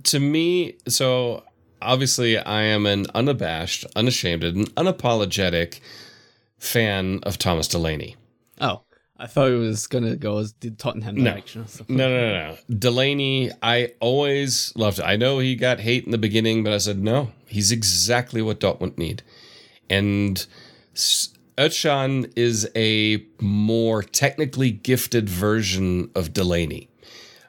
to 0.04 0.18
me, 0.20 0.74
so 0.88 1.44
obviously 1.82 2.38
I 2.38 2.62
am 2.62 2.86
an 2.86 3.06
unabashed, 3.14 3.84
unashamed, 3.96 4.44
and 4.44 4.74
unapologetic 4.76 5.80
fan 6.58 7.20
of 7.22 7.38
Thomas 7.38 7.68
Delaney. 7.68 8.16
Oh, 8.60 8.82
I 9.16 9.26
thought 9.26 9.50
it 9.50 9.56
was 9.56 9.86
gonna 9.86 10.16
go 10.16 10.38
as 10.38 10.52
the 10.60 10.70
Tottenham 10.70 11.16
No. 11.16 11.30
direction. 11.32 11.62
or. 11.62 11.84
No, 11.88 12.08
no, 12.08 12.20
no, 12.32 12.50
no. 12.50 12.58
Delaney, 12.76 13.50
I 13.62 13.92
always 14.00 14.72
loved 14.76 14.98
it. 14.98 15.04
I 15.04 15.16
know 15.16 15.38
he 15.38 15.54
got 15.56 15.80
hate 15.80 16.04
in 16.04 16.10
the 16.10 16.18
beginning, 16.18 16.64
but 16.64 16.72
I 16.72 16.78
said, 16.78 16.98
no, 17.02 17.30
he's 17.46 17.70
exactly 17.72 18.42
what 18.42 18.60
Dortmund 18.60 18.98
need. 18.98 19.22
And 19.90 20.46
S- 20.94 21.28
is 22.36 22.68
a 22.74 23.22
more 23.40 24.02
technically 24.02 24.70
gifted 24.70 25.28
version 25.28 26.10
of 26.14 26.32
Delaney. 26.32 26.88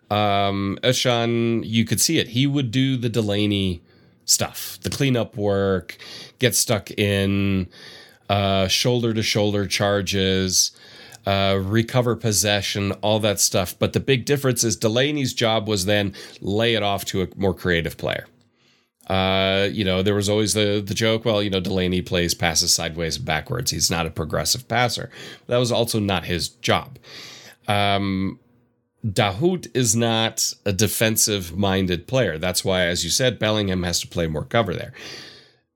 Um, 0.10 0.78
you 1.64 1.86
could 1.86 2.02
see 2.02 2.20
it. 2.20 2.30
He 2.30 2.46
would 2.46 2.72
do 2.72 2.98
the 2.98 3.08
Delaney 3.08 3.82
stuff, 4.26 4.78
the 4.82 4.90
cleanup 4.90 5.38
work, 5.38 5.98
get 6.40 6.56
stuck 6.56 6.92
in, 6.92 7.70
uh, 8.30 8.68
shoulder 8.68 9.14
to 9.14 9.24
shoulder 9.24 9.66
charges, 9.66 10.72
uh, 11.26 11.60
recover 11.62 12.16
possession, 12.16 12.92
all 13.02 13.20
that 13.20 13.40
stuff. 13.40 13.78
But 13.78 13.94
the 13.94 14.00
big 14.00 14.26
difference 14.26 14.64
is 14.64 14.76
Delaney's 14.76 15.34
job 15.34 15.68
was 15.68 15.86
then 15.86 16.14
lay 16.42 16.74
it 16.74 16.84
off 16.84 17.06
to 17.06 17.22
a 17.22 17.28
more 17.38 17.54
creative 17.54 17.98
player. 17.98 18.28
Uh, 19.12 19.68
you 19.74 19.84
know, 19.84 20.02
there 20.02 20.16
was 20.16 20.30
always 20.30 20.54
the 20.54 20.82
the 20.86 20.94
joke. 20.94 21.26
Well, 21.26 21.44
you 21.44 21.50
know, 21.50 21.60
Delaney 21.60 22.02
plays 22.02 22.34
passes 22.34 22.74
sideways 22.74 23.18
and 23.18 23.26
backwards. 23.26 23.72
He's 23.72 23.92
not 23.92 24.06
a 24.06 24.10
progressive 24.10 24.70
passer. 24.70 25.10
That 25.48 25.58
was 25.58 25.70
also 25.70 26.00
not 26.00 26.24
his 26.24 26.48
job. 26.48 26.98
Um, 27.68 28.40
Dahoud 29.06 29.68
is 29.74 29.98
not 29.98 30.54
a 30.66 30.72
defensive 30.72 31.58
minded 31.58 32.08
player. 32.08 32.38
That's 32.38 32.64
why, 32.64 32.84
as 32.86 33.04
you 33.04 33.10
said, 33.10 33.38
Bellingham 33.38 33.84
has 33.84 34.00
to 34.00 34.08
play 34.08 34.28
more 34.28 34.46
cover 34.46 34.74
there. 34.74 34.94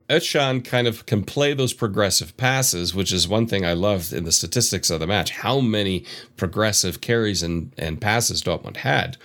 Özcan 0.10 0.63
kind 0.63 0.88
of 0.88 1.06
can 1.06 1.26
play 1.26 1.54
those 1.54 1.74
progressive 1.74 2.38
passes, 2.38 2.95
which 2.95 3.12
is 3.12 3.28
one 3.28 3.48
thing 3.48 3.65
I 3.65 3.74
loved 3.74 4.13
in 4.13 4.24
the 4.24 4.32
statistics 4.32 4.89
of 4.89 5.02
the 5.02 5.08
match. 5.08 5.32
How 5.32 5.60
many 5.60 6.06
progressive 6.38 7.02
carries 7.02 7.43
and, 7.43 7.74
and 7.78 8.00
passes 8.00 8.41
Dortmund 8.41 8.78
had 8.78 9.17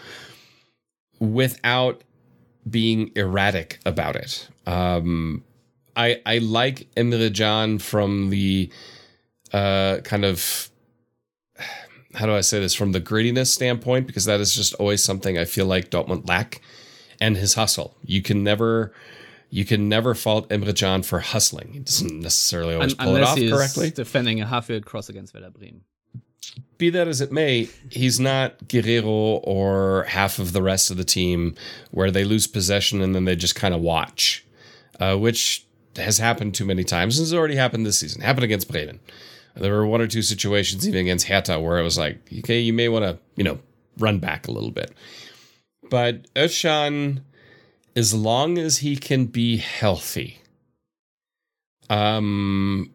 without 1.20 2.02
being 2.68 3.10
erratic 3.16 3.78
about 3.86 4.16
it. 4.16 4.48
Um, 4.66 5.44
I 5.96 6.20
I 6.26 6.38
like 6.38 6.88
Emre 6.96 7.34
Can 7.34 7.78
from 7.78 8.30
the 8.30 8.70
uh, 9.52 9.98
kind 10.04 10.24
of 10.24 10.70
how 12.14 12.26
do 12.26 12.34
I 12.34 12.40
say 12.40 12.58
this 12.60 12.74
from 12.74 12.92
the 12.92 13.00
grittiness 13.00 13.48
standpoint 13.48 14.06
because 14.06 14.24
that 14.24 14.40
is 14.40 14.54
just 14.54 14.74
always 14.74 15.02
something 15.02 15.38
I 15.38 15.44
feel 15.44 15.66
like 15.66 15.90
Dortmund 15.90 16.28
lack, 16.28 16.60
and 17.20 17.36
his 17.36 17.54
hustle. 17.54 17.96
You 18.04 18.22
can 18.22 18.42
never 18.42 18.92
you 19.50 19.64
can 19.64 19.88
never 19.88 20.14
fault 20.14 20.48
Emre 20.48 20.76
Can 20.76 21.02
for 21.02 21.20
hustling. 21.20 21.72
He 21.72 21.78
doesn't 21.80 22.20
necessarily 22.20 22.74
always 22.74 22.92
Un- 22.98 23.06
pull 23.06 23.16
it 23.16 23.22
off 23.22 23.38
correctly. 23.38 23.90
defending 23.90 24.40
a 24.40 24.46
half-field 24.46 24.86
cross 24.86 25.08
against 25.08 25.34
Werder 25.34 25.50
Bremen. 25.50 25.82
Be 26.78 26.90
that 26.90 27.08
as 27.08 27.20
it 27.20 27.30
may, 27.30 27.68
he's 27.90 28.18
not 28.18 28.58
Guerreiro 28.64 29.40
or 29.44 30.04
half 30.04 30.38
of 30.38 30.52
the 30.52 30.62
rest 30.62 30.90
of 30.90 30.96
the 30.96 31.04
team 31.04 31.54
where 31.90 32.10
they 32.10 32.24
lose 32.24 32.46
possession 32.46 33.02
and 33.02 33.14
then 33.14 33.26
they 33.26 33.36
just 33.36 33.54
kind 33.54 33.74
of 33.74 33.80
watch, 33.80 34.44
uh, 34.98 35.16
which 35.16 35.66
has 35.96 36.18
happened 36.18 36.54
too 36.54 36.64
many 36.64 36.84
times. 36.84 37.18
This 37.18 37.28
has 37.28 37.34
already 37.34 37.56
happened 37.56 37.84
this 37.84 37.98
season. 37.98 38.22
Happened 38.22 38.44
against 38.44 38.70
Bremen. 38.70 39.00
There 39.54 39.74
were 39.74 39.86
one 39.86 40.00
or 40.00 40.06
two 40.06 40.22
situations 40.22 40.88
even 40.88 41.00
against 41.00 41.26
Hertha 41.26 41.60
where 41.60 41.78
it 41.78 41.82
was 41.82 41.98
like, 41.98 42.18
okay, 42.38 42.60
you 42.60 42.72
may 42.72 42.88
want 42.88 43.04
to, 43.04 43.18
you 43.36 43.44
know, 43.44 43.58
run 43.98 44.18
back 44.18 44.48
a 44.48 44.52
little 44.52 44.70
bit. 44.70 44.94
But 45.90 46.32
Özcan, 46.34 47.20
as 47.96 48.14
long 48.14 48.56
as 48.56 48.78
he 48.78 48.96
can 48.96 49.26
be 49.26 49.56
healthy, 49.56 50.38
um, 51.90 52.92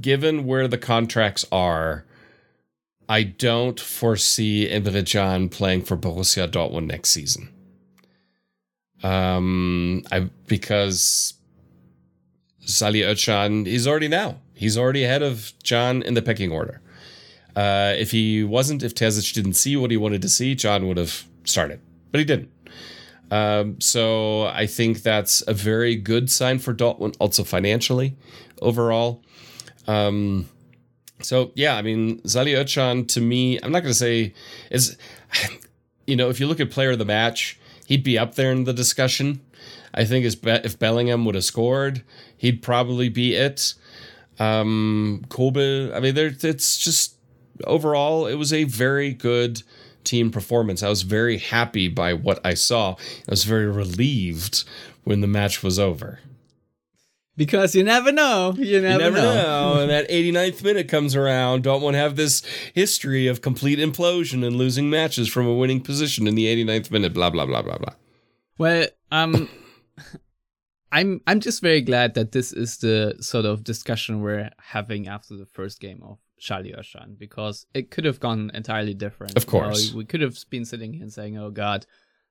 given 0.00 0.46
where 0.46 0.66
the 0.66 0.78
contracts 0.78 1.44
are, 1.52 2.05
I 3.08 3.22
don't 3.22 3.78
foresee 3.78 4.68
Emre 4.68 5.08
Can 5.10 5.48
playing 5.48 5.82
for 5.82 5.96
Borussia 5.96 6.48
Dortmund 6.48 6.86
next 6.86 7.10
season. 7.10 7.50
Um, 9.02 10.02
I 10.10 10.30
because 10.46 11.34
Salih 12.60 13.02
Özcan, 13.02 13.66
he's 13.66 13.86
already 13.86 14.08
now. 14.08 14.40
He's 14.54 14.76
already 14.76 15.04
ahead 15.04 15.22
of 15.22 15.52
John 15.62 16.02
in 16.02 16.14
the 16.14 16.22
pecking 16.22 16.50
order. 16.50 16.80
Uh, 17.54 17.94
if 17.96 18.10
he 18.10 18.42
wasn't, 18.42 18.82
if 18.82 18.94
Terzic 18.94 19.32
didn't 19.32 19.54
see 19.54 19.76
what 19.76 19.90
he 19.90 19.96
wanted 19.96 20.22
to 20.22 20.28
see, 20.28 20.54
John 20.54 20.88
would 20.88 20.96
have 20.96 21.24
started, 21.44 21.80
but 22.10 22.18
he 22.18 22.24
didn't. 22.24 22.50
Um, 23.30 23.80
so 23.80 24.44
I 24.44 24.66
think 24.66 25.02
that's 25.02 25.42
a 25.46 25.54
very 25.54 25.96
good 25.96 26.30
sign 26.30 26.58
for 26.58 26.74
Dortmund, 26.74 27.16
also 27.18 27.44
financially 27.44 28.16
overall. 28.60 29.22
Um, 29.86 30.48
so 31.20 31.52
yeah, 31.54 31.76
I 31.76 31.82
mean, 31.82 32.26
Salih 32.26 32.54
Özcan 32.54 33.08
to 33.08 33.20
me, 33.20 33.58
I'm 33.62 33.72
not 33.72 33.80
going 33.80 33.92
to 33.92 33.98
say 33.98 34.34
is, 34.70 34.96
you 36.06 36.16
know, 36.16 36.28
if 36.28 36.40
you 36.40 36.46
look 36.46 36.60
at 36.60 36.70
player 36.70 36.92
of 36.92 36.98
the 36.98 37.04
match, 37.04 37.58
he'd 37.86 38.04
be 38.04 38.18
up 38.18 38.34
there 38.34 38.52
in 38.52 38.64
the 38.64 38.72
discussion. 38.72 39.40
I 39.94 40.04
think 40.04 40.26
if 40.26 40.78
Bellingham 40.78 41.24
would 41.24 41.34
have 41.34 41.44
scored, 41.44 42.02
he'd 42.36 42.62
probably 42.62 43.08
be 43.08 43.34
it. 43.34 43.74
Um, 44.38 45.24
Kobel, 45.30 45.94
I 45.94 46.00
mean, 46.00 46.14
there, 46.14 46.30
it's 46.38 46.76
just 46.76 47.16
overall, 47.64 48.26
it 48.26 48.34
was 48.34 48.52
a 48.52 48.64
very 48.64 49.14
good 49.14 49.62
team 50.04 50.30
performance. 50.30 50.82
I 50.82 50.90
was 50.90 51.02
very 51.02 51.38
happy 51.38 51.88
by 51.88 52.12
what 52.12 52.44
I 52.44 52.54
saw. 52.54 52.92
I 52.92 53.30
was 53.30 53.44
very 53.44 53.66
relieved 53.66 54.64
when 55.04 55.22
the 55.22 55.26
match 55.26 55.62
was 55.62 55.78
over. 55.78 56.20
Because 57.36 57.74
you 57.74 57.84
never 57.84 58.12
know. 58.12 58.54
You 58.56 58.80
never, 58.80 59.04
You 59.04 59.10
never 59.10 59.16
know. 59.16 59.74
know. 59.74 59.80
and 59.82 59.90
that 59.90 60.08
89th 60.08 60.64
minute 60.64 60.88
comes 60.88 61.14
around. 61.14 61.64
Don't 61.64 61.82
want 61.82 61.94
to 61.94 61.98
have 61.98 62.16
this 62.16 62.42
history 62.74 63.26
of 63.26 63.42
complete 63.42 63.78
implosion 63.78 64.44
and 64.46 64.56
losing 64.56 64.88
matches 64.88 65.28
from 65.28 65.46
a 65.46 65.52
winning 65.54 65.80
position 65.82 66.26
in 66.26 66.34
the 66.34 66.46
89th 66.46 66.90
minute. 66.90 67.12
Blah 67.12 67.30
blah 67.30 67.44
blah 67.46 67.62
blah 67.62 67.76
blah. 67.78 67.94
Well, 68.58 68.86
um, 69.12 69.48
I'm 70.92 71.20
I'm 71.26 71.40
just 71.40 71.60
very 71.60 71.82
glad 71.82 72.14
that 72.14 72.32
this 72.32 72.52
is 72.52 72.78
the 72.78 73.16
sort 73.20 73.44
of 73.44 73.64
discussion 73.64 74.22
we're 74.22 74.50
having 74.58 75.08
after 75.08 75.36
the 75.36 75.46
first 75.46 75.80
game 75.80 76.00
of 76.02 76.18
Salih 76.38 76.74
Özcan 76.78 77.18
because 77.18 77.66
it 77.74 77.90
could 77.90 78.04
have 78.04 78.20
gone 78.20 78.50
entirely 78.54 78.94
different. 78.94 79.36
Of 79.36 79.44
You 79.44 79.58
know, 79.58 79.64
course. 79.66 79.92
we 79.92 80.04
could 80.04 80.20
have 80.22 80.38
been 80.48 80.64
sitting 80.64 80.92
here 80.94 81.02
and 81.02 81.12
saying, 81.12 81.36
"Oh 81.36 81.50
God, 81.50 81.86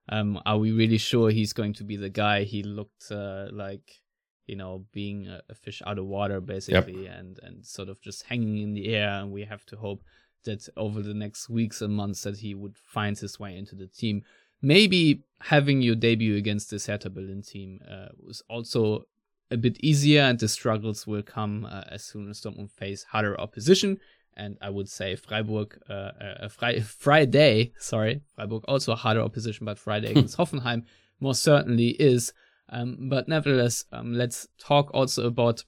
um, 0.10 0.42
are 0.46 0.58
we 0.58 0.72
really 0.72 0.98
sure 0.98 1.30
he's 1.30 1.54
going 1.54 1.74
to 1.76 1.84
be 1.84 1.98
the 1.98 2.10
guy?" 2.10 2.44
He 2.44 2.64
looked 2.64 3.12
uh, 3.12 3.48
like 3.52 4.00
you 4.46 4.56
know 4.56 4.86
being 4.92 5.28
a, 5.28 5.42
a 5.50 5.56
fish 5.56 5.82
out 5.86 5.98
of 5.98 6.06
water 6.06 6.40
basically, 6.42 7.08
and 7.08 7.40
and 7.44 7.66
sort 7.66 7.90
of 7.90 8.02
just 8.02 8.24
hanging 8.24 8.60
in 8.60 8.74
the 8.74 8.94
air. 8.96 9.10
And 9.10 9.32
we 9.32 9.44
have 9.46 9.66
to 9.68 9.78
hope 9.78 10.04
that 10.46 10.68
over 10.78 11.02
the 11.02 11.14
next 11.14 11.50
weeks 11.50 11.82
and 11.82 11.94
months 11.94 12.22
that 12.24 12.38
he 12.38 12.54
would 12.54 12.78
find 12.78 13.18
his 13.18 13.40
way 13.40 13.58
into 13.58 13.76
the 13.76 13.88
team 13.88 14.24
maybe 14.62 15.24
having 15.42 15.82
your 15.82 15.96
debut 15.96 16.36
against 16.36 16.72
this 16.72 16.88
Hertha 16.88 17.10
Berlin 17.10 17.42
team 17.42 17.80
uh, 17.90 18.08
was 18.26 18.42
also 18.50 19.06
a 19.52 19.58
bit 19.58 19.78
easier, 19.84 20.24
and 20.24 20.40
the 20.40 20.48
struggles 20.48 21.06
will 21.06 21.22
come 21.22 21.66
uh, 21.66 21.84
as 21.90 22.04
soon 22.04 22.30
as 22.30 22.42
Dortmund 22.42 22.72
face 22.72 23.04
harder 23.04 23.40
opposition. 23.40 24.00
And 24.36 24.58
I 24.62 24.70
would 24.70 24.90
say 24.90 25.16
Freiburg, 25.16 25.80
uh, 25.88 25.94
uh, 25.94 26.48
Fri- 26.50 26.82
Friday, 26.82 27.74
sorry, 27.78 28.22
Freiburg 28.36 28.64
also 28.68 28.92
a 28.92 28.96
harder 28.96 29.22
opposition, 29.22 29.66
but 29.66 29.78
Friday 29.78 30.12
against 30.12 30.38
Hoffenheim 30.38 30.84
most 31.20 31.44
certainly 31.44 31.90
is. 31.90 32.34
Um, 32.70 33.10
but 33.10 33.28
nevertheless, 33.28 33.86
um, 33.92 34.14
let's 34.14 34.48
talk 34.58 34.92
also 34.94 35.28
about, 35.28 35.64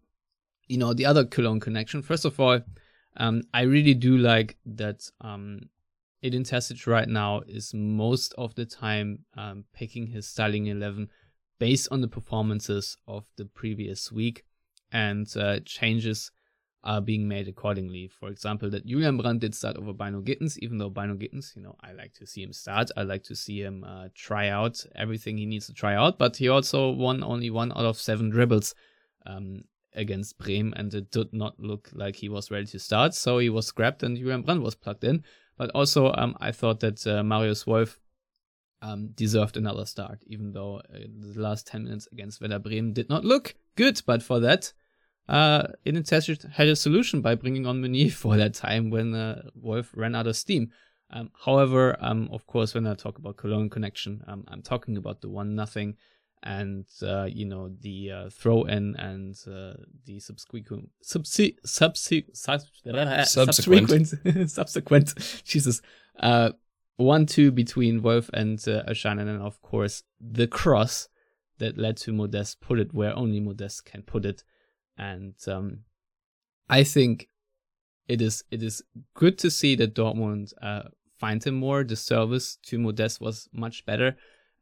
you 0.67 0.77
know, 0.77 0.93
the 0.93 1.05
other 1.05 1.25
Cologne 1.25 1.59
connection. 1.59 2.01
First 2.01 2.25
of 2.25 2.39
all, 2.39 2.61
um, 3.17 3.43
I 3.53 3.61
really 3.61 3.93
do 3.93 4.17
like 4.17 4.57
that 4.65 5.09
um, 5.21 5.69
Edin 6.23 6.43
Terzic 6.43 6.87
right 6.87 7.07
now 7.07 7.41
is 7.47 7.73
most 7.73 8.33
of 8.37 8.55
the 8.55 8.65
time 8.65 9.19
um, 9.35 9.65
picking 9.73 10.07
his 10.07 10.27
starting 10.27 10.67
11 10.67 11.09
based 11.59 11.87
on 11.91 12.01
the 12.01 12.07
performances 12.07 12.97
of 13.07 13.25
the 13.37 13.45
previous 13.45 14.11
week 14.11 14.43
and 14.91 15.27
uh, 15.37 15.59
changes 15.65 16.31
are 16.87 17.01
being 17.01 17.27
made 17.27 17.49
accordingly. 17.49 18.07
For 18.07 18.29
example, 18.29 18.69
that 18.69 18.85
Julian 18.85 19.17
Brandt 19.17 19.41
did 19.41 19.53
start 19.53 19.75
over 19.75 19.93
Bynoe-Gittens, 19.93 20.57
even 20.59 20.77
though 20.77 20.89
Bynoe-Gittens, 20.89 21.53
you 21.55 21.61
know, 21.61 21.75
I 21.83 21.91
like 21.91 22.13
to 22.13 22.25
see 22.25 22.41
him 22.41 22.53
start. 22.53 22.89
I 22.95 23.03
like 23.03 23.23
to 23.23 23.35
see 23.35 23.61
him 23.61 23.83
uh, 23.83 24.07
try 24.15 24.47
out 24.47 24.83
everything 24.95 25.37
he 25.37 25.45
needs 25.45 25.67
to 25.67 25.73
try 25.73 25.95
out, 25.95 26.17
but 26.17 26.37
he 26.37 26.47
also 26.47 26.89
won 26.91 27.23
only 27.23 27.49
one 27.49 27.73
out 27.73 27.83
of 27.85 27.97
seven 27.97 28.29
dribbles 28.29 28.73
um, 29.25 29.65
against 29.93 30.37
Bremen, 30.37 30.73
and 30.77 30.93
it 30.93 31.11
did 31.11 31.33
not 31.33 31.59
look 31.59 31.89
like 31.91 32.15
he 32.15 32.29
was 32.29 32.49
ready 32.49 32.67
to 32.67 32.79
start. 32.79 33.13
So 33.13 33.37
he 33.39 33.49
was 33.49 33.67
scrapped, 33.67 34.01
and 34.01 34.15
Julian 34.17 34.43
Brandt 34.43 34.63
was 34.63 34.75
plugged 34.75 35.03
in. 35.03 35.25
But 35.57 35.71
also, 35.71 36.13
um, 36.13 36.37
I 36.39 36.53
thought 36.53 36.79
that 36.79 37.05
uh, 37.05 37.21
Marius 37.21 37.67
Wolf 37.67 37.99
um, 38.81 39.09
deserved 39.09 39.57
another 39.57 39.85
start, 39.85 40.19
even 40.25 40.53
though 40.53 40.77
uh, 40.77 40.99
the 41.33 41.41
last 41.41 41.67
10 41.67 41.83
minutes 41.83 42.07
against 42.13 42.39
Werder 42.39 42.59
Bremen 42.59 42.93
did 42.93 43.09
not 43.09 43.25
look 43.25 43.55
good. 43.75 44.01
But 44.05 44.23
for 44.23 44.39
that, 44.39 44.71
uh, 45.27 45.67
Edin 45.85 46.03
Terzic 46.03 46.49
had 46.51 46.67
a 46.67 46.75
solution 46.75 47.21
by 47.21 47.35
bringing 47.35 47.65
on 47.65 47.81
Meunier 47.81 48.09
for 48.23 48.37
that 48.37 48.53
time 48.53 48.89
when 48.89 49.13
uh, 49.13 49.43
Wolf 49.55 49.91
ran 49.95 50.15
out 50.15 50.27
of 50.27 50.35
steam. 50.35 50.71
Um, 51.09 51.31
however, 51.45 51.95
um, 52.01 52.27
of 52.31 52.45
course, 52.47 52.73
when 52.73 52.85
I 52.85 52.93
talk 52.93 53.17
about 53.17 53.37
Cologne 53.37 53.69
connection, 53.69 54.23
um, 54.27 54.43
I'm 54.49 54.61
talking 54.61 54.97
about 54.97 55.21
the 55.21 55.29
one 55.29 55.55
nothing 55.55 55.95
and 56.43 56.85
uh, 57.01 57.23
you 57.25 57.45
know 57.45 57.69
the 57.81 58.11
uh, 58.11 58.29
throw 58.29 58.63
in 58.63 58.95
and 58.97 59.35
uh, 59.47 59.73
the 60.05 60.19
subsequent 60.19 60.89
subse- 61.03 61.55
subse- 61.65 62.35
sub- 62.35 62.61
Subsequent. 63.25 64.07
subsequent 64.07 64.49
subsequent 64.51 65.41
Jesus 65.43 65.81
uh, 66.19 66.51
one 66.97 67.25
two 67.25 67.51
between 67.51 68.01
Wolf 68.01 68.29
and 68.33 68.63
uh, 68.67 68.83
and 68.87 69.41
of 69.41 69.61
course 69.61 70.03
the 70.19 70.47
cross 70.47 71.09
that 71.59 71.77
led 71.77 71.97
to 71.97 72.13
Modeste 72.13 72.61
put 72.61 72.79
it 72.79 72.93
where 72.93 73.15
only 73.15 73.39
Modeste 73.39 73.85
can 73.85 74.03
put 74.03 74.25
it, 74.25 74.43
and 74.97 75.35
um, 75.47 75.79
I 76.69 76.83
think 76.83 77.27
it 78.07 78.21
is 78.21 78.43
it 78.51 78.63
is 78.63 78.81
good 79.13 79.37
to 79.39 79.51
see 79.51 79.75
that 79.75 79.95
Dortmund 79.95 80.53
uh, 80.61 80.83
find 81.17 81.43
him 81.43 81.55
more. 81.55 81.83
The 81.83 81.95
service 81.95 82.57
to 82.67 82.77
Modeste 82.77 83.21
was 83.21 83.49
much 83.53 83.85
better. 83.85 84.15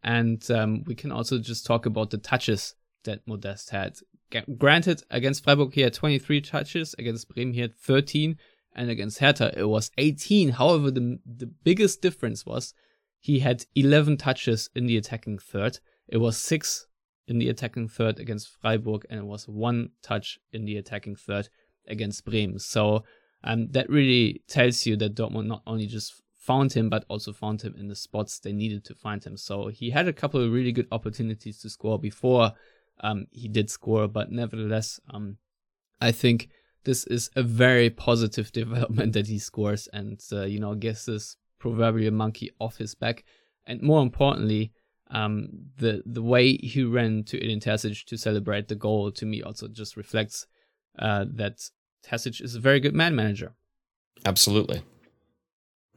And 0.03 0.49
um, 0.51 0.83
we 0.85 0.95
can 0.95 1.11
also 1.11 1.39
just 1.39 1.65
talk 1.65 1.85
about 1.85 2.11
the 2.11 2.17
touches 2.17 2.75
that 3.05 3.27
Modeste 3.27 3.71
had. 3.71 3.97
G- 4.31 4.41
granted, 4.57 5.03
against 5.09 5.43
Freiburg 5.43 5.73
he 5.73 5.81
had 5.81 5.93
23 5.93 6.41
touches, 6.41 6.95
against 6.99 7.27
Bremen 7.29 7.53
he 7.53 7.61
had 7.61 7.75
13, 7.75 8.37
and 8.75 8.89
against 8.89 9.19
Hertha 9.19 9.53
it 9.57 9.65
was 9.65 9.91
18. 9.97 10.49
However, 10.49 10.91
the, 10.91 11.19
the 11.25 11.47
biggest 11.47 12.01
difference 12.01 12.45
was 12.45 12.73
he 13.19 13.39
had 13.39 13.65
11 13.75 14.17
touches 14.17 14.69
in 14.75 14.85
the 14.85 14.97
attacking 14.97 15.39
third. 15.39 15.79
It 16.07 16.17
was 16.17 16.37
6 16.37 16.85
in 17.27 17.39
the 17.39 17.49
attacking 17.49 17.87
third 17.87 18.19
against 18.19 18.49
Freiburg, 18.61 19.05
and 19.09 19.19
it 19.19 19.25
was 19.25 19.47
1 19.47 19.89
touch 20.01 20.39
in 20.51 20.65
the 20.65 20.77
attacking 20.77 21.15
third 21.15 21.49
against 21.87 22.25
Bremen. 22.25 22.59
So 22.59 23.03
um, 23.43 23.67
that 23.71 23.89
really 23.89 24.43
tells 24.47 24.85
you 24.85 24.95
that 24.97 25.15
Dortmund 25.15 25.47
not 25.47 25.63
only 25.65 25.87
just 25.87 26.21
found 26.35 26.73
him, 26.73 26.89
but 26.89 27.05
also 27.07 27.33
found 27.33 27.61
him 27.61 27.75
in 27.77 27.87
the 27.87 27.95
spots 27.95 28.39
they 28.39 28.53
needed 28.53 28.85
to 28.85 28.95
find 28.95 29.23
him. 29.23 29.37
So 29.37 29.67
he 29.67 29.89
had 29.89 30.07
a 30.07 30.13
couple 30.13 30.41
of 30.43 30.51
really 30.51 30.71
good 30.71 30.87
opportunities 30.91 31.59
to 31.61 31.69
score 31.69 31.99
before 31.99 32.53
Um, 33.01 33.27
he 33.31 33.47
did 33.47 33.69
score, 33.69 34.07
but 34.07 34.31
nevertheless, 34.31 34.99
um, 35.09 35.37
I 35.99 36.11
think 36.11 36.49
this 36.83 37.05
is 37.07 37.29
a 37.35 37.43
very 37.43 37.89
positive 37.89 38.51
development 38.61 39.13
that 39.13 39.27
he 39.27 39.39
scores 39.39 39.87
and, 39.91 40.19
uh, 40.31 40.43
you 40.43 40.59
know, 40.59 40.75
gets 40.75 41.05
this 41.05 41.37
proverbial 41.59 42.13
monkey 42.13 42.51
off 42.59 42.77
his 42.77 42.95
back. 42.95 43.25
And 43.65 43.81
more 43.81 44.01
importantly, 44.01 44.71
um, 45.11 45.49
the 45.77 46.03
the 46.05 46.21
way 46.21 46.57
he 46.57 46.83
ran 46.83 47.23
to 47.25 47.43
Edin 47.43 47.59
Terzic 47.59 48.05
to 48.05 48.17
celebrate 48.17 48.67
the 48.67 48.75
goal 48.75 49.11
to 49.11 49.25
me 49.25 49.41
also 49.41 49.67
just 49.67 49.95
reflects 49.97 50.47
uh, 50.97 51.25
that 51.27 51.69
Terzic 52.05 52.41
is 52.41 52.55
a 52.55 52.59
very 52.59 52.79
good 52.79 52.95
man 52.95 53.15
manager. 53.15 53.53
Absolutely. 54.25 54.81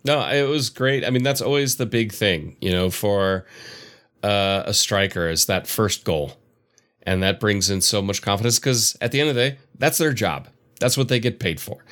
No, 0.05 0.21
it 0.29 0.49
was 0.49 0.71
great. 0.71 1.05
I 1.05 1.11
mean, 1.11 1.23
that's 1.23 1.41
always 1.41 1.77
the 1.77 1.87
big 1.87 2.13
thing, 2.13 2.57
you 2.61 2.71
know, 2.71 2.91
for 2.91 3.47
uh, 4.23 4.63
a 4.67 4.75
striker 4.75 5.29
is 5.29 5.47
that 5.47 5.67
first 5.67 6.05
goal. 6.05 6.33
And 7.03 7.23
that 7.23 7.41
brings 7.41 7.71
in 7.71 7.81
so 7.81 8.03
much 8.03 8.23
confidence 8.23 8.59
because 8.59 8.97
at 9.01 9.13
the 9.13 9.21
end 9.21 9.31
of 9.31 9.35
the 9.35 9.51
day, 9.51 9.59
that's 9.79 9.99
their 9.99 10.13
job. 10.13 10.49
That's 10.79 10.97
what 10.97 11.09
they 11.09 11.19
get 11.19 11.41
paid 11.41 11.61
for. 11.61 11.85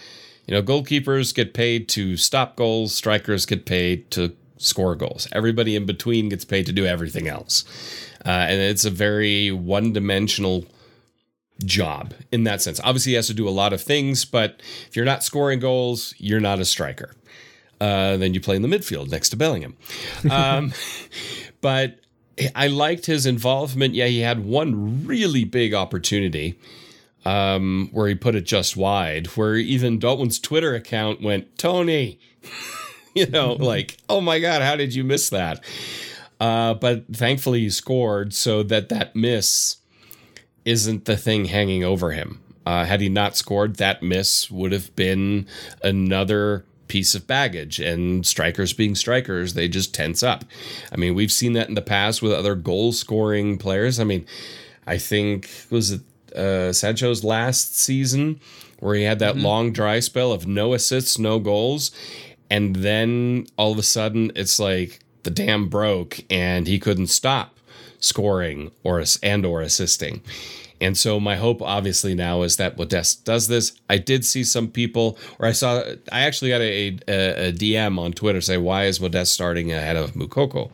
You 0.47 0.55
know, 0.55 0.63
goalkeepers 0.63 1.35
get 1.35 1.55
paid 1.55 1.89
to 1.91 2.17
stop 2.17 2.55
goals, 2.55 2.95
strikers 2.95 3.47
get 3.47 3.67
paid 3.67 4.11
to 4.13 4.37
score 4.59 4.95
goals. 4.95 5.29
Everybody 5.33 5.77
in 5.77 5.87
between 5.87 6.29
gets 6.29 6.45
paid 6.45 6.67
to 6.67 6.73
do 6.73 6.87
everything 6.87 7.29
else. 7.29 7.65
Uh, 8.25 8.31
and 8.31 8.61
it's 8.61 8.85
a 8.85 8.91
very 8.91 9.51
one 9.51 9.93
dimensional 9.93 10.67
job 11.65 12.15
in 12.33 12.45
that 12.45 12.61
sense. 12.61 12.81
Obviously, 12.83 13.13
he 13.13 13.17
has 13.17 13.27
to 13.29 13.35
do 13.35 13.49
a 13.49 13.51
lot 13.51 13.73
of 13.73 13.81
things, 13.81 14.25
but 14.25 14.61
if 14.89 14.97
you're 14.97 15.05
not 15.05 15.23
scoring 15.23 15.61
goals, 15.61 16.15
you're 16.19 16.41
not 16.41 16.59
a 16.59 16.65
striker. 16.65 17.15
Uh, 17.81 18.17
then 18.17 18.35
you 18.35 18.41
play 18.41 18.57
in 18.57 18.63
the 18.63 18.69
midfield 18.69 19.11
next 19.11 19.31
to 19.31 19.37
Bellingham. 19.37 19.77
Um, 20.31 20.73
but 21.61 22.01
I 22.55 22.69
liked 22.69 23.07
his 23.07 23.27
involvement. 23.27 23.95
Yeah, 23.95 24.07
he 24.07 24.21
had 24.21 24.45
one 24.45 25.07
really 25.07 25.45
big 25.45 25.75
opportunity 25.75 26.59
um, 27.25 27.89
where 27.93 28.09
he 28.09 28.15
put 28.15 28.35
it 28.35 28.45
just 28.45 28.77
wide, 28.77 29.27
where 29.29 29.57
even 29.57 29.99
Dortmund's 29.99 30.39
Twitter 30.39 30.75
account 30.75 31.23
went, 31.23 31.59
Tony, 31.59 32.19
you 33.27 33.27
know, 33.27 33.55
like, 33.55 33.97
oh 34.09 34.21
my 34.21 34.39
God, 34.39 34.61
how 34.61 34.77
did 34.77 34.95
you 34.95 35.03
miss 35.03 35.31
that? 35.31 35.65
Uh, 36.39 36.75
but 36.75 37.05
thankfully 37.11 37.61
he 37.61 37.71
scored 37.71 38.35
so 38.35 38.63
that 38.63 38.91
that 38.91 39.17
miss 39.17 39.79
isn't 40.67 41.07
the 41.07 41.17
thing 41.17 41.47
hanging 41.47 41.83
over 41.83 42.11
him. 42.11 42.41
Uh, 42.67 42.85
had 42.85 43.01
he 43.01 43.09
not 43.09 43.37
scored, 43.37 43.77
that 43.77 44.03
miss 44.03 44.51
would 44.51 44.73
have 44.73 44.95
been 44.97 45.47
another 45.83 46.67
piece 46.89 47.15
of 47.15 47.27
baggage. 47.27 47.81
And 47.81 48.27
strikers 48.27 48.75
being 48.75 48.95
strikers, 48.95 49.55
they 49.55 49.67
just 49.67 49.95
tense 49.95 50.23
up. 50.23 50.45
I 50.93 50.97
mean, 50.97 51.15
we've 51.15 51.33
seen 51.33 51.55
that 51.55 51.69
in 51.69 51.75
the 51.75 51.83
past 51.83 52.21
with 52.21 52.33
other 52.33 52.55
goal 52.55 52.93
scoring 52.93 53.57
players. 53.57 53.99
I 53.99 54.05
mean, 54.05 54.27
I 54.87 54.99
think 54.99 55.49
was 55.71 55.93
it 55.93 56.01
uh, 56.37 56.73
Sancho's 56.73 57.25
last 57.25 57.77
season 57.77 58.41
where 58.81 58.95
he 58.95 59.05
had 59.05 59.21
that 59.21 59.37
mm-hmm. 59.37 59.45
long 59.45 59.73
dry 59.73 60.01
spell 60.01 60.33
of 60.33 60.47
no 60.47 60.75
assists, 60.75 61.19
no 61.19 61.39
goals, 61.39 61.91
and 62.51 62.77
then 62.77 63.47
all 63.57 63.73
of 63.73 63.79
a 63.79 63.83
sudden 63.83 64.33
it's 64.35 64.59
like 64.59 65.01
the 65.23 65.31
dam 65.31 65.69
broke 65.69 66.21
and 66.31 66.67
he 66.67 66.79
couldn't 66.79 67.09
stop 67.09 67.59
scoring 67.99 68.71
or 68.85 69.03
and 69.23 69.45
or 69.47 69.61
assisting. 69.61 70.23
And 70.81 70.97
so 70.97 71.19
my 71.19 71.37
hope 71.37 71.63
obviously 71.63 72.15
now 72.15 72.43
is 72.43 72.57
that 72.59 72.77
Modeste 72.77 73.25
does 73.25 73.49
this. 73.49 73.73
I 73.89 73.99
did 73.99 74.25
see 74.25 74.45
some 74.45 74.69
people, 74.69 75.19
or 75.39 75.47
I 75.49 75.53
saw, 75.53 75.83
I 76.13 76.21
actually 76.21 76.51
got 76.51 76.61
a, 76.61 76.99
a, 77.09 77.49
a 77.49 77.53
DM 77.53 77.99
on 77.99 78.13
Twitter 78.13 78.41
say, 78.41 78.59
why 78.59 78.85
is 78.85 79.01
Modeste 79.01 79.33
starting 79.33 79.73
ahead 79.73 79.97
of 79.97 80.13
Moukoko? 80.13 80.71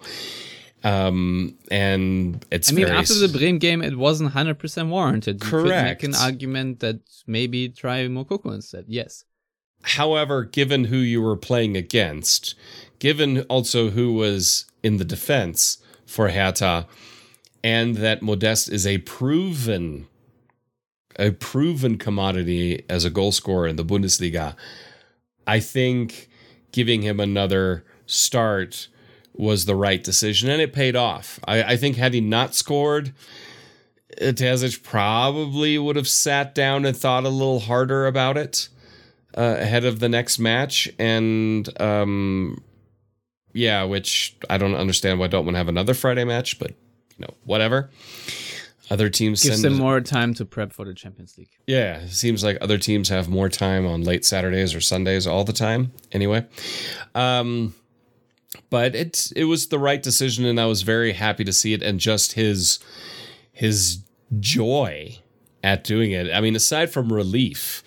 Um, 0.85 1.57
and 1.71 2.45
it's 2.51 2.73
I 2.73 2.75
mean, 2.75 2.89
after 2.89 3.15
the 3.15 3.29
Bremen 3.29 3.59
game, 3.59 3.83
it 3.83 3.97
wasn't 3.97 4.33
100% 4.33 4.89
warranted. 4.89 5.43
You 5.43 5.51
correct. 5.51 6.01
could 6.01 6.11
make 6.11 6.17
an 6.17 6.21
argument 6.21 6.81
that 6.81 6.99
maybe 7.29 7.69
try 7.69 8.01
Moukoko 8.07 8.53
instead. 8.53 8.87
Yes. 8.89 9.25
However, 9.83 10.45
given 10.45 10.85
who 10.85 10.99
you 10.99 11.21
were 11.21 11.37
playing 11.37 11.77
against, 11.77 12.55
given 12.99 13.43
also 13.43 13.91
who 13.91 14.13
was 14.13 14.67
in 14.83 14.97
the 14.97 15.05
defense 15.05 15.79
for 16.07 16.31
Hertha, 16.31 16.87
and 17.65 17.97
that 17.97 18.23
Modeste 18.23 18.69
is 18.69 18.87
a 18.87 18.99
proven 18.99 20.07
a 21.17 21.31
proven 21.31 21.99
commodity 21.99 22.85
as 22.89 23.05
a 23.05 23.11
goal 23.11 23.33
scorer 23.33 23.67
in 23.67 23.77
the 23.77 23.85
Bundesliga. 23.85 24.57
I 25.47 25.61
think 25.61 26.31
giving 26.73 27.03
him 27.03 27.21
another 27.21 27.85
start 28.07 28.89
was 29.35 29.65
the 29.65 29.77
right 29.77 30.03
decision 30.03 30.49
and 30.49 30.63
it 30.63 30.73
paid 30.73 30.97
off. 30.97 31.39
I, 31.47 31.63
I 31.63 31.77
think 31.77 31.97
had 31.97 32.15
he 32.15 32.23
not 32.23 32.55
scored, 32.55 33.13
Terzic 34.19 34.83
probably 34.83 35.79
would 35.79 35.97
have 35.97 36.09
sat 36.09 36.55
down 36.55 36.85
and 36.85 36.97
thought 36.97 37.25
a 37.25 37.31
little 37.31 37.61
harder 37.61 38.07
about 38.07 38.39
it 38.39 38.69
uh, 39.37 39.57
ahead 39.59 39.85
of 39.85 40.01
the 40.01 40.09
next 40.09 40.39
match. 40.39 40.91
And 40.99 41.69
um, 41.81 42.63
yeah, 43.53 43.85
which 43.85 44.37
I 44.49 44.59
don't 44.59 44.75
understand 44.75 45.19
why 45.19 45.29
Dortmund 45.29 45.57
have 45.57 45.69
another 45.69 45.95
Friday 45.95 46.25
match, 46.25 46.59
but 46.59 46.71
you 46.71 47.27
know, 47.27 47.35
whatever. 47.45 47.91
Other 48.91 49.09
teams 49.09 49.43
gives 49.43 49.63
send, 49.63 49.75
them 49.75 49.81
more 49.81 50.01
time 50.03 50.35
to 50.35 50.45
prep 50.45 50.73
for 50.73 50.85
the 50.85 50.93
Champions 50.93 51.39
League. 51.39 51.49
Yeah, 51.67 52.01
it 52.01 52.11
seems 52.11 52.45
like 52.45 52.59
other 52.61 52.77
teams 52.77 53.09
have 53.09 53.29
more 53.29 53.49
time 53.49 53.87
on 53.87 54.03
late 54.03 54.25
Saturdays 54.25 54.75
or 54.75 54.83
Sundays 54.83 55.27
all 55.27 55.45
the 55.45 55.53
time. 55.53 55.93
Anyway, 56.11 56.47
um, 57.15 57.75
but 58.69 58.95
it 58.95 59.33
it 59.35 59.45
was 59.45 59.69
the 59.69 59.79
right 59.79 60.03
decision, 60.03 60.45
and 60.45 60.61
I 60.61 60.67
was 60.67 60.83
very 60.83 61.13
happy 61.13 61.45
to 61.45 61.53
see 61.53 61.73
it, 61.73 61.83
and 61.83 61.99
just 61.99 62.33
his 62.33 62.81
his 63.53 64.01
joy 64.41 65.19
at 65.63 65.85
doing 65.85 66.11
it. 66.11 66.31
I 66.33 66.41
mean, 66.41 66.57
aside 66.57 66.91
from 66.91 67.13
relief, 67.13 67.83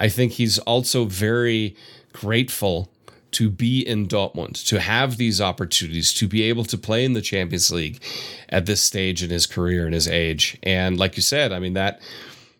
I 0.00 0.08
think 0.08 0.32
he's 0.32 0.58
also 0.60 1.04
very 1.04 1.76
grateful 2.12 2.90
to 3.32 3.48
be 3.48 3.86
in 3.86 4.08
Dortmund, 4.08 4.66
to 4.66 4.80
have 4.80 5.16
these 5.16 5.40
opportunities, 5.40 6.12
to 6.14 6.26
be 6.26 6.42
able 6.42 6.64
to 6.64 6.76
play 6.76 7.04
in 7.04 7.12
the 7.12 7.20
Champions 7.20 7.70
League 7.70 8.02
at 8.48 8.66
this 8.66 8.82
stage 8.82 9.22
in 9.22 9.30
his 9.30 9.46
career 9.46 9.84
and 9.84 9.94
his 9.94 10.08
age. 10.08 10.58
And 10.64 10.98
like 10.98 11.16
you 11.16 11.22
said, 11.22 11.52
I 11.52 11.60
mean 11.60 11.74
that 11.74 12.00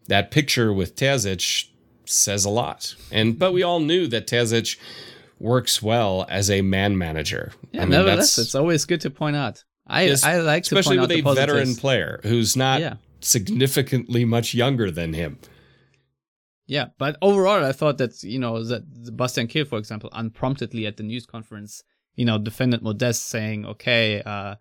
that 0.07 0.31
picture 0.31 0.73
with 0.73 0.95
Terzic 0.95 1.67
says 2.05 2.45
a 2.45 2.51
lot. 2.51 2.95
And 3.11 3.39
but 3.39 3.53
we 3.53 3.63
all 3.63 3.81
knew 3.81 4.07
that 4.09 4.27
Terzic 4.27 4.77
works 5.39 5.83
well 5.83 6.27
as 6.29 6.51
a 6.51 6.63
man 6.63 6.99
manager. 6.99 7.53
Yeah, 7.73 7.83
I 7.83 7.85
mean, 7.87 7.93
nevertheless, 7.93 8.39
it's 8.39 8.55
always 8.55 8.85
good 8.85 9.01
to 9.01 9.11
point 9.11 9.37
out. 9.37 9.65
I 9.87 10.15
I 10.23 10.39
like 10.39 10.65
especially 10.65 10.99
with 10.99 11.11
a 11.11 11.23
veteran 11.23 11.75
player 11.75 12.21
who's 12.23 12.57
not 12.57 12.81
yeah. 12.81 12.95
significantly 13.21 14.25
much 14.25 14.55
younger 14.55 14.91
than 14.91 15.15
him. 15.15 15.39
Yeah, 16.71 16.91
but 16.99 17.17
overall, 17.21 17.65
I 17.65 17.73
thought 17.73 17.99
that 17.99 18.23
you 18.23 18.39
know 18.39 18.63
that 18.63 19.17
Bastian 19.17 19.49
Kehl, 19.49 19.67
for 19.67 19.77
example, 19.77 20.09
unpromptedly 20.13 20.87
at 20.87 20.97
the 20.97 21.03
news 21.03 21.27
conference, 21.27 21.83
you 22.15 22.25
know, 22.25 22.39
defended 22.39 22.81
Modeste, 22.81 23.25
saying, 23.25 23.67
"Okay, 23.67 24.23
uh, 24.23 24.55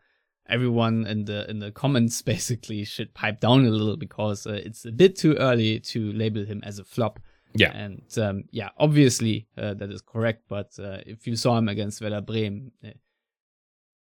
everyone 0.48 1.06
in 1.06 1.26
the 1.26 1.48
in 1.48 1.60
the 1.60 1.72
comments 1.72 2.20
basically 2.34 2.84
should 2.84 3.14
pipe 3.14 3.40
down 3.40 3.64
a 3.64 3.70
little 3.70 3.96
because 3.96 4.48
uh, 4.48 4.54
it's 4.54 4.86
a 4.86 4.92
bit 4.92 5.18
too 5.18 5.36
early 5.36 5.80
to 5.82 6.12
label 6.14 6.44
him 6.44 6.64
as 6.66 6.80
a 6.80 6.84
flop." 6.84 7.20
Yeah, 7.54 7.78
and 7.78 8.02
um, 8.18 8.46
yeah, 8.50 8.70
obviously 8.80 9.46
uh, 9.56 9.76
that 9.76 9.92
is 9.92 10.02
correct. 10.02 10.46
But 10.50 10.72
uh, 10.80 11.02
if 11.06 11.28
you 11.28 11.36
saw 11.36 11.60
him 11.60 11.70
against 11.70 12.02
Werder 12.02 12.22
Bremen, 12.22 12.72
uh, 12.84 12.90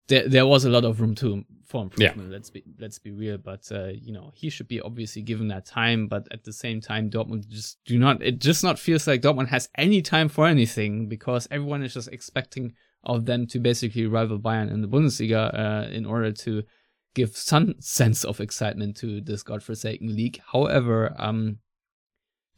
there 0.08 0.28
there 0.28 0.46
was 0.46 0.64
a 0.64 0.70
lot 0.70 0.84
of 0.84 1.00
room 1.00 1.14
to 1.16 1.44
for 1.64 1.82
improvement. 1.82 2.28
Yeah. 2.28 2.32
Let's 2.32 2.50
be 2.50 2.62
let's 2.78 2.98
be 2.98 3.10
real, 3.10 3.38
but 3.38 3.70
uh, 3.72 3.88
you 3.88 4.12
know 4.12 4.30
he 4.34 4.50
should 4.50 4.68
be 4.68 4.80
obviously 4.80 5.22
given 5.22 5.48
that 5.48 5.66
time. 5.66 6.06
But 6.06 6.28
at 6.30 6.44
the 6.44 6.52
same 6.52 6.80
time, 6.80 7.10
Dortmund 7.10 7.48
just 7.48 7.78
do 7.84 7.98
not. 7.98 8.22
It 8.22 8.38
just 8.38 8.62
not 8.62 8.78
feels 8.78 9.06
like 9.06 9.22
Dortmund 9.22 9.48
has 9.48 9.68
any 9.76 10.02
time 10.02 10.28
for 10.28 10.46
anything 10.46 11.08
because 11.08 11.48
everyone 11.50 11.82
is 11.82 11.94
just 11.94 12.08
expecting 12.08 12.74
of 13.04 13.24
them 13.26 13.46
to 13.46 13.58
basically 13.58 14.06
rival 14.06 14.38
Bayern 14.38 14.70
in 14.70 14.82
the 14.82 14.88
Bundesliga 14.88 15.52
uh, 15.54 15.88
in 15.90 16.06
order 16.06 16.32
to 16.32 16.62
give 17.14 17.36
some 17.36 17.74
sense 17.80 18.24
of 18.24 18.40
excitement 18.40 18.96
to 18.98 19.20
this 19.20 19.42
godforsaken 19.42 20.14
league. 20.14 20.40
However, 20.52 21.14
um, 21.18 21.58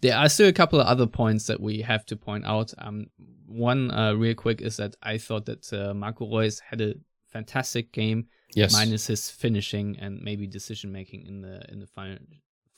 there 0.00 0.16
are 0.16 0.28
still 0.28 0.48
a 0.48 0.52
couple 0.52 0.80
of 0.80 0.86
other 0.86 1.06
points 1.06 1.46
that 1.46 1.60
we 1.60 1.82
have 1.82 2.04
to 2.06 2.16
point 2.16 2.44
out. 2.44 2.72
Um, 2.78 3.06
one, 3.46 3.90
uh, 3.90 4.14
real 4.14 4.34
quick, 4.34 4.60
is 4.60 4.76
that 4.76 4.96
I 5.02 5.18
thought 5.18 5.46
that 5.46 5.72
uh, 5.72 5.94
Marco 5.94 6.26
Reus 6.26 6.60
had 6.60 6.80
a 6.80 6.94
fantastic 7.30 7.92
game. 7.92 8.26
Yes. 8.54 8.72
Minus 8.72 9.06
his 9.06 9.30
finishing 9.30 9.96
and 10.00 10.20
maybe 10.22 10.46
decision 10.46 10.90
making 10.90 11.26
in 11.26 11.42
the 11.42 11.62
in 11.70 11.80
the 11.80 11.86
final 11.86 12.18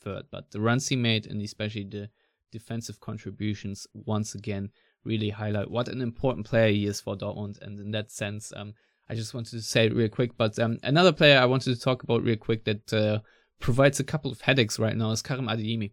third, 0.01 0.23
but 0.31 0.51
the 0.51 0.59
runs 0.59 0.87
he 0.87 0.95
made 0.95 1.27
and 1.27 1.41
especially 1.41 1.85
the 1.85 2.09
defensive 2.51 2.99
contributions 2.99 3.87
once 3.93 4.35
again 4.35 4.69
really 5.03 5.29
highlight 5.29 5.71
what 5.71 5.87
an 5.87 6.01
important 6.01 6.45
player 6.45 6.71
he 6.71 6.85
is 6.85 7.01
for 7.01 7.15
Dortmund. 7.15 7.61
And 7.61 7.79
in 7.79 7.91
that 7.91 8.11
sense, 8.11 8.53
um, 8.55 8.73
I 9.09 9.15
just 9.15 9.33
wanted 9.33 9.51
to 9.51 9.61
say 9.61 9.87
it 9.87 9.95
real 9.95 10.09
quick. 10.09 10.37
But 10.37 10.59
um, 10.59 10.77
another 10.83 11.11
player 11.11 11.39
I 11.39 11.45
wanted 11.45 11.73
to 11.73 11.81
talk 11.81 12.03
about 12.03 12.23
real 12.23 12.37
quick 12.37 12.65
that 12.65 12.93
uh, 12.93 13.19
provides 13.59 13.99
a 13.99 14.03
couple 14.03 14.31
of 14.31 14.41
headaches 14.41 14.79
right 14.79 14.95
now 14.95 15.11
is 15.11 15.21
Karim 15.21 15.47
Adeyemi 15.47 15.91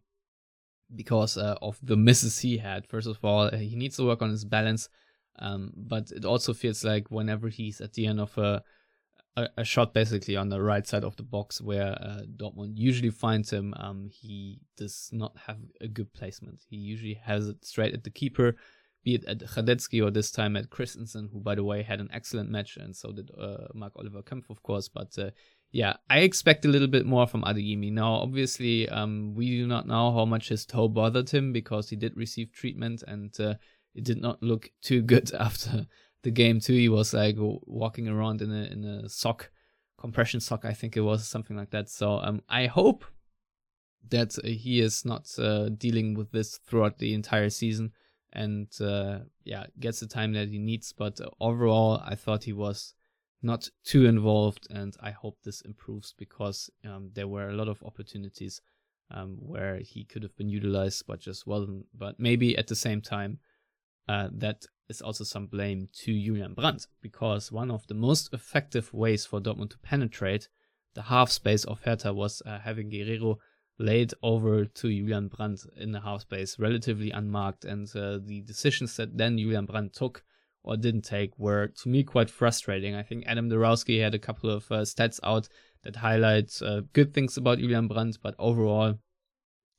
because 0.95 1.37
uh, 1.37 1.57
of 1.63 1.79
the 1.83 1.97
misses 1.97 2.39
he 2.39 2.59
had. 2.59 2.87
First 2.87 3.07
of 3.07 3.19
all, 3.23 3.51
he 3.51 3.77
needs 3.77 3.97
to 3.97 4.07
work 4.07 4.23
on 4.23 4.31
his 4.31 4.45
balance. 4.45 4.89
Um, 5.39 5.73
but 5.77 6.11
it 6.11 6.25
also 6.25 6.53
feels 6.53 6.85
like 6.85 7.11
whenever 7.11 7.49
he's 7.49 7.81
at 7.81 7.95
the 7.95 8.07
end 8.07 8.21
of 8.21 8.37
a 8.39 8.63
a, 9.39 9.49
a 9.59 9.65
shot 9.65 9.95
basically 9.95 10.37
on 10.37 10.49
the 10.49 10.61
right 10.61 10.87
side 10.87 11.05
of 11.05 11.17
the 11.17 11.23
box 11.23 11.61
where 11.61 11.93
uh, 11.93 12.23
Dortmund 12.37 12.73
usually 12.75 13.11
finds 13.11 13.51
him. 13.53 13.73
Um, 13.77 14.11
he 14.11 14.61
does 14.77 15.11
not 15.13 15.37
have 15.47 15.59
a 15.81 15.89
good 15.89 16.13
placement. 16.13 16.61
He 16.69 16.77
usually 16.77 17.15
has 17.25 17.49
it 17.49 17.65
straight 17.65 17.95
at 17.95 18.05
the 18.05 18.11
keeper, 18.11 18.57
be 19.05 19.15
it 19.15 19.25
at 19.27 19.39
Radetzky 19.39 20.05
or 20.05 20.11
this 20.11 20.31
time 20.31 20.57
at 20.57 20.71
Christensen, 20.71 21.31
who 21.33 21.41
by 21.41 21.55
the 21.55 21.65
way 21.65 21.83
had 21.83 22.01
an 22.01 22.11
excellent 22.13 22.51
match, 22.51 22.77
and 22.77 22.95
so 22.97 23.13
did 23.13 23.31
uh, 23.41 23.69
Marc 23.75 23.93
Oliver 23.97 24.23
Kempf, 24.23 24.51
of 24.51 24.63
course. 24.63 24.89
But 24.89 25.17
uh, 25.19 25.31
yeah, 25.71 25.95
I 26.11 26.21
expect 26.21 26.65
a 26.65 26.69
little 26.69 26.89
bit 26.89 27.07
more 27.07 27.27
from 27.27 27.43
Adeyemi. 27.43 27.93
Now, 27.93 28.15
obviously, 28.15 28.89
um, 28.89 29.35
we 29.35 29.51
do 29.51 29.67
not 29.67 29.87
know 29.87 30.13
how 30.13 30.25
much 30.25 30.49
his 30.49 30.67
toe 30.67 30.89
bothered 30.89 31.31
him 31.31 31.53
because 31.53 31.89
he 31.89 31.97
did 31.97 32.17
receive 32.17 32.53
treatment 32.53 33.05
and 33.07 33.39
uh, 33.39 33.55
it 33.99 34.05
did 34.05 34.23
not 34.23 34.41
look 34.43 34.71
too 34.81 35.03
good 35.03 35.33
after 35.39 35.87
the 36.23 36.31
game 36.31 36.61
too. 36.61 36.75
He 36.75 36.89
was 36.89 37.13
like 37.13 37.37
walking 37.39 38.09
around 38.09 38.41
in 38.41 38.51
a 38.51 38.65
in 38.65 38.85
a 38.85 39.09
sock, 39.09 39.51
compression 39.99 40.41
sock, 40.41 40.65
I 40.65 40.73
think 40.73 40.97
it 40.97 41.01
was 41.01 41.27
something 41.27 41.57
like 41.57 41.71
that. 41.71 41.91
So 41.91 42.21
um, 42.23 42.41
I 42.49 42.67
hope 42.67 43.05
that 44.09 44.39
uh, 44.39 44.47
he 44.47 44.81
is 44.81 45.05
not 45.05 45.29
uh, 45.39 45.69
dealing 45.71 46.15
with 46.15 46.31
this 46.31 46.59
throughout 46.59 46.99
the 46.99 47.13
entire 47.13 47.51
season 47.51 47.93
and 48.33 48.69
uh, 48.81 49.19
yeah 49.45 49.67
gets 49.81 50.01
the 50.01 50.07
time 50.07 50.33
that 50.35 50.49
he 50.49 50.59
needs. 50.59 50.93
But 50.93 51.21
uh, 51.21 51.29
overall, 51.41 52.01
I 52.05 52.15
thought 52.15 52.45
he 52.45 52.53
was 52.53 52.95
not 53.43 53.69
too 53.85 54.07
involved, 54.07 54.69
and 54.71 54.97
I 55.03 55.11
hope 55.11 55.39
this 55.43 55.61
improves 55.63 56.15
because 56.17 56.71
um, 56.85 57.11
there 57.15 57.29
were 57.29 57.49
a 57.49 57.55
lot 57.55 57.69
of 57.69 57.83
opportunities 57.83 58.61
um, 59.11 59.37
where 59.41 59.79
he 59.79 60.05
could 60.05 60.23
have 60.23 60.37
been 60.37 60.49
utilized, 60.49 61.05
but 61.07 61.21
just 61.21 61.47
wasn't. 61.47 61.87
But 61.97 62.21
maybe 62.21 62.57
at 62.57 62.69
the 62.69 62.77
same 62.77 63.01
time, 63.01 63.39
uh, 64.09 64.29
that 64.33 64.65
is 64.89 65.03
also 65.03 65.25
some 65.25 65.47
blame 65.47 65.89
to 65.93 66.19
Julian 66.19 66.55
Brandt 66.55 66.87
because 67.03 67.53
one 67.53 67.71
of 67.71 67.87
the 67.87 67.95
most 67.95 68.33
effective 68.33 68.93
ways 68.95 69.27
for 69.27 69.41
Dortmund 69.41 69.71
to 69.71 69.79
penetrate 69.79 70.49
the 70.95 71.03
half 71.03 71.31
space 71.31 71.65
of 71.65 71.83
Hertha 71.83 72.13
was 72.13 72.43
uh, 72.47 72.59
having 72.59 72.91
Guerreiro 72.91 73.37
laid 73.79 74.13
over 74.23 74.65
to 74.65 74.89
Julian 74.89 75.29
Brandt 75.29 75.61
in 75.77 75.93
the 75.93 76.01
half 76.01 76.23
space, 76.23 76.59
relatively 76.59 77.11
unmarked, 77.11 77.65
and 77.65 77.87
uh, 77.95 78.19
the 78.25 78.43
decisions 78.45 78.97
that 78.97 79.17
then 79.17 79.39
Julian 79.39 79.67
Brandt 79.67 79.93
took 79.93 80.25
or 80.65 80.77
didn't 80.77 81.03
take 81.03 81.39
were 81.39 81.69
to 81.69 81.89
me 81.89 82.03
quite 82.03 82.31
frustrating. 82.31 82.95
I 82.95 83.03
think 83.03 83.25
Adam 83.27 83.49
Dorowski 83.49 84.03
had 84.03 84.15
a 84.15 84.19
couple 84.19 84.51
of 84.51 84.71
uh, 84.73 84.81
stats 84.83 85.21
out 85.23 85.49
that 85.85 85.97
highlight 85.97 86.61
uh, 86.61 86.81
good 86.93 87.15
things 87.15 87.37
about 87.37 87.59
Julian 87.59 87.87
Brandt, 87.87 88.19
but 88.23 88.35
overall, 88.39 88.99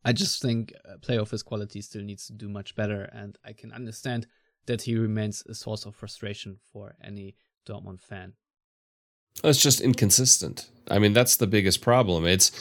I 0.04 0.14
just 0.14 0.42
think 0.42 0.74
uh, 0.86 0.98
play 1.02 1.18
of 1.18 1.30
his 1.30 1.44
quality 1.44 1.82
still 1.82 2.04
needs 2.04 2.28
to 2.28 2.34
do 2.34 2.48
much 2.48 2.76
better, 2.76 3.04
and 3.14 3.38
I 3.44 3.54
can 3.54 3.72
understand 3.72 4.28
that 4.66 4.84
he 4.84 4.96
remains 4.96 5.44
a 5.50 5.54
source 5.54 5.86
of 5.86 5.96
frustration 5.96 6.58
for 6.72 6.96
any 7.04 7.36
Dortmund 7.68 8.02
fan. 8.02 8.34
It's 9.44 9.62
just 9.62 9.82
inconsistent. 9.82 10.70
I 10.90 11.00
mean, 11.00 11.14
that's 11.14 11.36
the 11.36 11.48
biggest 11.48 11.82
problem. 11.82 12.26
It's 12.26 12.52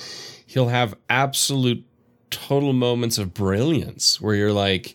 he'll 0.46 0.68
have 0.68 0.94
absolute 1.09 1.85
total 2.31 2.72
moments 2.72 3.18
of 3.18 3.35
brilliance 3.35 4.20
where 4.20 4.35
you're 4.35 4.53
like, 4.53 4.94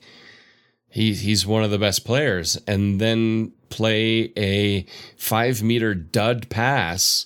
he 0.89 1.13
he's 1.13 1.45
one 1.45 1.63
of 1.63 1.71
the 1.71 1.79
best 1.79 2.05
players, 2.05 2.57
and 2.67 3.01
then 3.01 3.53
play 3.69 4.31
a 4.37 4.85
five 5.17 5.63
meter 5.63 5.95
dud 5.95 6.49
pass 6.49 7.25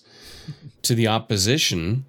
to 0.84 0.96
the 0.96 1.08
opposition 1.08 2.06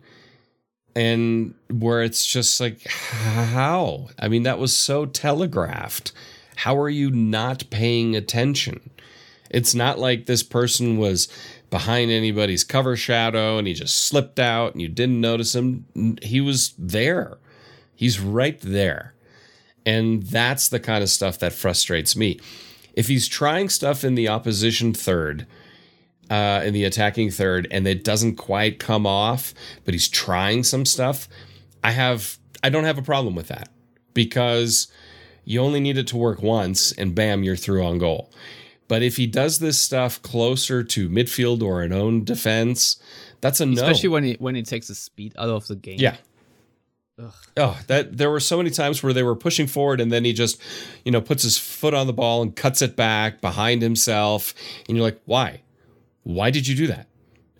and 0.99 1.55
where 1.71 2.03
it's 2.03 2.27
just 2.27 2.61
like 2.61 2.85
how? 2.89 4.09
I 4.19 4.27
mean 4.27 4.43
that 4.43 4.59
was 4.59 4.75
so 4.75 5.07
telegraphed. 5.07 6.11
How 6.57 6.77
are 6.77 6.89
you 6.89 7.13
not 7.13 7.71
paying 7.71 8.17
attention? 8.17 8.91
It's 9.49 9.77
not 9.77 10.01
like 10.01 10.27
this 10.27 10.43
person 10.43 10.99
was 10.99 11.29
behind 11.71 12.11
anybody's 12.11 12.65
cover 12.65 12.97
shadow 12.97 13.59
and 13.59 13.69
he 13.69 13.75
just 13.75 13.97
slipped 13.97 14.41
out 14.41 14.73
and 14.73 14.83
you 14.83 14.89
didn't 14.89 15.21
notice 15.21 15.55
him. 15.55 16.17
He 16.21 16.41
was 16.41 16.75
there. 16.77 17.39
He's 17.95 18.19
right 18.19 18.61
there. 18.61 19.15
And 19.87 20.25
that's 20.25 20.69
the 20.69 20.81
kind 20.81 21.05
of 21.05 21.11
stuff 21.11 21.39
that 21.39 21.53
frustrates 21.53 22.17
me. 22.17 22.41
If 22.95 23.07
he's 23.07 23.29
trying 23.29 23.69
stuff 23.69 24.03
in 24.03 24.17
the 24.17 24.29
opposition 24.29 24.95
third, 24.95 25.47
uh, 26.31 26.63
in 26.65 26.75
the 26.75 26.85
attacking 26.85 27.31
third, 27.31 27.67
and 27.71 27.87
it 27.87 28.05
doesn't 28.05 28.37
quite 28.37 28.79
come 28.79 29.07
off, 29.07 29.55
but 29.85 29.95
he's 29.95 30.09
trying 30.09 30.65
some 30.65 30.85
stuff, 30.85 31.29
I 31.83 31.93
have 31.93 32.39
I 32.63 32.71
don't 32.71 32.85
have 32.85 32.99
a 32.99 33.03
problem 33.03 33.35
with 33.35 33.49
that 33.49 33.69
because 34.15 34.89
you 35.45 35.61
only 35.61 35.81
need 35.81 35.97
it 35.97 36.07
to 36.09 36.17
work 36.17 36.43
once, 36.43 36.93
and 36.93 37.15
bam, 37.15 37.43
you're 37.43 37.57
through 37.57 37.85
on 37.85 37.99
goal. 37.99 38.31
But 38.89 39.03
if 39.03 39.17
he 39.17 39.27
does 39.27 39.59
this 39.59 39.79
stuff 39.79 40.21
closer 40.23 40.83
to 40.83 41.09
midfield 41.09 41.63
or 41.63 41.83
an 41.83 41.93
own 41.93 42.25
defense, 42.25 42.97
that's 43.41 43.61
a 43.61 43.67
no. 43.67 43.75
Especially 43.75 44.09
when 44.09 44.25
he 44.25 44.37
when 44.39 44.55
he 44.55 44.63
takes 44.63 44.89
the 44.89 44.95
speed 44.95 45.35
out 45.39 45.49
of 45.49 45.67
the 45.67 45.77
game. 45.77 45.99
Yeah, 45.99 46.17
Ugh. 47.21 47.33
Oh, 47.57 47.81
that 47.89 48.17
there 48.17 48.31
were 48.31 48.41
so 48.41 48.57
many 48.57 48.71
times 48.71 49.03
where 49.03 49.13
they 49.13 49.23
were 49.23 49.35
pushing 49.35 49.67
forward 49.67 50.01
and 50.01 50.13
then 50.13 50.25
he 50.25 50.33
just, 50.33 50.61
you 51.05 51.11
know, 51.11 51.21
puts 51.21 51.43
his 51.43 51.59
foot 51.59 51.95
on 51.95 52.07
the 52.07 52.13
ball 52.13 52.43
and 52.43 52.55
cuts 52.55 52.81
it 52.81 52.95
back 52.95 53.41
behind 53.41 53.83
himself. 53.83 54.55
And 54.89 54.97
you're 54.97 55.05
like, 55.05 55.21
why? 55.25 55.63
Why 56.29 56.51
did 56.51 56.69
you 56.69 56.77
do 56.77 56.87
that? 56.89 57.09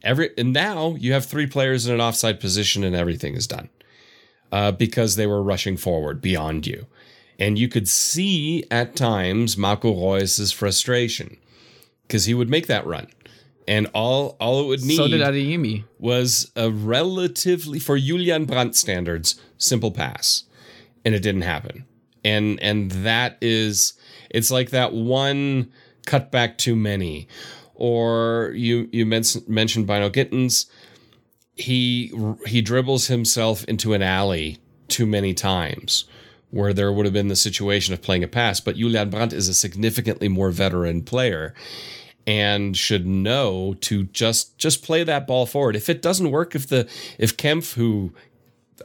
Every 0.03 0.31
and 0.37 0.53
now 0.53 0.95
you 0.97 1.15
have 1.15 1.25
three 1.25 1.47
players 1.47 1.87
in 1.87 1.95
an 1.95 2.01
offside 2.01 2.39
position 2.39 2.85
and 2.85 2.95
everything 2.95 3.35
is 3.35 3.47
done. 3.47 3.71
Uh, 4.51 4.73
because 4.73 5.17
they 5.17 5.27
were 5.27 5.43
rushing 5.43 5.77
forward 5.77 6.23
beyond 6.23 6.67
you. 6.67 6.87
And 7.39 7.59
you 7.59 7.69
could 7.69 7.87
see 7.87 8.65
at 8.71 8.97
times 8.97 9.59
Marco 9.59 9.93
Reus's 9.93 10.53
frustration 10.53 11.37
because 12.07 12.25
he 12.25 12.33
would 12.33 12.49
make 12.49 12.67
that 12.67 12.87
run 12.87 13.09
and 13.69 13.87
all 13.93 14.37
all 14.41 14.61
it 14.65 14.67
would 14.67 14.83
need 14.83 14.97
so 14.97 15.07
did 15.07 15.21
Adeyemi. 15.21 15.85
was 15.99 16.51
a 16.57 16.71
relatively 16.71 17.79
for 17.79 17.99
Julian 17.99 18.47
Brandt 18.47 18.75
standards 18.75 19.41
simple 19.59 19.91
pass, 19.91 20.45
and 21.05 21.15
it 21.15 21.21
didn't 21.21 21.43
happen. 21.43 21.85
And 22.25 22.59
and 22.61 22.91
that 22.91 23.37
is 23.41 23.93
it's 24.31 24.51
like 24.51 24.71
that 24.71 24.95
one 24.95 25.71
cutback 26.07 26.57
too 26.57 26.75
many, 26.75 27.29
or 27.79 28.53
you 28.55 28.89
you 28.93 29.07
men- 29.07 29.25
mentioned 29.47 29.87
Bynoe-Gittens. 29.87 30.67
He 31.55 32.13
he 32.47 32.61
dribbles 32.61 33.07
himself 33.07 33.65
into 33.65 33.95
an 33.95 34.03
alley 34.03 34.59
too 34.89 35.07
many 35.07 35.33
times 35.33 36.05
where 36.51 36.73
there 36.73 36.93
would 36.93 37.05
have 37.07 37.13
been 37.13 37.29
the 37.29 37.37
situation 37.37 37.93
of 37.93 38.03
playing 38.03 38.25
a 38.25 38.29
pass, 38.29 38.61
but 38.61 38.77
Julian 38.77 39.11
Brandt 39.11 39.33
is 39.33 39.49
a 39.49 39.55
significantly 39.55 40.29
more 40.29 40.51
veteran 40.51 41.03
player 41.03 41.55
and 42.27 42.77
should 42.77 43.07
know 43.07 43.75
to 43.81 44.05
just 44.05 44.59
just 44.59 44.85
play 44.85 45.05
that 45.05 45.27
ball 45.27 45.47
forward. 45.47 45.77
If 45.77 45.89
it 45.89 46.03
doesn't 46.03 46.31
work, 46.31 46.55
if 46.55 46.67
the 46.67 46.89
if 47.19 47.37
Kempf 47.37 47.75
who 47.75 48.13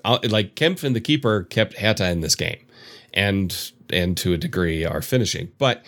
uh, 0.05 0.19
like 0.23 0.55
Kempf 0.55 0.83
and 0.83 0.95
the 0.95 1.01
keeper 1.01 1.43
kept 1.43 1.77
Hertha 1.77 2.09
in 2.09 2.21
this 2.21 2.35
game, 2.35 2.65
and 3.13 3.71
and 3.89 4.17
to 4.17 4.33
a 4.33 4.37
degree 4.37 4.85
are 4.85 5.01
finishing, 5.01 5.51
but 5.57 5.83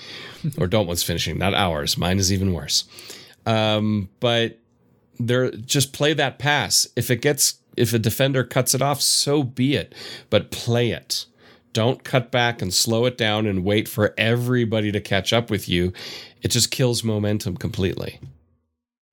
or 0.58 0.67
Dortmund's 0.67 1.03
finishing, 1.03 1.38
not 1.38 1.53
ours. 1.53 1.97
Mine 1.97 2.19
is 2.19 2.31
even 2.31 2.53
worse. 2.53 2.86
Um, 3.45 4.10
but 4.19 4.60
they're 5.19 5.51
just 5.51 5.93
play 5.93 6.13
that 6.13 6.39
pass. 6.39 6.88
If 6.95 7.10
it 7.10 7.21
gets 7.21 7.60
if 7.77 7.93
a 7.93 7.99
defender 7.99 8.43
cuts 8.43 8.73
it 8.73 8.81
off, 8.81 9.01
so 9.01 9.43
be 9.43 9.75
it. 9.75 9.93
But 10.29 10.51
play 10.51 10.91
it. 10.91 11.25
Don't 11.73 12.03
cut 12.03 12.31
back 12.31 12.62
and 12.62 12.73
slow 12.73 13.05
it 13.05 13.17
down 13.17 13.45
and 13.45 13.65
wait 13.65 13.89
for 13.89 14.13
everybody 14.17 14.91
to 14.93 15.01
catch 15.01 15.34
up 15.34 15.49
with 15.49 15.67
you. 15.67 15.91
It 16.41 16.49
just 16.49 16.71
kills 16.71 17.03
momentum 17.03 17.58
completely. 17.58 18.19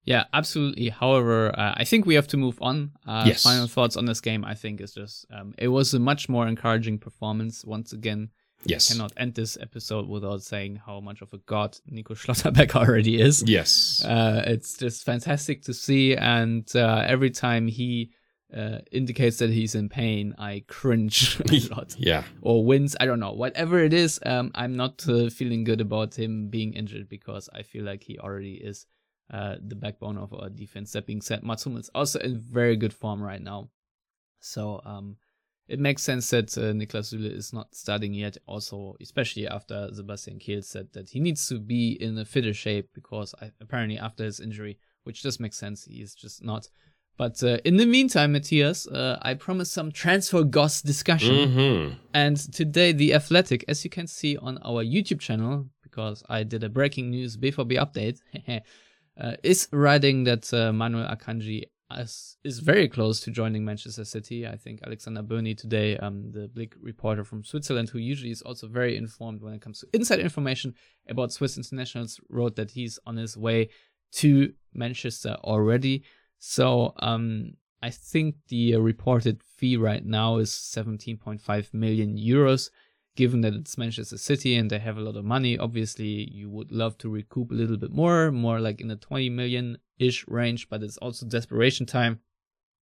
Yeah, 0.04 0.24
absolutely. 0.32 0.88
However, 0.88 1.56
uh, 1.58 1.74
I 1.76 1.84
think 1.84 2.06
we 2.06 2.14
have 2.14 2.26
to 2.28 2.36
move 2.36 2.58
on. 2.60 2.92
Uh, 3.06 3.24
yes. 3.26 3.42
Final 3.42 3.68
thoughts 3.68 3.96
on 3.96 4.04
this 4.04 4.20
game, 4.20 4.44
I 4.44 4.54
think, 4.54 4.80
is 4.80 4.94
just 4.94 5.26
um, 5.32 5.54
it 5.58 5.68
was 5.68 5.94
a 5.94 5.98
much 5.98 6.28
more 6.28 6.46
encouraging 6.46 6.98
performance. 6.98 7.64
Once 7.64 7.92
again, 7.92 8.30
yes, 8.64 8.90
I 8.90 8.94
cannot 8.94 9.12
end 9.16 9.34
this 9.34 9.58
episode 9.60 10.08
without 10.08 10.42
saying 10.42 10.76
how 10.84 11.00
much 11.00 11.22
of 11.22 11.32
a 11.32 11.38
god 11.38 11.78
Nico 11.86 12.14
Schlotterbeck 12.14 12.74
already 12.76 13.20
is. 13.20 13.42
Yes, 13.46 14.04
uh, 14.04 14.42
it's 14.46 14.76
just 14.76 15.04
fantastic 15.04 15.62
to 15.62 15.74
see, 15.74 16.16
and 16.16 16.70
uh, 16.74 17.04
every 17.06 17.30
time 17.30 17.68
he 17.68 18.12
uh, 18.56 18.78
indicates 18.90 19.38
that 19.38 19.50
he's 19.50 19.74
in 19.74 19.88
pain, 19.88 20.34
I 20.38 20.64
cringe 20.68 21.40
a 21.50 21.58
lot. 21.74 21.94
yeah. 21.98 22.24
Or 22.42 22.64
wins, 22.64 22.96
I 23.00 23.06
don't 23.06 23.20
know. 23.20 23.32
Whatever 23.32 23.80
it 23.80 23.94
is, 23.94 24.20
um, 24.26 24.50
I'm 24.54 24.76
not 24.76 25.06
uh, 25.08 25.30
feeling 25.30 25.64
good 25.64 25.80
about 25.80 26.18
him 26.18 26.48
being 26.48 26.74
injured 26.74 27.08
because 27.08 27.48
I 27.54 27.62
feel 27.62 27.84
like 27.84 28.02
he 28.02 28.18
already 28.18 28.54
is 28.54 28.86
uh, 29.32 29.56
the 29.66 29.74
backbone 29.74 30.18
of 30.18 30.34
our 30.34 30.50
defense. 30.50 30.92
That 30.92 31.06
being 31.06 31.22
said, 31.22 31.42
Mats 31.42 31.64
Hummels 31.64 31.90
also 31.94 32.18
in 32.18 32.38
very 32.38 32.76
good 32.76 32.92
form 32.92 33.22
right 33.22 33.40
now. 33.40 33.70
So 34.40 34.82
um, 34.84 35.16
it 35.72 35.80
makes 35.80 36.02
sense 36.02 36.28
that 36.30 36.56
uh, 36.58 36.72
Niklas 36.72 37.14
Süle 37.14 37.34
is 37.34 37.52
not 37.52 37.74
starting 37.74 38.12
yet. 38.12 38.36
Also, 38.46 38.94
especially 39.00 39.48
after 39.48 39.88
Sebastian 39.92 40.38
Kehl 40.38 40.62
said 40.62 40.88
that 40.92 41.08
he 41.10 41.18
needs 41.18 41.48
to 41.48 41.58
be 41.58 41.92
in 42.00 42.18
a 42.18 42.24
fitter 42.24 42.52
shape 42.52 42.90
because 42.94 43.34
I, 43.40 43.50
apparently 43.60 43.98
after 43.98 44.22
his 44.24 44.38
injury, 44.38 44.78
which 45.04 45.22
does 45.22 45.40
make 45.40 45.54
sense, 45.54 45.84
he 45.84 46.02
is 46.02 46.14
just 46.14 46.44
not 46.44 46.68
but 47.18 47.42
uh, 47.42 47.58
in 47.64 47.76
the 47.76 47.86
meantime, 47.86 48.32
Matthias, 48.32 48.86
uh, 48.86 49.18
I 49.22 49.34
promised 49.34 49.72
some 49.72 49.92
transfer 49.92 50.42
goss 50.44 50.80
discussion. 50.82 51.34
Mm-hmm. 51.34 51.94
And 52.14 52.36
today, 52.52 52.92
The 52.92 53.14
Athletic, 53.14 53.64
as 53.68 53.84
you 53.84 53.90
can 53.90 54.06
see 54.06 54.36
on 54.38 54.58
our 54.64 54.82
YouTube 54.82 55.20
channel, 55.20 55.66
because 55.82 56.24
I 56.28 56.42
did 56.42 56.64
a 56.64 56.68
breaking 56.68 57.10
news 57.10 57.36
BVB 57.36 57.72
update, 57.78 58.18
uh, 59.20 59.36
is 59.42 59.68
writing 59.72 60.24
that 60.24 60.52
uh, 60.54 60.72
Manuel 60.72 61.14
Akanji 61.14 61.64
is, 62.00 62.36
is 62.44 62.58
very 62.58 62.88
close 62.88 63.20
to 63.20 63.30
joining 63.30 63.64
Manchester 63.64 64.04
City. 64.04 64.46
I 64.46 64.56
think 64.56 64.80
Alexander 64.84 65.22
Burney 65.22 65.54
today, 65.54 65.96
um, 65.98 66.30
the 66.32 66.48
Blick 66.48 66.74
reporter 66.80 67.24
from 67.24 67.44
Switzerland, 67.44 67.90
who 67.90 67.98
usually 67.98 68.30
is 68.30 68.42
also 68.42 68.66
very 68.68 68.96
informed 68.96 69.42
when 69.42 69.54
it 69.54 69.60
comes 69.60 69.80
to 69.80 69.86
inside 69.92 70.20
information 70.20 70.74
about 71.08 71.32
Swiss 71.32 71.56
internationals, 71.56 72.20
wrote 72.28 72.56
that 72.56 72.70
he's 72.70 72.98
on 73.06 73.16
his 73.16 73.36
way 73.36 73.68
to 74.12 74.52
Manchester 74.74 75.36
already. 75.44 76.04
So 76.38 76.94
um, 76.98 77.52
I 77.82 77.90
think 77.90 78.36
the 78.48 78.76
reported 78.76 79.42
fee 79.56 79.76
right 79.76 80.04
now 80.04 80.38
is 80.38 80.50
17.5 80.50 81.74
million 81.74 82.16
euros. 82.16 82.70
Given 83.14 83.42
that 83.42 83.54
it's 83.54 83.76
Manchester 83.76 84.16
City 84.16 84.56
and 84.56 84.70
they 84.70 84.78
have 84.78 84.96
a 84.96 85.02
lot 85.02 85.16
of 85.16 85.24
money, 85.24 85.58
obviously 85.58 86.30
you 86.30 86.48
would 86.48 86.72
love 86.72 86.96
to 86.98 87.10
recoup 87.10 87.50
a 87.50 87.54
little 87.54 87.76
bit 87.76 87.92
more, 87.92 88.32
more 88.32 88.58
like 88.58 88.80
in 88.80 88.88
the 88.88 88.96
20 88.96 89.28
million 89.28 89.78
ish 89.98 90.26
range, 90.28 90.68
but 90.70 90.82
it's 90.82 90.96
also 90.96 91.26
desperation 91.26 91.84
time. 91.84 92.20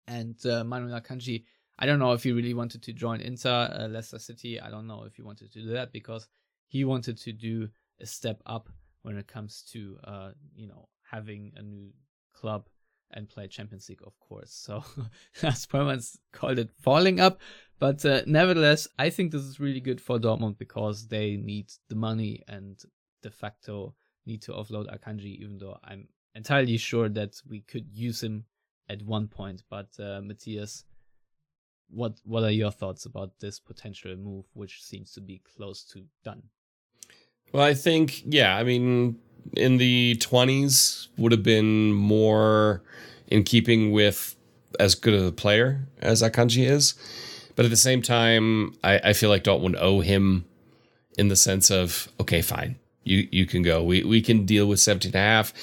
And 0.08 0.36
uh, 0.46 0.64
Manuel 0.64 1.00
Akanji, 1.00 1.44
I 1.78 1.86
don't 1.86 2.00
know 2.00 2.14
if 2.14 2.24
he 2.24 2.32
really 2.32 2.54
wanted 2.54 2.82
to 2.84 2.94
join 2.94 3.22
Inter, 3.22 3.70
uh, 3.72 3.88
Leicester 3.88 4.20
City. 4.20 4.60
I 4.60 4.70
don't 4.70 4.88
know 4.88 5.04
if 5.04 5.16
he 5.16 5.22
wanted 5.22 5.52
to 5.52 5.62
do 5.62 5.70
that 5.74 5.92
because 5.92 6.28
he 6.68 6.86
wanted 6.86 7.18
to 7.20 7.32
do 7.32 7.70
a 8.02 8.06
step 8.06 8.42
up 8.46 8.70
when 9.04 9.18
it 9.18 9.28
comes 9.28 9.64
to, 9.74 9.98
uh, 10.04 10.32
you 10.56 10.68
know, 10.68 10.90
having 11.04 11.52
a 11.56 11.62
new 11.62 11.92
club 12.34 12.68
and 13.12 13.30
play 13.30 13.48
Champions 13.48 13.88
League, 13.90 14.02
of 14.06 14.20
course. 14.20 14.52
So 14.52 14.84
Spurman's 15.54 16.18
called 16.32 16.60
it 16.60 16.72
falling 16.82 17.20
up. 17.20 17.40
But 17.80 18.06
uh, 18.06 18.22
nevertheless, 18.26 18.88
I 18.98 19.10
think 19.10 19.32
this 19.32 19.42
is 19.42 19.60
really 19.60 19.82
good 19.82 20.00
for 20.00 20.18
Dortmund 20.18 20.58
because 20.58 21.08
they 21.08 21.36
need 21.36 21.72
the 21.90 21.96
money 21.96 22.42
and 22.48 22.82
de 23.22 23.30
facto 23.30 23.96
need 24.26 24.42
to 24.44 24.54
offload 24.54 24.88
Akanji, 24.96 25.38
even 25.42 25.58
though 25.58 25.78
I'm 25.84 26.08
entirely 26.36 26.78
sure 26.78 27.10
that 27.10 27.36
we 27.48 27.62
could 27.62 27.88
use 27.94 28.24
him 28.24 28.46
at 28.90 29.02
one 29.02 29.28
point. 29.28 29.64
But 29.70 29.90
uh, 30.00 30.22
Matthias, 30.22 30.86
what 31.90 32.20
what 32.24 32.44
are 32.44 32.52
your 32.52 32.72
thoughts 32.72 33.06
about 33.06 33.40
this 33.40 33.60
potential 33.60 34.16
move, 34.16 34.46
which 34.54 34.84
seems 34.84 35.12
to 35.14 35.22
be 35.22 35.42
close 35.56 35.84
to 35.94 36.04
done? 36.24 36.44
Well, 37.54 37.64
I 37.64 37.74
think 37.74 38.24
yeah. 38.26 38.58
I 38.58 38.64
mean, 38.64 39.18
in 39.56 39.78
the 39.78 40.16
twenties 40.16 41.10
would 41.18 41.32
have 41.32 41.44
been 41.44 41.92
more 41.92 42.84
in 43.28 43.44
keeping 43.44 43.92
with 43.92 44.36
as 44.80 44.96
good 44.96 45.14
of 45.14 45.26
a 45.26 45.32
player 45.32 45.88
as 46.02 46.22
Akanji 46.22 46.70
is. 46.70 46.96
But 47.56 47.66
at 47.66 47.72
the 47.72 47.78
same 47.78 48.02
time, 48.02 48.76
I, 48.84 49.00
I 49.00 49.14
feel 49.14 49.30
like 49.30 49.44
Dortmund 49.44 49.78
owe 49.80 50.02
him 50.02 50.46
in 51.18 51.30
the 51.30 51.36
sense 51.36 51.72
of, 51.72 52.10
okay, 52.20 52.42
fine, 52.42 52.78
you 53.04 53.28
you 53.32 53.46
can 53.46 53.62
go. 53.62 53.84
We 53.84 54.04
we 54.04 54.22
can 54.22 54.46
deal 54.46 54.68
with 54.68 54.80
17 54.80 55.10
and 55.10 55.16
a 55.16 55.20
half 55.20 55.54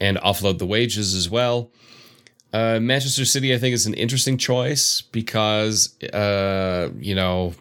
and 0.00 0.16
offload 0.18 0.58
the 0.58 0.66
wages 0.66 1.14
as 1.14 1.30
well. 1.30 1.70
Uh, 2.52 2.80
Manchester 2.80 3.24
City, 3.24 3.54
I 3.54 3.58
think, 3.58 3.74
is 3.74 3.86
an 3.86 3.94
interesting 3.94 4.36
choice 4.36 5.02
because, 5.02 6.00
uh, 6.02 6.90
you 6.98 7.14
know, 7.14 7.54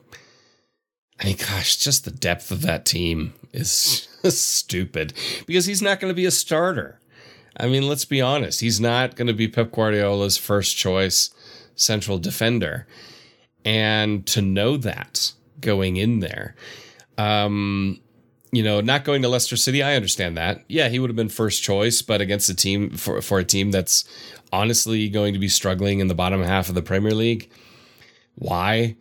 I 1.20 1.26
mean, 1.26 1.38
gosh, 1.38 1.78
just 1.78 2.06
the 2.06 2.12
depth 2.12 2.50
of 2.50 2.64
that 2.64 2.86
team 2.86 3.34
is 3.54 4.08
stupid 4.24 5.14
because 5.46 5.66
he's 5.66 5.82
not 5.82 6.00
going 6.00 6.10
to 6.10 6.16
be 6.16 6.26
a 6.26 6.32
starter. 6.32 7.00
I 7.58 7.68
mean, 7.68 7.88
let's 7.88 8.06
be 8.06 8.22
honest. 8.22 8.62
He's 8.62 8.80
not 8.80 9.16
going 9.16 9.28
to 9.28 9.34
be 9.34 9.48
Pep 9.48 9.72
Guardiola's 9.72 10.38
first 10.38 10.78
choice 10.78 11.30
central 11.76 12.18
defender. 12.18 12.88
And 13.66 14.26
to 14.28 14.41
know 14.41 14.78
that 14.78 15.34
going 15.60 15.97
in 15.97 16.20
there, 16.20 16.55
um, 17.18 17.99
you 18.51 18.64
know, 18.64 18.82
not 18.82 19.03
going 19.03 19.22
to 19.22 19.30
Leicester 19.30 19.55
City, 19.55 19.84
I 19.84 19.95
understand 19.95 20.38
that. 20.38 20.64
Yeah, 20.68 20.89
he 20.89 20.99
would 20.99 21.10
have 21.10 21.16
been 21.16 21.30
first 21.30 21.62
choice, 21.62 22.01
but 22.01 22.22
against 22.22 22.49
a 22.49 22.55
team 22.55 22.91
for, 22.91 23.22
for 23.22 23.39
a 23.39 23.43
team 23.43 23.72
that's 23.72 24.05
honestly 24.51 25.07
going 25.10 25.34
to 25.34 25.39
be 25.39 25.49
struggling 25.49 25.99
in 25.99 26.07
the 26.07 26.16
bottom 26.16 26.41
half 26.41 26.70
of 26.70 26.76
the 26.76 26.82
Premier 26.82 27.14
League. 27.14 27.51
Why? 28.36 28.95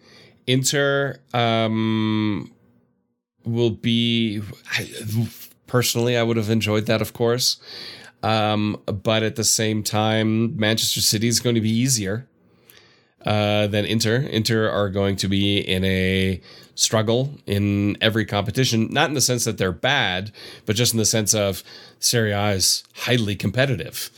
Inter 0.47 1.21
um, 1.33 2.53
will 3.45 3.71
be 3.71 4.43
I, 4.73 4.91
personally, 5.67 6.17
I 6.17 6.23
would 6.23 6.37
have 6.37 6.51
enjoyed 6.51 6.87
that, 6.87 7.01
of 7.01 7.13
course. 7.13 7.59
Um, 8.23 8.83
but 8.87 9.23
at 9.23 9.37
the 9.37 9.45
same 9.45 9.83
time, 9.83 10.57
Manchester 10.59 11.01
City 11.01 11.29
is 11.29 11.41
going 11.41 11.55
to 11.55 11.61
be 11.61 11.71
easier 11.71 12.28
uh, 13.27 13.67
than 13.67 13.85
Inter. 13.85 14.17
Inter 14.17 14.69
are 14.69 14.89
going 14.89 15.17
to 15.17 15.29
be 15.29 15.59
in 15.59 15.85
a 15.85 16.41
struggle 16.75 17.35
in 17.47 17.97
every 18.01 18.25
competition, 18.25 18.89
not 18.93 19.09
in 19.09 19.15
the 19.15 19.21
sense 19.21 19.45
that 19.45 19.59
they're 19.59 19.73
bad, 19.73 20.31
but 20.67 20.77
just 20.77 20.93
in 20.95 20.99
the 20.99 21.05
sense 21.05 21.35
of 21.35 21.63
Serie 21.99 22.33
A 22.33 22.51
is 22.51 22.85
highly 22.95 23.35
competitive. 23.37 24.11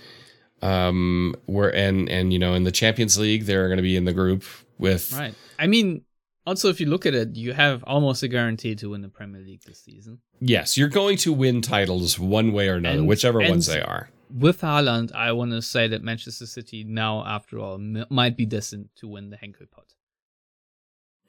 Um, 0.63 1.35
where 1.47 1.75
and 1.75 2.07
and 2.11 2.35
you 2.35 2.39
know 2.39 2.53
in 2.53 2.65
the 2.65 2.71
Champions 2.73 3.19
League 3.19 3.45
they're 3.47 3.69
going 3.69 3.79
to 3.79 3.83
be 3.83 3.97
in 3.97 4.05
the 4.05 4.13
group 4.13 4.45
with 4.79 5.11
right. 5.13 5.35
I 5.59 5.67
mean, 5.67 6.05
also 6.47 6.69
if 6.69 6.81
you 6.81 6.87
look 6.87 7.07
at 7.07 7.15
it, 7.15 7.35
you 7.35 7.55
have 7.55 7.83
almost 7.85 8.23
a 8.23 8.29
guarantee 8.29 8.75
to 8.75 8.91
win 8.91 9.01
the 9.01 9.09
Premier 9.09 9.41
League 9.41 9.63
this 9.65 9.83
season. 9.83 10.19
Yes, 10.39 10.77
you're 10.77 10.89
going 10.91 11.17
to 11.19 11.33
win 11.33 11.63
titles 11.63 12.19
one 12.19 12.53
way 12.53 12.69
or 12.69 12.75
another, 12.75 12.99
And- 12.99 13.09
whichever 13.09 13.41
and- 13.41 13.49
ones 13.49 13.67
they 13.69 13.81
are. 13.81 14.11
With 14.33 14.61
Haaland, 14.61 15.13
I 15.15 15.33
want 15.33 15.51
to 15.53 15.63
say 15.63 15.89
that 15.89 16.03
Manchester 16.03 16.47
City 16.47 16.85
now, 16.85 17.25
after 17.27 17.59
all, 17.59 17.75
m- 17.75 18.07
might 18.11 18.37
be 18.37 18.47
destined 18.47 18.89
to 18.97 19.09
win 19.09 19.31
the 19.31 19.37
Henkelpott. 19.37 19.95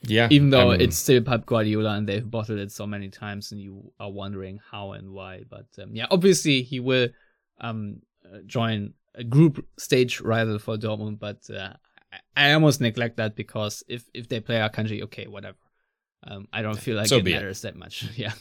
Yeah, 0.03 0.27
Even 0.31 0.49
though 0.49 0.71
um, 0.71 0.81
it's 0.81 0.97
still 0.97 1.21
Pep 1.21 1.45
Guardiola 1.45 1.91
and 1.91 2.07
they've 2.09 2.29
bottled 2.29 2.57
it 2.59 2.71
so 2.71 2.87
many 2.87 3.09
times, 3.09 3.51
and 3.51 3.61
you 3.61 3.93
are 3.99 4.09
wondering 4.11 4.59
how 4.71 4.93
and 4.93 5.11
why. 5.11 5.43
But 5.47 5.67
um, 5.81 5.95
yeah, 5.95 6.07
obviously 6.09 6.63
he 6.63 6.79
will 6.79 7.09
um, 7.59 8.01
uh, 8.25 8.39
join 8.47 8.93
a 9.13 9.23
group 9.23 9.63
stage 9.77 10.19
rival 10.19 10.57
for 10.57 10.75
Dortmund. 10.77 11.19
But 11.19 11.47
uh, 11.55 11.73
I, 12.35 12.49
I 12.49 12.53
almost 12.53 12.81
neglect 12.81 13.17
that 13.17 13.35
because 13.35 13.83
if 13.87 14.03
if 14.13 14.27
they 14.27 14.39
play 14.39 14.55
Akanji, 14.55 15.03
okay, 15.03 15.27
whatever. 15.27 15.57
Um, 16.23 16.47
I 16.53 16.61
don't 16.63 16.79
feel 16.79 16.97
like 16.97 17.07
So 17.07 17.17
it 17.17 17.23
be 17.23 17.33
it. 17.33 17.35
matters 17.35 17.61
that 17.61 17.75
much. 17.75 18.05
Yeah, 18.15 18.33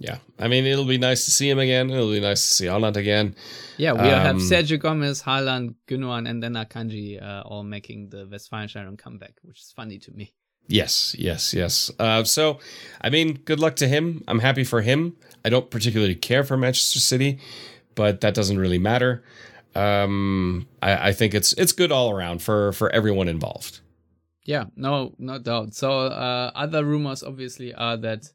yeah. 0.00 0.18
I 0.38 0.48
mean, 0.48 0.64
it'll 0.66 0.86
be 0.96 0.98
nice 0.98 1.24
to 1.26 1.30
see 1.30 1.48
him 1.48 1.58
again. 1.60 1.90
It'll 1.90 2.10
be 2.10 2.20
nice 2.20 2.42
to 2.48 2.54
see 2.54 2.66
Haaland 2.66 2.96
again. 2.96 3.34
yeah. 3.76 3.92
We 3.92 4.08
have 4.08 4.26
Um, 4.36 4.38
Sergio 4.40 4.78
Gomez, 4.78 5.22
Haaland, 5.22 5.74
Gundogan, 5.86 6.24
and 6.28 6.42
then 6.42 6.54
Akanji 6.54 7.22
uh, 7.22 7.42
all 7.50 7.62
making 7.62 8.08
the 8.10 8.26
Westfalenstadion 8.26 8.96
comeback, 8.98 9.34
which 9.42 9.60
is 9.60 9.72
funny 9.76 9.98
to 9.98 10.10
me. 10.12 10.32
Yes, 10.66 11.14
yes, 11.18 11.52
yes. 11.54 11.90
Uh, 11.98 12.24
so, 12.24 12.58
I 13.00 13.10
mean, 13.10 13.40
good 13.44 13.60
luck 13.60 13.76
to 13.76 13.86
him. 13.88 14.22
I'm 14.28 14.38
happy 14.40 14.64
for 14.64 14.80
him. 14.82 15.16
I 15.44 15.48
don't 15.50 15.68
particularly 15.70 16.14
care 16.14 16.44
for 16.44 16.56
Manchester 16.56 17.00
City, 17.00 17.38
but 17.94 18.20
that 18.20 18.34
doesn't 18.34 18.58
really 18.58 18.78
matter. 18.78 19.22
Um, 19.74 20.66
I, 20.82 21.08
I 21.10 21.12
think 21.12 21.34
it's 21.34 21.52
it's 21.54 21.72
good 21.72 21.92
all 21.92 22.10
around 22.10 22.42
for 22.42 22.72
for 22.72 22.88
everyone 22.90 23.28
involved. 23.28 23.80
Yeah, 24.44 24.64
no, 24.76 25.14
no 25.18 25.38
doubt. 25.38 25.74
So 25.74 25.90
uh, 25.90 26.50
other 26.54 26.84
rumors 26.84 27.22
obviously 27.22 27.74
are 27.74 27.96
that 27.98 28.30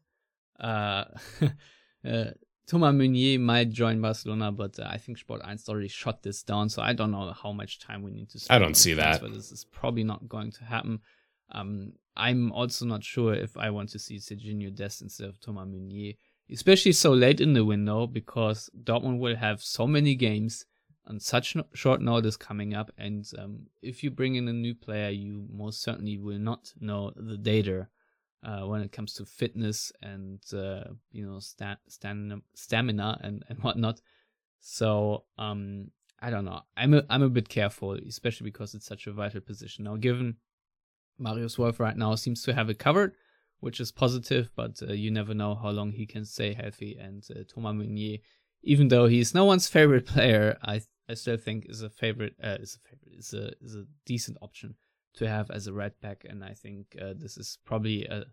uh, 0.60 1.04
uh, 2.08 2.24
Thomas 2.66 2.94
Meunier 2.94 3.38
might 3.38 3.70
join 3.70 4.00
Barcelona, 4.00 4.50
but 4.50 4.78
uh, 4.78 4.86
I 4.88 4.98
think 4.98 5.18
Sport 5.18 5.42
1 5.44 5.58
already 5.68 5.88
shot 5.88 6.22
this 6.22 6.42
down. 6.42 6.68
So 6.68 6.82
I 6.82 6.92
don't 6.92 7.12
know 7.12 7.32
how 7.32 7.52
much 7.52 7.78
time 7.78 8.02
we 8.02 8.10
need 8.10 8.30
to. 8.30 8.40
I 8.50 8.58
don't 8.58 8.76
see 8.76 8.94
that. 8.94 9.20
transfer. 9.20 9.28
This 9.28 9.52
is 9.52 9.64
probably 9.64 10.04
not 10.04 10.28
going 10.28 10.50
to 10.52 10.64
happen. 10.64 11.00
Um, 11.52 11.92
I'm 12.16 12.50
also 12.50 12.84
not 12.84 13.04
sure 13.04 13.34
if 13.34 13.56
I 13.56 13.70
want 13.70 13.90
to 13.90 13.98
see 13.98 14.16
Serginho 14.16 14.74
Dest 14.74 15.02
instead 15.02 15.28
of 15.28 15.40
Thomas 15.40 15.68
Meunier, 15.68 16.14
especially 16.50 16.92
so 16.92 17.12
late 17.12 17.40
in 17.40 17.52
the 17.52 17.64
window 17.64 18.06
because 18.06 18.68
Dortmund 18.82 19.18
will 19.18 19.36
have 19.36 19.62
so 19.62 19.86
many 19.86 20.16
games 20.16 20.64
on 21.06 21.20
such 21.20 21.54
no- 21.54 21.66
short 21.72 22.00
notice 22.00 22.36
coming 22.36 22.74
up, 22.74 22.90
and 22.98 23.24
um, 23.38 23.66
if 23.80 24.02
you 24.02 24.10
bring 24.10 24.34
in 24.34 24.48
a 24.48 24.52
new 24.52 24.74
player, 24.74 25.10
you 25.10 25.46
most 25.52 25.82
certainly 25.82 26.18
will 26.18 26.38
not 26.38 26.72
know 26.80 27.12
the 27.14 27.36
data 27.36 27.86
uh, 28.46 28.64
when 28.64 28.80
it 28.80 28.92
comes 28.92 29.12
to 29.14 29.26
fitness 29.26 29.90
and 30.02 30.40
uh, 30.54 30.84
you 31.10 31.26
know 31.26 31.40
sta- 31.40 31.80
stamina, 31.88 32.38
stamina 32.54 33.18
and 33.22 33.44
and 33.48 33.58
whatnot. 33.62 34.00
So 34.60 35.24
um, 35.36 35.90
I 36.20 36.30
don't 36.30 36.44
know. 36.44 36.60
I'm 36.76 36.94
a, 36.94 37.02
I'm 37.10 37.22
a 37.22 37.28
bit 37.28 37.48
careful, 37.48 37.94
especially 38.08 38.44
because 38.44 38.74
it's 38.74 38.86
such 38.86 39.06
a 39.06 39.12
vital 39.12 39.40
position 39.40 39.84
now. 39.84 39.96
Given 39.96 40.36
Marius 41.18 41.58
Wolf 41.58 41.80
right 41.80 41.96
now 41.96 42.14
seems 42.14 42.42
to 42.44 42.54
have 42.54 42.70
it 42.70 42.78
covered, 42.78 43.14
which 43.60 43.80
is 43.80 43.92
positive, 43.92 44.50
but 44.54 44.80
uh, 44.82 44.92
you 44.92 45.10
never 45.10 45.34
know 45.34 45.54
how 45.54 45.70
long 45.70 45.92
he 45.92 46.06
can 46.06 46.24
stay 46.24 46.54
healthy. 46.54 46.96
And 47.00 47.24
uh, 47.30 47.40
Thomas 47.52 47.74
Meunier, 47.74 48.18
even 48.62 48.88
though 48.88 49.06
he's 49.06 49.34
no 49.34 49.44
one's 49.44 49.66
favorite 49.68 50.06
player, 50.14 50.56
I 50.62 50.82
I 51.08 51.14
still 51.14 51.36
think 51.36 51.66
is 51.68 51.82
a 51.82 51.90
favorite 51.90 52.36
uh, 52.42 52.58
is 52.60 52.78
a 52.78 52.88
favorite 52.88 53.18
is 53.18 53.34
a 53.34 53.52
is 53.60 53.74
a 53.74 53.86
decent 54.04 54.38
option 54.40 54.76
to 55.16 55.28
have 55.28 55.50
as 55.50 55.66
a 55.66 55.72
right 55.72 55.98
back. 56.00 56.24
And 56.28 56.44
I 56.44 56.52
think 56.54 56.96
uh, 57.00 57.14
this 57.16 57.36
is 57.36 57.58
probably 57.64 58.04
a 58.04 58.24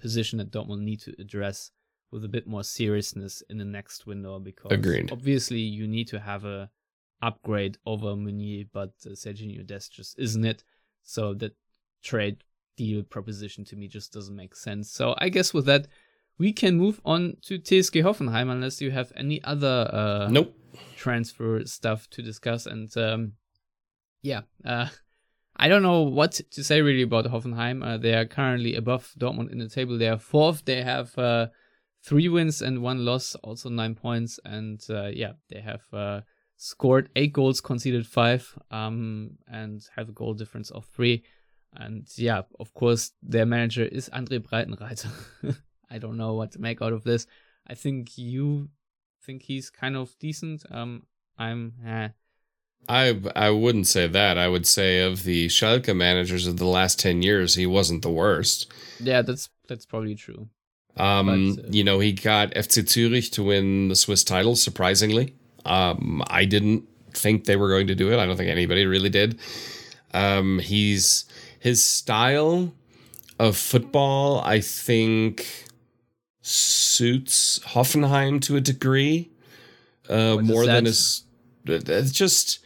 position 0.00 0.38
that 0.38 0.50
Dortmund 0.50 0.80
need 0.82 1.00
to 1.02 1.14
address 1.18 1.70
with 2.10 2.24
a 2.24 2.28
bit 2.28 2.46
more 2.46 2.64
seriousness 2.64 3.42
in 3.48 3.58
the 3.58 3.64
next 3.64 4.06
window 4.06 4.38
because 4.38 4.72
Agreed. 4.72 5.10
obviously 5.12 5.60
you 5.60 5.86
need 5.86 6.08
to 6.08 6.20
have 6.20 6.44
a 6.44 6.70
upgrade 7.22 7.78
over 7.86 8.16
Meunier, 8.16 8.64
but 8.72 8.92
uh, 9.06 9.10
Serginho 9.10 9.66
Dest 9.66 9.92
just 9.92 10.18
isn't 10.18 10.44
it. 10.44 10.64
So 11.02 11.34
that 11.34 11.56
trade 12.02 12.44
deal 12.76 13.02
proposition 13.02 13.64
to 13.66 13.76
me 13.76 13.88
just 13.88 14.12
doesn't 14.12 14.34
make 14.36 14.54
sense. 14.56 14.90
So 14.90 15.14
I 15.18 15.28
guess 15.28 15.54
with 15.54 15.66
that, 15.66 15.86
we 16.38 16.52
can 16.52 16.76
move 16.76 17.00
on 17.04 17.36
to 17.42 17.58
TSG 17.58 18.02
Hoffenheim 18.02 18.50
unless 18.50 18.80
you 18.80 18.90
have 18.90 19.12
any 19.16 19.42
other 19.44 19.88
uh, 19.92 20.28
Nope. 20.30 20.54
transfer 20.96 21.64
stuff 21.66 22.08
to 22.10 22.22
discuss. 22.22 22.66
And 22.66 22.94
um, 22.96 23.32
yeah, 24.22 24.42
uh, 24.64 24.88
I 25.62 25.68
don't 25.68 25.84
know 25.84 26.02
what 26.02 26.40
to 26.50 26.64
say 26.64 26.82
really 26.82 27.02
about 27.02 27.26
Hoffenheim. 27.26 27.86
Uh, 27.86 27.96
they 27.96 28.14
are 28.14 28.24
currently 28.24 28.74
above 28.74 29.14
Dortmund 29.16 29.52
in 29.52 29.58
the 29.58 29.68
table. 29.68 29.96
They 29.96 30.08
are 30.08 30.18
fourth. 30.18 30.64
They 30.64 30.82
have 30.82 31.16
uh, 31.16 31.46
three 32.04 32.28
wins 32.28 32.62
and 32.62 32.82
one 32.82 33.04
loss, 33.04 33.36
also 33.44 33.68
nine 33.68 33.94
points. 33.94 34.40
And 34.44 34.84
uh, 34.90 35.10
yeah, 35.14 35.34
they 35.50 35.60
have 35.60 35.82
uh, 35.92 36.22
scored 36.56 37.10
eight 37.14 37.32
goals, 37.32 37.60
conceded 37.60 38.08
five, 38.08 38.58
um, 38.72 39.38
and 39.46 39.86
have 39.94 40.08
a 40.08 40.12
goal 40.12 40.34
difference 40.34 40.72
of 40.72 40.84
three. 40.86 41.22
And 41.74 42.08
yeah, 42.16 42.42
of 42.58 42.74
course, 42.74 43.12
their 43.22 43.46
manager 43.46 43.84
is 43.84 44.08
Andre 44.08 44.40
Breitenreiter. 44.40 45.12
I 45.92 45.98
don't 45.98 46.16
know 46.16 46.34
what 46.34 46.50
to 46.52 46.60
make 46.60 46.82
out 46.82 46.92
of 46.92 47.04
this. 47.04 47.28
I 47.68 47.74
think 47.74 48.18
you 48.18 48.68
think 49.24 49.42
he's 49.42 49.70
kind 49.70 49.96
of 49.96 50.18
decent. 50.18 50.64
Um, 50.72 51.04
I'm. 51.38 51.74
Eh. 51.86 52.08
I 52.88 53.20
I 53.36 53.50
wouldn't 53.50 53.86
say 53.86 54.06
that. 54.06 54.38
I 54.38 54.48
would 54.48 54.66
say 54.66 55.00
of 55.00 55.24
the 55.24 55.48
Schalke 55.48 55.94
managers 55.96 56.46
of 56.46 56.56
the 56.56 56.66
last 56.66 56.98
ten 56.98 57.22
years, 57.22 57.54
he 57.54 57.66
wasn't 57.66 58.02
the 58.02 58.10
worst. 58.10 58.70
Yeah, 59.00 59.22
that's 59.22 59.48
that's 59.68 59.86
probably 59.86 60.14
true. 60.14 60.48
Um, 60.96 61.54
but, 61.56 61.64
uh, 61.64 61.68
you 61.70 61.84
know, 61.84 62.00
he 62.00 62.12
got 62.12 62.50
FC 62.50 62.86
Zurich 62.88 63.30
to 63.32 63.44
win 63.44 63.88
the 63.88 63.96
Swiss 63.96 64.24
title. 64.24 64.56
Surprisingly, 64.56 65.34
um, 65.64 66.22
I 66.26 66.44
didn't 66.44 66.84
think 67.14 67.44
they 67.44 67.56
were 67.56 67.68
going 67.68 67.86
to 67.86 67.94
do 67.94 68.12
it. 68.12 68.18
I 68.18 68.26
don't 68.26 68.36
think 68.36 68.50
anybody 68.50 68.86
really 68.86 69.08
did. 69.08 69.38
Um, 70.12 70.58
he's 70.58 71.24
his 71.58 71.84
style 71.84 72.72
of 73.38 73.56
football, 73.56 74.40
I 74.40 74.60
think, 74.60 75.46
suits 76.42 77.60
Hoffenheim 77.60 78.42
to 78.42 78.56
a 78.56 78.60
degree 78.60 79.30
uh, 80.08 80.36
more 80.42 80.66
than 80.66 80.84
his. 80.84 81.22
It's 81.66 82.12
just 82.12 82.58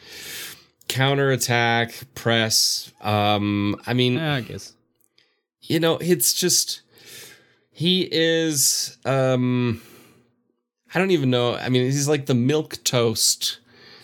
counterattack, 0.89 1.95
press. 2.15 2.93
Um, 3.01 3.81
I 3.87 3.95
mean, 3.95 4.15
yeah, 4.15 4.35
I 4.35 4.41
guess 4.41 4.73
you 5.69 5.81
know, 5.81 5.97
it's 5.99 6.33
just 6.33 6.83
he 7.71 8.09
is. 8.11 8.97
Um, 9.05 9.83
I 10.95 10.99
don't 10.99 11.11
even 11.11 11.31
know. 11.31 11.57
I 11.57 11.69
mean, 11.69 11.85
he's 11.85 12.09
like 12.09 12.27
the 12.27 12.35
milk 12.35 12.79
toast 12.85 13.59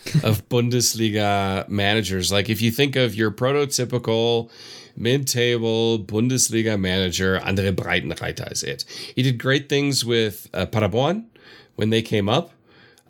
of 0.23 0.47
Bundesliga 0.49 1.67
managers. 1.69 2.31
Like 2.31 2.49
if 2.49 2.61
you 2.61 2.71
think 2.71 2.95
of 2.95 3.15
your 3.15 3.31
prototypical 3.31 4.51
mid-table 4.95 5.99
Bundesliga 5.99 6.79
manager, 6.79 7.41
Andre 7.43 7.71
Breitenreiter 7.71 8.51
is 8.51 8.63
it. 8.63 8.85
He 9.15 9.23
did 9.23 9.39
great 9.39 9.69
things 9.69 10.05
with 10.05 10.49
uh, 10.53 10.67
when 11.75 11.89
they 11.89 12.01
came 12.01 12.29
up 12.29 12.51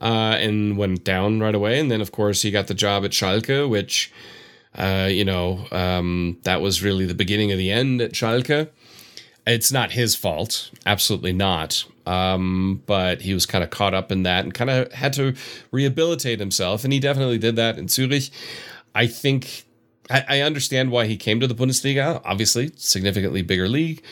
uh, 0.03 0.37
and 0.39 0.77
went 0.77 1.03
down 1.03 1.39
right 1.39 1.55
away. 1.55 1.79
And 1.79 1.89
then, 1.89 2.01
of 2.01 2.11
course, 2.11 2.41
he 2.41 2.51
got 2.51 2.67
the 2.67 2.73
job 2.73 3.05
at 3.05 3.11
Schalke, 3.11 3.67
which, 3.69 4.11
uh, 4.75 5.07
you 5.09 5.23
know, 5.23 5.65
um, 5.71 6.37
that 6.43 6.61
was 6.61 6.83
really 6.83 7.05
the 7.05 7.15
beginning 7.15 7.51
of 7.51 7.57
the 7.57 7.71
end 7.71 8.01
at 8.01 8.11
Schalke. 8.11 8.69
It's 9.47 9.71
not 9.71 9.91
his 9.91 10.15
fault, 10.15 10.69
absolutely 10.85 11.33
not. 11.33 11.85
Um, 12.05 12.83
but 12.85 13.21
he 13.21 13.33
was 13.33 13.45
kind 13.45 13.63
of 13.63 13.69
caught 13.69 13.93
up 13.93 14.11
in 14.11 14.23
that 14.23 14.43
and 14.43 14.53
kind 14.53 14.69
of 14.69 14.91
had 14.91 15.13
to 15.13 15.35
rehabilitate 15.71 16.39
himself, 16.39 16.83
and 16.83 16.91
he 16.91 16.99
definitely 16.99 17.37
did 17.37 17.55
that 17.55 17.77
in 17.77 17.87
Zurich. 17.87 18.29
I 18.93 19.07
think 19.07 19.63
I, 20.09 20.25
I 20.27 20.41
understand 20.41 20.91
why 20.91 21.05
he 21.05 21.15
came 21.15 21.39
to 21.39 21.47
the 21.47 21.55
Bundesliga. 21.55 22.21
Obviously, 22.25 22.73
significantly 22.75 23.41
bigger 23.41 23.69
league 23.69 24.03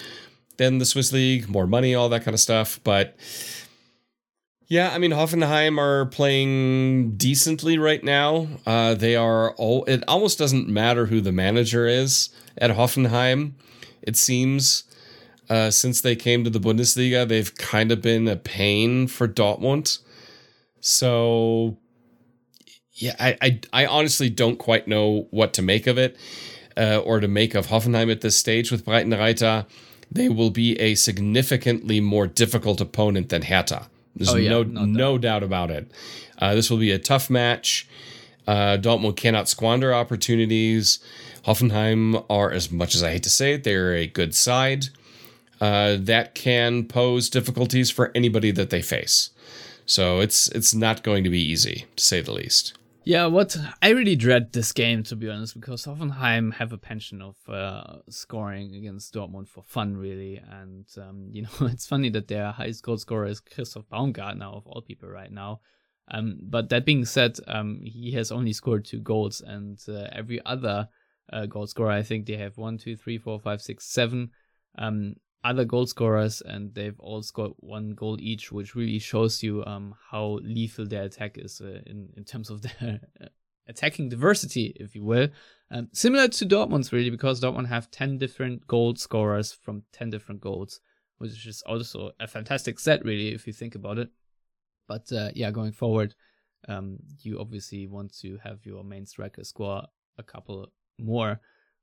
than 0.56 0.78
the 0.78 0.86
Swiss 0.86 1.12
league, 1.12 1.50
more 1.50 1.68
money, 1.68 1.94
all 1.94 2.08
that 2.10 2.24
kind 2.24 2.34
of 2.34 2.39
stuff. 2.39 2.80
But 2.86 3.18
yeah, 4.72 4.92
I 4.94 5.00
mean, 5.00 5.12
Hoffenheim 5.12 5.78
are 5.78 6.06
playing 6.06 7.18
decently 7.18 7.78
right 7.78 8.02
now. 8.02 8.48
Uh, 8.66 8.94
they 8.94 9.18
are 9.18 9.52
all. 9.56 9.84
It 9.84 10.02
almost 10.08 10.40
doesn't 10.40 10.70
matter 10.70 11.08
who 11.08 11.20
the 11.20 11.34
manager 11.34 11.88
is 11.88 12.30
at 12.58 12.72
Hoffenheim. 12.72 13.52
It 14.02 14.16
seems 14.16 14.86
uh, 15.50 15.72
since 15.72 16.00
they 16.00 16.16
came 16.16 16.46
to 16.46 16.50
the 16.50 16.58
Bundesliga, 16.58 17.28
they've 17.28 17.54
kind 17.58 17.92
of 17.92 18.02
been 18.02 18.30
a 18.30 18.38
pain 18.38 19.08
for 19.08 19.28
Dortmund. 19.28 20.00
So 20.80 21.78
yeah, 22.94 23.18
I, 23.20 23.38
I, 23.42 23.60
I 23.74 23.86
honestly 23.88 24.30
don't 24.30 24.58
quite 24.58 24.88
know 24.88 25.28
what 25.32 25.54
to 25.56 25.62
make 25.62 25.86
of 25.86 25.98
it 25.98 26.16
uh, 26.78 27.00
or 27.00 27.20
to 27.20 27.28
make 27.28 27.56
of 27.56 27.68
Hoffenheim 27.68 28.10
at 28.10 28.22
this 28.22 28.38
stage 28.38 28.72
with 28.72 28.86
Breitenreiter. 28.86 29.66
They 30.10 30.30
will 30.30 30.50
be 30.50 30.80
a 30.80 30.96
significantly 30.96 32.00
more 32.00 32.26
difficult 32.26 32.80
opponent 32.80 33.28
than 33.28 33.42
Hertha. 33.42 33.90
There's 34.16 34.30
oh, 34.30 34.38
yeah, 34.38 34.49
no, 34.49 34.64
no, 34.64 35.18
doubt. 35.18 35.43
about 35.43 35.72
it. 35.72 35.89
Uh, 36.38 36.55
this 36.55 36.70
will 36.70 36.78
be 36.78 36.91
a 36.91 36.99
tough 36.99 37.30
match. 37.30 37.88
Uh, 38.47 38.78
Dortmund 38.78 39.16
cannot 39.16 39.47
squander 39.47 39.93
opportunities. 39.93 40.99
Hoffenheim 41.45 42.26
are, 42.30 42.51
as 42.51 42.72
much 42.72 42.95
as 42.95 43.03
I 43.03 43.12
hate 43.12 43.24
to 43.24 43.30
say 43.30 43.53
it, 43.53 43.64
they're 43.64 43.93
a 43.93 44.07
good 44.07 44.36
side. 44.36 44.88
Uh, 45.59 45.95
that 45.99 46.34
can 46.36 46.86
pose 46.86 47.30
difficulties 47.30 47.91
for 47.91 48.12
anybody 48.16 48.51
that 48.51 48.72
they 48.72 48.82
face. 48.82 49.30
So 49.86 50.20
it's 50.20 50.47
it's 50.49 50.74
not 50.74 51.03
going 51.03 51.24
to 51.24 51.30
be 51.30 51.41
easy, 51.41 51.86
to 51.95 52.03
say 52.03 52.22
the 52.22 52.32
least. 52.32 52.74
Yeah, 53.04 53.26
what 53.26 53.58
I 53.82 53.89
really 53.89 54.16
dread 54.16 54.54
this 54.54 54.72
game 54.72 55.02
to 55.04 55.16
be 55.16 55.28
honest, 55.28 55.60
because 55.60 55.86
Hoffenheim 55.86 56.54
have 56.54 56.72
a 56.72 56.78
penchant 56.78 57.24
of 57.24 57.36
uh, 57.49 57.99
scoring 58.10 58.76
against 58.76 59.14
Dortmund 59.14 59.47
for 59.47 59.64
fun, 59.64 59.97
really. 59.97 60.38
And 60.38 60.86
um, 60.97 61.28
you 61.32 61.43
know, 61.43 61.68
it's 61.68 61.88
funny 61.88 62.10
that 62.10 62.28
their 62.28 62.52
highest 62.52 62.84
goal 62.84 62.97
scorer 62.97 63.26
is 63.26 63.39
Christoph 63.39 63.89
Baumgartner 63.89 64.45
of 64.45 64.68
all 64.68 64.82
people 64.82 65.10
right 65.10 65.32
now. 65.32 65.62
Um, 66.10 66.38
but 66.41 66.70
that 66.70 66.86
being 66.86 67.06
said, 67.06 67.38
um, 67.47 67.80
he 67.84 68.12
has 68.12 68.32
only 68.32 68.54
scored 68.54 68.86
two 68.86 68.99
goals, 68.99 69.41
and 69.41 69.80
uh, 69.88 70.08
every 70.12 70.43
other 70.45 70.89
uh, 71.32 71.45
goal 71.45 71.66
scorer, 71.68 71.91
I 71.91 72.04
think 72.04 72.26
they 72.26 72.38
have 72.38 72.58
one, 72.58 72.78
two, 72.78 72.97
three, 72.97 73.18
four, 73.18 73.39
five, 73.39 73.62
six, 73.62 73.86
seven. 73.86 74.32
Um, 74.78 75.16
other 75.44 75.66
goal 75.66 75.86
scorers, 75.86 76.42
and 76.42 76.74
they've 76.74 77.00
all 77.00 77.22
scored 77.24 77.54
one 77.58 77.92
goal 77.92 78.18
each, 78.20 78.52
which 78.52 78.76
really 78.76 79.00
shows 79.00 79.42
you 79.42 79.66
um, 79.66 79.96
how 80.12 80.39
lethal 80.44 80.86
their 80.86 81.04
attack 81.04 81.38
is 81.38 81.62
uh, 81.62 81.82
in 81.86 82.10
in 82.16 82.24
terms 82.24 82.50
of 82.50 82.62
their 82.80 83.00
attacking 83.68 84.10
diversity, 84.10 84.74
if 84.80 84.96
you 84.96 85.04
will. 85.04 85.30
Um, 85.72 85.89
similar 85.94 86.28
to 86.28 86.46
Dortmund's 86.46 86.92
really, 86.92 87.10
because 87.10 87.42
Dortmund 87.42 87.68
have 87.68 87.89
ten 87.92 88.18
different 88.18 88.68
goal 88.68 88.96
scorers 88.96 89.52
from 89.52 89.84
ten 89.92 90.10
different 90.10 90.42
goals, 90.42 90.80
which 91.18 91.48
is 91.48 91.64
also 91.64 92.12
a 92.20 92.28
fantastic 92.28 92.80
set, 92.80 93.04
really, 93.04 93.30
if 93.34 93.48
you 93.48 93.54
think 93.54 93.76
about 93.76 93.98
it. 93.98 94.10
But 94.88 95.12
uh, 95.12 95.30
yeah, 95.34 95.52
going 95.52 95.72
forward, 95.72 96.14
um, 96.68 96.98
you 97.22 97.39
obviously 97.39 97.88
want 97.88 98.14
to 98.20 98.38
have 98.44 98.66
your 98.66 98.84
main 98.84 99.06
striker 99.06 99.44
score 99.44 99.88
a 100.18 100.24
couple 100.24 100.72
more 101.00 101.39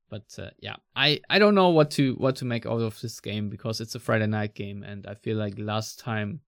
but 0.09 0.23
uh, 0.37 0.49
yeah, 0.59 0.75
I 0.95 1.21
I 1.29 1.39
don't 1.39 1.55
know 1.55 1.69
what 1.69 1.91
to 1.91 2.15
what 2.15 2.35
to 2.37 2.45
make 2.45 2.65
out 2.65 2.81
of 2.81 2.99
this 3.01 3.19
game 3.19 3.49
because 3.49 3.81
it's 3.81 3.95
a 3.95 3.99
Friday 3.99 4.27
night 4.27 4.55
game, 4.55 4.83
and 4.83 5.05
I 5.07 5.13
feel 5.15 5.37
like 5.37 5.55
last 5.57 5.99
time 5.99 6.41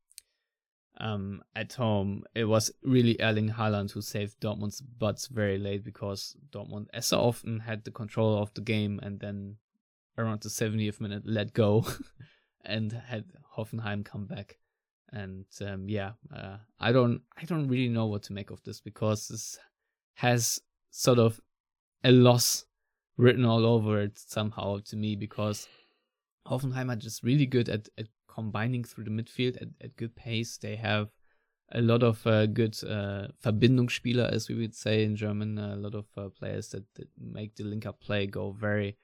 um, 0.99 1.41
at 1.55 1.73
home 1.73 2.23
it 2.35 2.45
was 2.45 2.71
really 2.83 3.19
Erling 3.19 3.49
Haaland 3.49 3.91
who 3.91 4.01
saved 4.01 4.39
Dortmund's 4.39 4.81
butts 4.81 5.27
very 5.27 5.57
late 5.57 5.83
because 5.83 6.35
Dortmund, 6.51 6.87
as 6.93 7.07
so 7.07 7.19
often, 7.19 7.59
had 7.59 7.83
the 7.83 7.91
control 7.91 8.41
of 8.41 8.53
the 8.53 8.61
game 8.61 8.99
and 9.01 9.19
then 9.19 9.57
around 10.17 10.41
the 10.41 10.49
70th 10.49 10.99
minute 10.99 11.23
let 11.25 11.53
go 11.53 11.85
and 12.65 12.91
had 12.91 13.25
Hoffenheim 13.57 14.05
come 14.05 14.25
back. 14.25 14.57
And 15.13 15.45
um, 15.65 15.89
yeah, 15.89 16.11
uh, 16.33 16.57
I 16.79 16.91
don't 16.91 17.21
I 17.37 17.43
don't 17.45 17.67
really 17.67 17.89
know 17.89 18.05
what 18.05 18.23
to 18.23 18.33
make 18.33 18.49
of 18.49 18.63
this 18.63 18.79
because 18.79 19.27
this 19.27 19.59
has 20.15 20.61
sort 20.91 21.19
of 21.19 21.41
a 22.03 22.11
loss 22.11 22.65
written 23.21 23.45
all 23.45 23.65
over 23.65 24.01
it 24.01 24.17
somehow 24.17 24.79
to 24.85 24.95
me 24.95 25.15
because 25.15 25.67
Hoffenheim 26.47 26.91
are 26.91 26.95
just 26.95 27.23
really 27.23 27.45
good 27.45 27.69
at, 27.69 27.87
at 27.97 28.07
combining 28.27 28.83
through 28.83 29.03
the 29.03 29.11
midfield 29.11 29.61
at, 29.61 29.69
at 29.79 29.95
good 29.95 30.15
pace. 30.15 30.57
They 30.57 30.75
have 30.77 31.09
a 31.71 31.81
lot 31.81 32.03
of 32.03 32.25
uh, 32.25 32.47
good 32.47 32.75
uh, 32.83 33.27
Verbindungsspieler, 33.43 34.29
as 34.31 34.49
we 34.49 34.55
would 34.55 34.75
say 34.75 35.03
in 35.03 35.15
German, 35.15 35.57
a 35.57 35.75
lot 35.75 35.95
of 35.95 36.05
uh, 36.17 36.29
players 36.29 36.69
that, 36.69 36.83
that, 36.95 37.07
make 37.17 37.55
the 37.55 37.63
link 37.63 37.85
up 37.85 38.01
play 38.01 38.25
go 38.25 38.51
very 38.51 38.97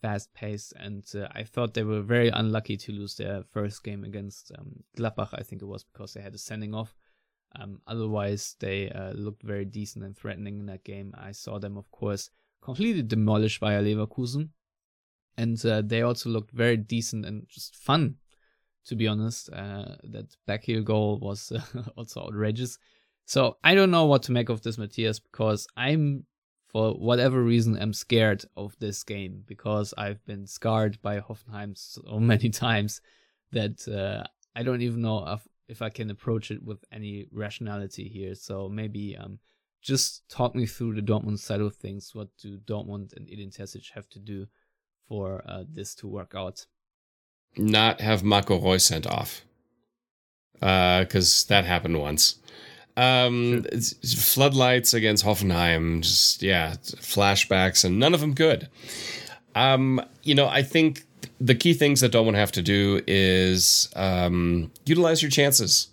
fast 0.00 0.32
paced. 0.34 0.72
And 0.76 1.04
uh, 1.14 1.28
I 1.32 1.44
thought 1.44 1.74
they 1.74 1.84
were 1.84 2.02
very 2.02 2.28
unlucky 2.28 2.76
to 2.78 2.92
lose 2.92 3.16
their 3.16 3.44
first 3.52 3.84
game 3.84 4.02
against 4.02 4.50
um, 4.58 4.82
Gladbach, 4.96 5.30
I 5.32 5.42
think 5.42 5.62
it 5.62 5.66
was, 5.66 5.84
because 5.84 6.14
they 6.14 6.22
had 6.22 6.34
a 6.34 6.38
sending 6.38 6.74
off. 6.74 6.94
Um, 7.56 7.80
otherwise, 7.86 8.56
they 8.60 8.90
uh, 8.90 9.12
looked 9.12 9.42
very 9.42 9.64
decent 9.64 10.04
and 10.04 10.16
threatening 10.16 10.58
in 10.58 10.66
that 10.66 10.84
game. 10.84 11.14
I 11.16 11.32
saw 11.32 11.58
them, 11.58 11.76
of 11.76 11.90
course, 11.90 12.30
completely 12.62 13.02
demolished 13.02 13.60
Bayer 13.60 13.82
Leverkusen. 13.82 14.50
And 15.36 15.64
uh, 15.64 15.82
they 15.84 16.02
also 16.02 16.30
looked 16.30 16.50
very 16.50 16.76
decent 16.76 17.24
and 17.24 17.46
just 17.48 17.76
fun, 17.76 18.16
to 18.86 18.96
be 18.96 19.06
honest. 19.06 19.50
Uh, 19.52 19.94
that 20.04 20.36
backheel 20.48 20.84
goal 20.84 21.20
was 21.20 21.52
uh, 21.52 21.60
also 21.96 22.22
outrageous. 22.22 22.78
So 23.24 23.58
I 23.62 23.74
don't 23.74 23.90
know 23.90 24.06
what 24.06 24.22
to 24.24 24.32
make 24.32 24.48
of 24.48 24.62
this, 24.62 24.78
Matthias, 24.78 25.20
because 25.20 25.66
I'm, 25.76 26.24
for 26.68 26.92
whatever 26.92 27.42
reason, 27.42 27.76
am 27.76 27.92
scared 27.92 28.44
of 28.56 28.76
this 28.78 29.04
game 29.04 29.44
because 29.46 29.94
I've 29.96 30.24
been 30.24 30.46
scarred 30.46 31.00
by 31.02 31.20
Hoffenheim 31.20 31.76
so 31.76 32.02
many 32.18 32.50
times 32.50 33.00
that 33.52 33.86
uh, 33.86 34.26
I 34.56 34.62
don't 34.62 34.82
even 34.82 35.02
know 35.02 35.24
if, 35.28 35.46
if 35.68 35.82
I 35.82 35.90
can 35.90 36.10
approach 36.10 36.50
it 36.50 36.62
with 36.62 36.82
any 36.90 37.26
rationality 37.30 38.08
here. 38.08 38.34
So 38.34 38.68
maybe 38.68 39.16
um, 39.16 39.38
just 39.88 40.28
talk 40.28 40.54
me 40.54 40.66
through 40.66 40.94
the 40.94 41.00
Dortmund 41.00 41.38
side 41.38 41.62
of 41.62 41.74
things. 41.74 42.14
What 42.14 42.28
do 42.40 42.58
Dortmund 42.58 43.16
and 43.16 43.26
Edin 43.32 43.50
Terzic 43.50 43.90
have 43.94 44.08
to 44.10 44.18
do 44.18 44.46
for 45.08 45.42
uh, 45.48 45.64
this 45.66 45.94
to 45.96 46.06
work 46.06 46.34
out? 46.36 46.66
Not 47.56 48.02
have 48.02 48.22
Marco 48.22 48.60
Reus 48.60 48.84
sent 48.84 49.06
off. 49.06 49.42
Because 50.52 51.44
uh, 51.44 51.48
that 51.48 51.64
happened 51.64 51.98
once. 51.98 52.36
Um, 52.98 53.64
floodlights 54.02 54.92
against 54.92 55.24
Hoffenheim, 55.24 56.02
just, 56.02 56.42
yeah, 56.42 56.74
flashbacks, 56.74 57.84
and 57.84 57.98
none 57.98 58.12
of 58.12 58.20
them 58.20 58.34
good. 58.34 58.68
Um, 59.54 60.02
you 60.22 60.34
know, 60.34 60.48
I 60.48 60.62
think 60.62 61.04
the 61.40 61.54
key 61.54 61.72
things 61.72 62.00
that 62.00 62.12
Dortmund 62.12 62.34
have 62.34 62.52
to 62.52 62.62
do 62.62 63.00
is 63.06 63.88
um, 63.96 64.70
utilize 64.84 65.22
your 65.22 65.30
chances. 65.30 65.88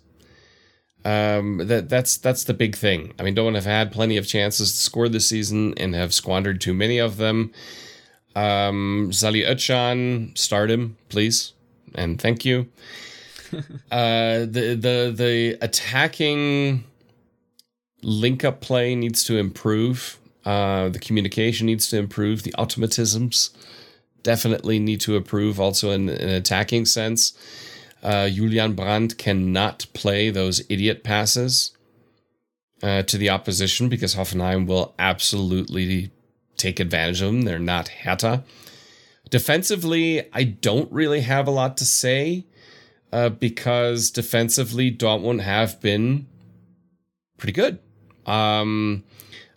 Um, 1.06 1.58
that 1.58 1.88
that's 1.88 2.16
that's 2.16 2.42
the 2.42 2.52
big 2.52 2.74
thing. 2.74 3.14
I 3.16 3.22
mean, 3.22 3.36
Dortmund 3.36 3.54
have 3.54 3.64
had 3.64 3.92
plenty 3.92 4.16
of 4.16 4.26
chances 4.26 4.72
to 4.72 4.78
score 4.78 5.08
this 5.08 5.28
season 5.28 5.72
and 5.76 5.94
have 5.94 6.12
squandered 6.12 6.60
too 6.60 6.74
many 6.74 6.98
of 6.98 7.16
them. 7.16 7.52
Um, 8.34 9.12
Salih 9.12 9.44
Özcan, 9.44 10.36
start 10.36 10.68
him, 10.68 10.96
please, 11.08 11.52
and 11.94 12.20
thank 12.20 12.44
you. 12.44 12.66
uh, 13.92 14.40
the 14.40 14.76
the 14.76 15.14
the 15.16 15.58
attacking 15.62 16.82
link 18.02 18.44
up 18.44 18.60
play 18.60 18.96
needs 18.96 19.22
to 19.24 19.36
improve. 19.36 20.18
Uh, 20.44 20.88
the 20.88 20.98
communication 20.98 21.66
needs 21.66 21.86
to 21.90 21.98
improve. 21.98 22.42
The 22.42 22.54
automatisms 22.58 23.50
definitely 24.24 24.80
need 24.80 25.00
to 25.02 25.14
improve, 25.14 25.60
also 25.60 25.92
in 25.92 26.08
an 26.08 26.30
attacking 26.30 26.86
sense. 26.86 27.32
Uh, 28.06 28.28
Julian 28.28 28.74
Brandt 28.74 29.18
cannot 29.18 29.86
play 29.92 30.30
those 30.30 30.62
idiot 30.68 31.02
passes 31.02 31.76
uh, 32.80 33.02
to 33.02 33.18
the 33.18 33.30
opposition 33.30 33.88
because 33.88 34.14
Hoffenheim 34.14 34.64
will 34.68 34.94
absolutely 34.96 36.12
take 36.56 36.78
advantage 36.78 37.20
of 37.20 37.32
them. 37.32 37.42
They're 37.42 37.58
not 37.58 37.88
Hertha. 37.88 38.44
Defensively, 39.28 40.22
I 40.32 40.44
don't 40.44 40.90
really 40.92 41.22
have 41.22 41.48
a 41.48 41.50
lot 41.50 41.76
to 41.78 41.84
say 41.84 42.46
uh, 43.12 43.30
because 43.30 44.12
defensively, 44.12 44.92
Dortmund 44.92 45.40
have 45.40 45.80
been 45.80 46.28
pretty 47.38 47.54
good. 47.54 47.80
Um, 48.24 49.02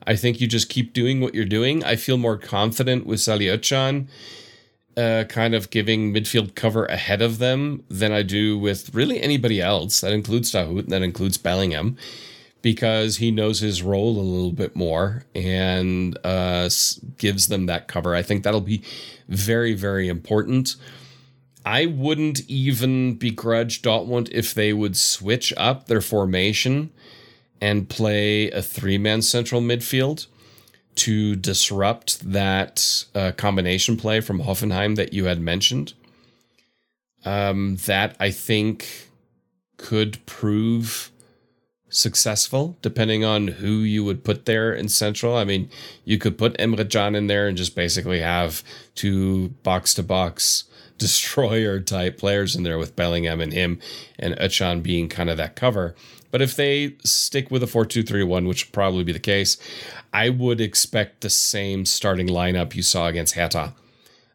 I 0.07 0.15
think 0.15 0.41
you 0.41 0.47
just 0.47 0.69
keep 0.69 0.93
doing 0.93 1.21
what 1.21 1.35
you're 1.35 1.45
doing. 1.45 1.83
I 1.83 1.97
feel 1.97 2.17
more 2.17 2.37
confident 2.37 3.05
with 3.05 3.19
Salih 3.19 3.45
Özcan 3.45 4.07
uh, 4.99 5.23
kind 5.25 5.55
of 5.55 5.69
giving 5.69 6.13
midfield 6.13 6.55
cover 6.55 6.85
ahead 6.85 7.21
of 7.21 7.37
them 7.37 7.83
than 7.89 8.11
I 8.11 8.21
do 8.21 8.57
with 8.57 8.93
really 8.93 9.21
anybody 9.21 9.61
else. 9.61 10.01
That 10.01 10.11
includes 10.11 10.51
Dahoud, 10.51 10.89
that 10.89 11.01
includes 11.01 11.37
Bellingham, 11.37 11.95
because 12.61 13.17
he 13.17 13.31
knows 13.31 13.61
his 13.61 13.81
role 13.81 14.19
a 14.19 14.21
little 14.21 14.51
bit 14.51 14.75
more 14.75 15.23
and 15.33 16.17
uh, 16.25 16.69
gives 17.17 17.47
them 17.47 17.65
that 17.67 17.87
cover. 17.87 18.13
I 18.13 18.21
think 18.21 18.43
that'll 18.43 18.59
be 18.59 18.83
very, 19.29 19.73
very 19.73 20.09
important. 20.09 20.75
I 21.65 21.85
wouldn't 21.85 22.41
even 22.49 23.15
begrudge 23.15 23.81
Dortmund 23.81 24.29
if 24.31 24.53
they 24.53 24.73
would 24.73 24.97
switch 24.97 25.53
up 25.55 25.87
their 25.87 26.01
formation 26.01 26.89
and 27.61 27.87
play 27.87 28.49
a 28.51 28.61
three 28.61 28.97
man 28.97 29.21
central 29.21 29.61
midfield 29.61 30.27
to 30.95 31.35
disrupt 31.35 32.19
that 32.31 33.05
uh, 33.15 33.31
combination 33.31 33.97
play 33.97 34.19
from 34.19 34.41
Hoffenheim 34.41 34.95
that 34.95 35.13
you 35.13 35.25
had 35.25 35.39
mentioned. 35.39 35.93
Um, 37.25 37.75
that 37.85 38.15
I 38.19 38.31
think 38.31 39.09
could 39.77 40.25
prove 40.25 41.11
successful 41.89 42.77
depending 42.81 43.23
on 43.23 43.47
who 43.47 43.79
you 43.79 44.03
would 44.03 44.23
put 44.23 44.45
there 44.45 44.73
in 44.73 44.87
central. 44.89 45.35
I 45.35 45.43
mean, 45.43 45.69
you 46.05 46.17
could 46.17 46.37
put 46.37 46.57
Emre 46.57 46.89
Can 46.89 47.15
in 47.15 47.27
there 47.27 47.47
and 47.47 47.57
just 47.57 47.75
basically 47.75 48.21
have 48.21 48.63
two 48.95 49.49
box 49.63 49.93
to 49.95 50.03
box 50.03 50.65
destroyer 50.97 51.79
type 51.79 52.17
players 52.17 52.55
in 52.55 52.63
there 52.63 52.77
with 52.77 52.95
Bellingham 52.95 53.41
and 53.41 53.53
him 53.53 53.79
and 54.19 54.35
Özcan 54.35 54.83
being 54.83 55.09
kind 55.09 55.29
of 55.29 55.37
that 55.37 55.55
cover. 55.55 55.95
But 56.31 56.41
if 56.41 56.55
they 56.55 56.95
stick 57.03 57.49
with 57.49 57.63
a 57.63 57.67
4 57.67 57.85
2 57.85 58.03
3 58.03 58.23
1, 58.23 58.47
which 58.47 58.67
would 58.67 58.73
probably 58.73 59.03
be 59.03 59.13
the 59.13 59.19
case, 59.19 59.57
I 60.13 60.29
would 60.29 60.59
expect 60.59 61.21
the 61.21 61.29
same 61.29 61.85
starting 61.85 62.27
lineup 62.27 62.75
you 62.75 62.81
saw 62.81 63.07
against 63.07 63.35
Hertha. 63.35 63.73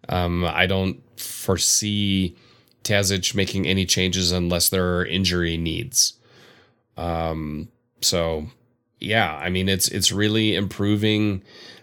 Um, 0.08 0.44
I 0.44 0.66
don't 0.66 1.02
foresee 1.18 2.36
Terzic 2.84 3.34
making 3.34 3.66
any 3.66 3.86
changes 3.86 4.30
unless 4.30 4.68
there 4.68 4.96
are 4.96 5.06
injury 5.06 5.56
needs. 5.56 6.14
Um, 6.96 7.68
so 8.00 8.46
yeah, 9.00 9.34
I 9.36 9.50
mean 9.50 9.68
it's 9.68 9.88
it's 9.88 10.12
really 10.12 10.54
improving 10.54 11.42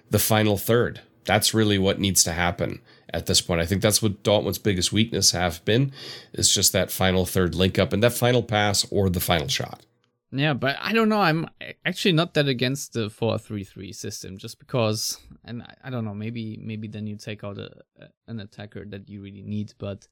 the 0.10 0.20
final 0.20 0.58
third. 0.58 1.02
That's 1.26 1.54
really 1.54 1.78
what 1.78 2.00
needs 2.00 2.24
to 2.24 2.32
happen 2.32 2.82
at 3.14 3.26
this 3.26 3.42
point. 3.42 3.62
I 3.62 3.66
think 3.66 3.82
that's 3.82 4.02
what 4.02 4.24
Dortmund's 4.24 4.58
biggest 4.58 4.92
weakness 4.92 5.32
have 5.32 5.64
been. 5.66 5.92
It's 6.34 6.54
just 6.54 6.74
that 6.74 6.92
final 6.92 7.26
third 7.26 7.56
link 7.56 7.78
up 7.78 7.94
and 7.94 8.02
that 8.04 8.14
final 8.14 8.44
pass 8.44 8.86
or 8.90 9.10
the 9.10 9.20
final 9.20 9.48
shot. 9.48 9.86
Yeah, 10.34 10.54
but 10.54 10.78
I 10.80 10.94
don't 10.94 11.10
know. 11.10 11.20
I'm 11.20 11.48
actually 11.86 12.14
not 12.14 12.34
that 12.36 12.48
against 12.48 12.94
the 12.94 13.10
four-three-three 13.10 13.92
system, 13.92 14.38
just 14.38 14.60
because, 14.60 15.18
and 15.44 15.62
I, 15.62 15.76
I 15.86 15.90
don't 15.90 16.06
know. 16.06 16.14
Maybe 16.14 16.58
maybe 16.64 16.88
then 16.88 17.06
you 17.06 17.18
take 17.18 17.44
out 17.44 17.58
a, 17.58 17.70
a, 18.00 18.08
an 18.28 18.40
attacker 18.40 18.86
that 18.86 19.10
you 19.10 19.22
really 19.22 19.42
need. 19.42 19.74
But 19.78 20.08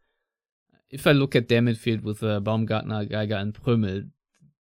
if 0.89 1.07
I 1.07 1.13
look 1.13 1.37
at 1.37 1.47
their 1.47 1.61
midfield 1.61 2.03
with 2.03 2.21
uh, 2.21 2.41
Baumgartner, 2.41 3.05
Geiger, 3.05 3.35
and 3.35 3.53
Prömel, 3.53 4.09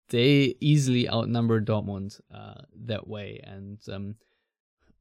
they 0.08 0.54
easily 0.60 1.06
outnumber 1.08 1.60
Dortmund 1.60 2.18
uh, 2.34 2.62
that 2.86 3.06
way. 3.06 3.38
And 3.44 3.78
um, 3.92 4.14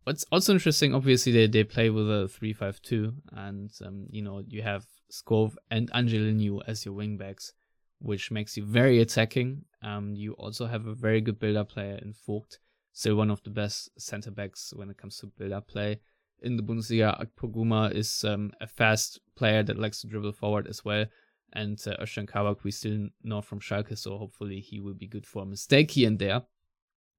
what's 0.04 0.26
also 0.34 0.52
interesting, 0.52 0.94
obviously, 0.94 1.32
they, 1.32 1.48
they 1.48 1.64
play 1.64 1.90
with 1.90 2.10
a 2.12 2.28
three-five-two, 2.28 3.14
and 3.32 3.72
um, 3.86 4.08
you 4.10 4.22
know 4.22 4.44
you 4.46 4.64
have 4.64 4.86
Skov 5.10 5.56
and 5.70 5.90
Angelino 5.94 6.62
as 6.68 6.86
your 6.86 6.94
wingbacks 6.94 7.54
which 8.02 8.32
makes 8.32 8.58
you 8.58 8.66
very 8.66 9.00
attacking. 9.00 9.64
Um, 9.84 10.16
you 10.16 10.34
also 10.34 10.68
have 10.68 10.86
a 10.86 10.94
very 10.94 11.22
good 11.22 11.40
build-up 11.40 11.70
player 11.70 12.00
in 12.02 12.14
Vogt, 12.26 12.60
still 12.94 13.16
one 13.16 13.32
of 13.32 13.42
the 13.44 13.50
best 13.50 13.90
center 13.98 14.32
backs 14.32 14.74
when 14.76 14.90
it 14.90 14.98
comes 14.98 15.18
to 15.18 15.28
build-up 15.28 15.68
play 15.68 16.00
in 16.42 16.58
the 16.58 16.64
Bundesliga. 16.64 17.26
Akpoguma 17.26 17.94
is 17.94 18.24
um, 18.24 18.52
a 18.62 18.68
fast 18.68 19.20
player 19.36 19.64
that 19.64 19.80
likes 19.80 20.02
to 20.02 20.08
dribble 20.08 20.34
forward 20.34 20.68
as 20.68 20.84
well. 20.86 21.06
And 21.54 21.82
uh, 21.86 22.06
Kabak, 22.06 22.64
we 22.64 22.72
still 22.72 23.10
know 23.24 23.42
from 23.42 23.60
Schalke, 23.60 23.98
so 23.98 24.18
hopefully 24.18 24.60
he 24.60 24.80
will 24.80 24.94
be 24.94 25.08
good 25.08 25.26
for 25.26 25.44
a 25.44 25.46
mistake 25.46 25.92
here 25.92 26.08
and 26.08 26.18
there. 26.18 26.44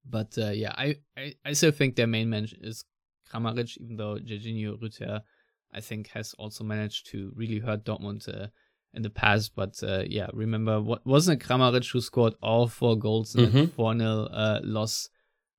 But 0.09 0.37
uh, 0.39 0.51
yeah, 0.51 0.73
I, 0.77 0.97
I, 1.17 1.35
I, 1.45 1.53
still 1.53 1.71
think 1.71 1.95
their 1.95 2.07
main 2.07 2.31
man 2.31 2.49
is 2.61 2.85
Kramaric, 3.33 3.77
even 3.79 3.97
though 3.97 4.17
Georginio 4.19 4.81
Rutter, 4.81 5.21
I 5.73 5.81
think, 5.81 6.09
has 6.09 6.35
also 6.39 6.65
managed 6.65 7.07
to 7.11 7.33
really 7.37 7.61
hurt 7.61 7.85
Dortmund 7.85 8.29
uh, 8.29 8.49
in 8.95 9.03
the 9.03 9.11
past. 9.11 9.53
But 9.55 9.83
uh, 9.83 10.05
yeah, 10.07 10.29
remember 10.33 10.81
what 10.81 11.07
wasn't 11.07 11.43
it 11.43 11.47
Kramaric 11.47 11.91
who 11.91 12.01
scored 12.01 12.35
all 12.43 12.67
four 12.67 12.97
goals 12.99 13.35
in 13.35 13.47
mm-hmm. 13.47 13.65
4 13.67 13.99
0 13.99 14.11
uh, 14.11 14.61
loss 14.63 15.09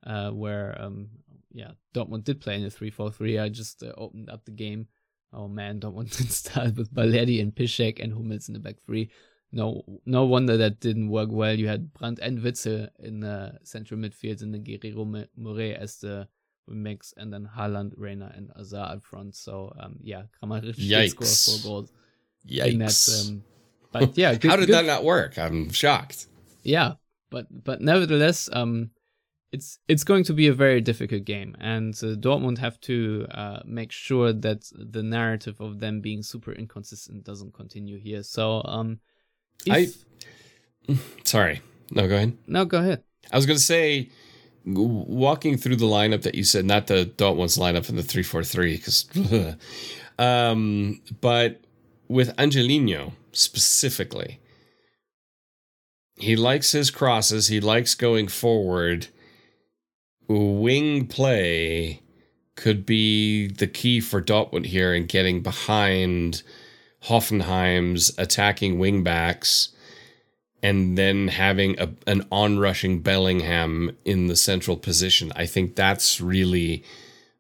uh, 0.05 0.29
where 0.31 0.79
um, 0.79 1.09
yeah, 1.51 1.71
Dortmund 1.93 2.23
did 2.23 2.41
play 2.41 2.55
in 2.55 2.65
a 2.65 2.69
3 2.69 2.89
4 2.89 3.11
3. 3.11 3.39
I 3.39 3.49
just 3.49 3.83
uh, 3.83 3.93
opened 3.97 4.29
up 4.29 4.45
the 4.45 4.51
game. 4.51 4.87
Oh 5.33 5.47
man, 5.47 5.79
Dortmund 5.79 6.15
did 6.17 6.31
start 6.31 6.75
with 6.75 6.93
Balerdi 6.93 7.41
and 7.41 7.53
Piszczek 7.53 8.01
and 8.01 8.13
Hummels 8.13 8.47
in 8.47 8.53
the 8.53 8.59
back 8.59 8.75
three. 8.85 9.09
No, 9.51 9.83
no 10.05 10.25
wonder 10.25 10.57
that 10.57 10.79
didn't 10.79 11.09
work 11.09 11.29
well. 11.31 11.53
You 11.53 11.67
had 11.67 11.93
Brandt 11.93 12.19
and 12.19 12.39
Witsel 12.39 12.89
in 12.99 13.19
the 13.19 13.59
central 13.63 13.99
midfield, 13.99 14.41
and 14.41 14.51
then 14.51 14.63
Guerreiro 14.63 15.27
Morey 15.37 15.75
as 15.75 15.97
the 15.97 16.27
mix, 16.67 17.13
and 17.17 17.31
then 17.31 17.47
Haaland, 17.55 17.93
Reyna, 17.95 18.31
and 18.35 18.51
Hazard 18.57 18.79
up 18.79 19.03
front. 19.03 19.35
So 19.35 19.71
um, 19.79 19.97
yeah, 20.01 20.23
Kramaric 20.41 20.75
did 20.75 21.09
score 21.11 21.27
four 21.61 21.69
goals. 21.69 21.91
Yikes! 22.49 23.29
um, 23.29 23.43
but 23.91 24.17
yeah, 24.17 24.33
good, 24.35 24.49
how 24.51 24.57
did 24.57 24.67
good. 24.67 24.75
that 24.75 24.85
not 24.85 25.03
work? 25.03 25.37
I'm 25.37 25.71
shocked. 25.71 26.27
Yeah, 26.63 26.93
but 27.29 27.47
but 27.63 27.81
nevertheless, 27.81 28.49
um, 28.51 28.91
it's 29.53 29.79
it's 29.87 30.03
going 30.03 30.23
to 30.25 30.33
be 30.33 30.47
a 30.47 30.53
very 30.53 30.81
difficult 30.81 31.25
game, 31.25 31.55
and 31.59 31.93
uh, 31.95 32.15
Dortmund 32.15 32.57
have 32.57 32.81
to 32.81 33.27
uh, 33.31 33.59
make 33.65 33.91
sure 33.91 34.33
that 34.33 34.65
the 34.73 35.03
narrative 35.03 35.61
of 35.61 35.79
them 35.79 36.01
being 36.01 36.23
super 36.23 36.51
inconsistent 36.51 37.23
doesn't 37.23 37.53
continue 37.53 37.99
here. 37.99 38.23
So, 38.23 38.63
um, 38.65 38.99
if... 39.65 40.03
I 40.89 40.95
sorry, 41.23 41.61
no, 41.91 42.07
go 42.07 42.15
ahead. 42.15 42.37
No, 42.47 42.65
go 42.65 42.79
ahead. 42.79 43.03
I 43.31 43.35
was 43.35 43.45
going 43.45 43.57
to 43.57 43.63
say, 43.63 44.09
walking 44.65 45.57
through 45.57 45.77
the 45.77 45.85
lineup 45.85 46.23
that 46.23 46.35
you 46.35 46.43
said, 46.43 46.65
not 46.65 46.87
the 46.87 47.05
Dortmund's 47.05 47.57
lineup 47.57 47.89
in 47.89 47.95
the 47.95 48.03
three 48.03 48.23
four 48.23 48.43
three, 48.43 48.77
because, 48.77 49.05
um, 50.19 50.99
but 51.21 51.62
with 52.13 52.37
Angelino 52.39 53.13
specifically, 53.31 54.39
he 56.15 56.35
likes 56.35 56.71
his 56.71 56.91
crosses, 56.91 57.47
he 57.47 57.59
likes 57.59 57.95
going 57.95 58.27
forward. 58.27 59.07
Wing 60.27 61.07
play 61.07 62.01
could 62.55 62.85
be 62.85 63.47
the 63.47 63.67
key 63.67 63.99
for 63.99 64.21
Dortmund 64.21 64.67
here 64.67 64.93
in 64.93 65.07
getting 65.07 65.41
behind 65.41 66.43
Hoffenheim's 67.05 68.17
attacking 68.17 68.77
wingbacks 68.77 69.69
and 70.61 70.97
then 70.97 71.27
having 71.27 71.77
a, 71.79 71.89
an 72.07 72.25
onrushing 72.31 73.01
Bellingham 73.01 73.97
in 74.05 74.27
the 74.27 74.35
central 74.35 74.77
position. 74.77 75.33
I 75.35 75.45
think 75.45 75.75
that's 75.75 76.21
really 76.21 76.83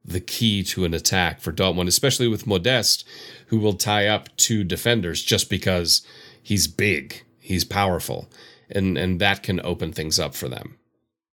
the 0.05 0.19
key 0.19 0.63
to 0.63 0.85
an 0.85 0.93
attack 0.93 1.39
for 1.39 1.51
Dortmund, 1.51 1.87
especially 1.87 2.27
with 2.27 2.47
Modeste, 2.47 3.05
who 3.47 3.57
will 3.57 3.73
tie 3.73 4.07
up 4.07 4.35
two 4.35 4.63
defenders 4.63 5.23
just 5.23 5.49
because 5.49 6.05
he's 6.41 6.67
big, 6.67 7.23
he's 7.39 7.63
powerful, 7.63 8.29
and 8.69 8.97
and 8.97 9.19
that 9.21 9.43
can 9.43 9.61
open 9.63 9.93
things 9.93 10.19
up 10.19 10.35
for 10.35 10.49
them. 10.49 10.77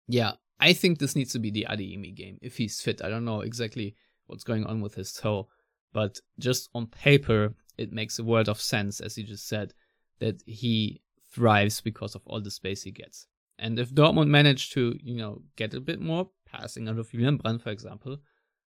Yeah, 0.08 0.32
I 0.58 0.72
think 0.72 0.98
this 0.98 1.16
needs 1.16 1.32
to 1.32 1.38
be 1.38 1.50
the 1.50 1.66
Adeyemi 1.68 2.14
game 2.14 2.38
if 2.42 2.56
he's 2.56 2.80
fit. 2.80 3.02
I 3.02 3.08
don't 3.08 3.24
know 3.24 3.40
exactly 3.40 3.94
what's 4.26 4.44
going 4.44 4.64
on 4.66 4.80
with 4.80 4.94
his 4.94 5.12
toe, 5.12 5.48
but 5.92 6.18
just 6.38 6.68
on 6.74 6.86
paper, 6.86 7.54
it 7.78 7.92
makes 7.92 8.18
a 8.18 8.24
world 8.24 8.48
of 8.48 8.60
sense, 8.60 9.00
as 9.00 9.16
you 9.16 9.24
just 9.24 9.46
said, 9.46 9.74
that 10.18 10.42
he 10.46 11.00
thrives 11.32 11.80
because 11.80 12.14
of 12.14 12.22
all 12.26 12.40
the 12.40 12.50
space 12.50 12.82
he 12.82 12.90
gets. 12.90 13.26
And 13.58 13.78
if 13.78 13.94
Dortmund 13.94 14.28
manage 14.28 14.70
to, 14.70 14.98
you 15.02 15.16
know, 15.16 15.42
get 15.56 15.74
a 15.74 15.80
bit 15.80 16.00
more 16.00 16.30
passing 16.46 16.88
out 16.88 16.98
of 16.98 17.10
Julian 17.10 17.36
Brandt, 17.36 17.62
for 17.62 17.70
example, 17.70 18.18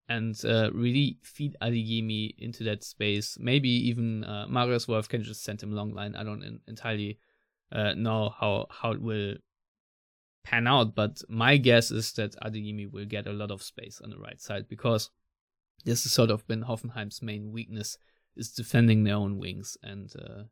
and 0.09 0.43
uh, 0.45 0.71
really 0.73 1.19
feed 1.23 1.57
Adeyemi 1.61 2.35
into 2.39 2.65
that 2.65 2.83
space, 2.83 3.37
maybe 3.39 3.69
even 3.69 4.25
uh, 4.25 4.47
Marius 4.49 4.89
Wolf 4.89 5.09
can 5.09 5.23
just 5.23 5.45
send 5.45 5.63
him 5.63 5.73
long 5.73 5.93
line. 5.93 6.17
I 6.17 6.25
don't 6.25 6.43
in- 6.43 6.61
entirely 6.67 7.19
uh, 7.71 7.95
know 7.95 8.35
how 8.39 8.67
how 8.71 8.93
it 8.93 9.03
will 9.03 9.35
pan 10.45 10.67
out, 10.67 10.95
but 10.95 11.21
my 11.29 11.59
guess 11.59 11.91
is 11.91 12.13
that 12.15 12.35
Adeyemi 12.43 12.91
will 12.91 13.05
get 13.05 13.27
a 13.27 13.33
lot 13.33 13.51
of 13.51 13.63
space 13.63 14.01
on 14.03 14.11
the 14.11 14.19
right 14.19 14.41
side 14.41 14.67
because 14.69 15.11
this 15.85 16.05
has 16.05 16.13
sort 16.13 16.31
of 16.31 16.47
been 16.47 16.63
Hoffenheim's 16.63 17.23
main 17.23 17.53
weakness 17.53 17.99
is 18.37 18.53
defending 18.53 19.05
their 19.05 19.17
own 19.17 19.39
wings 19.39 19.77
and 19.83 20.11
uh, 20.19 20.45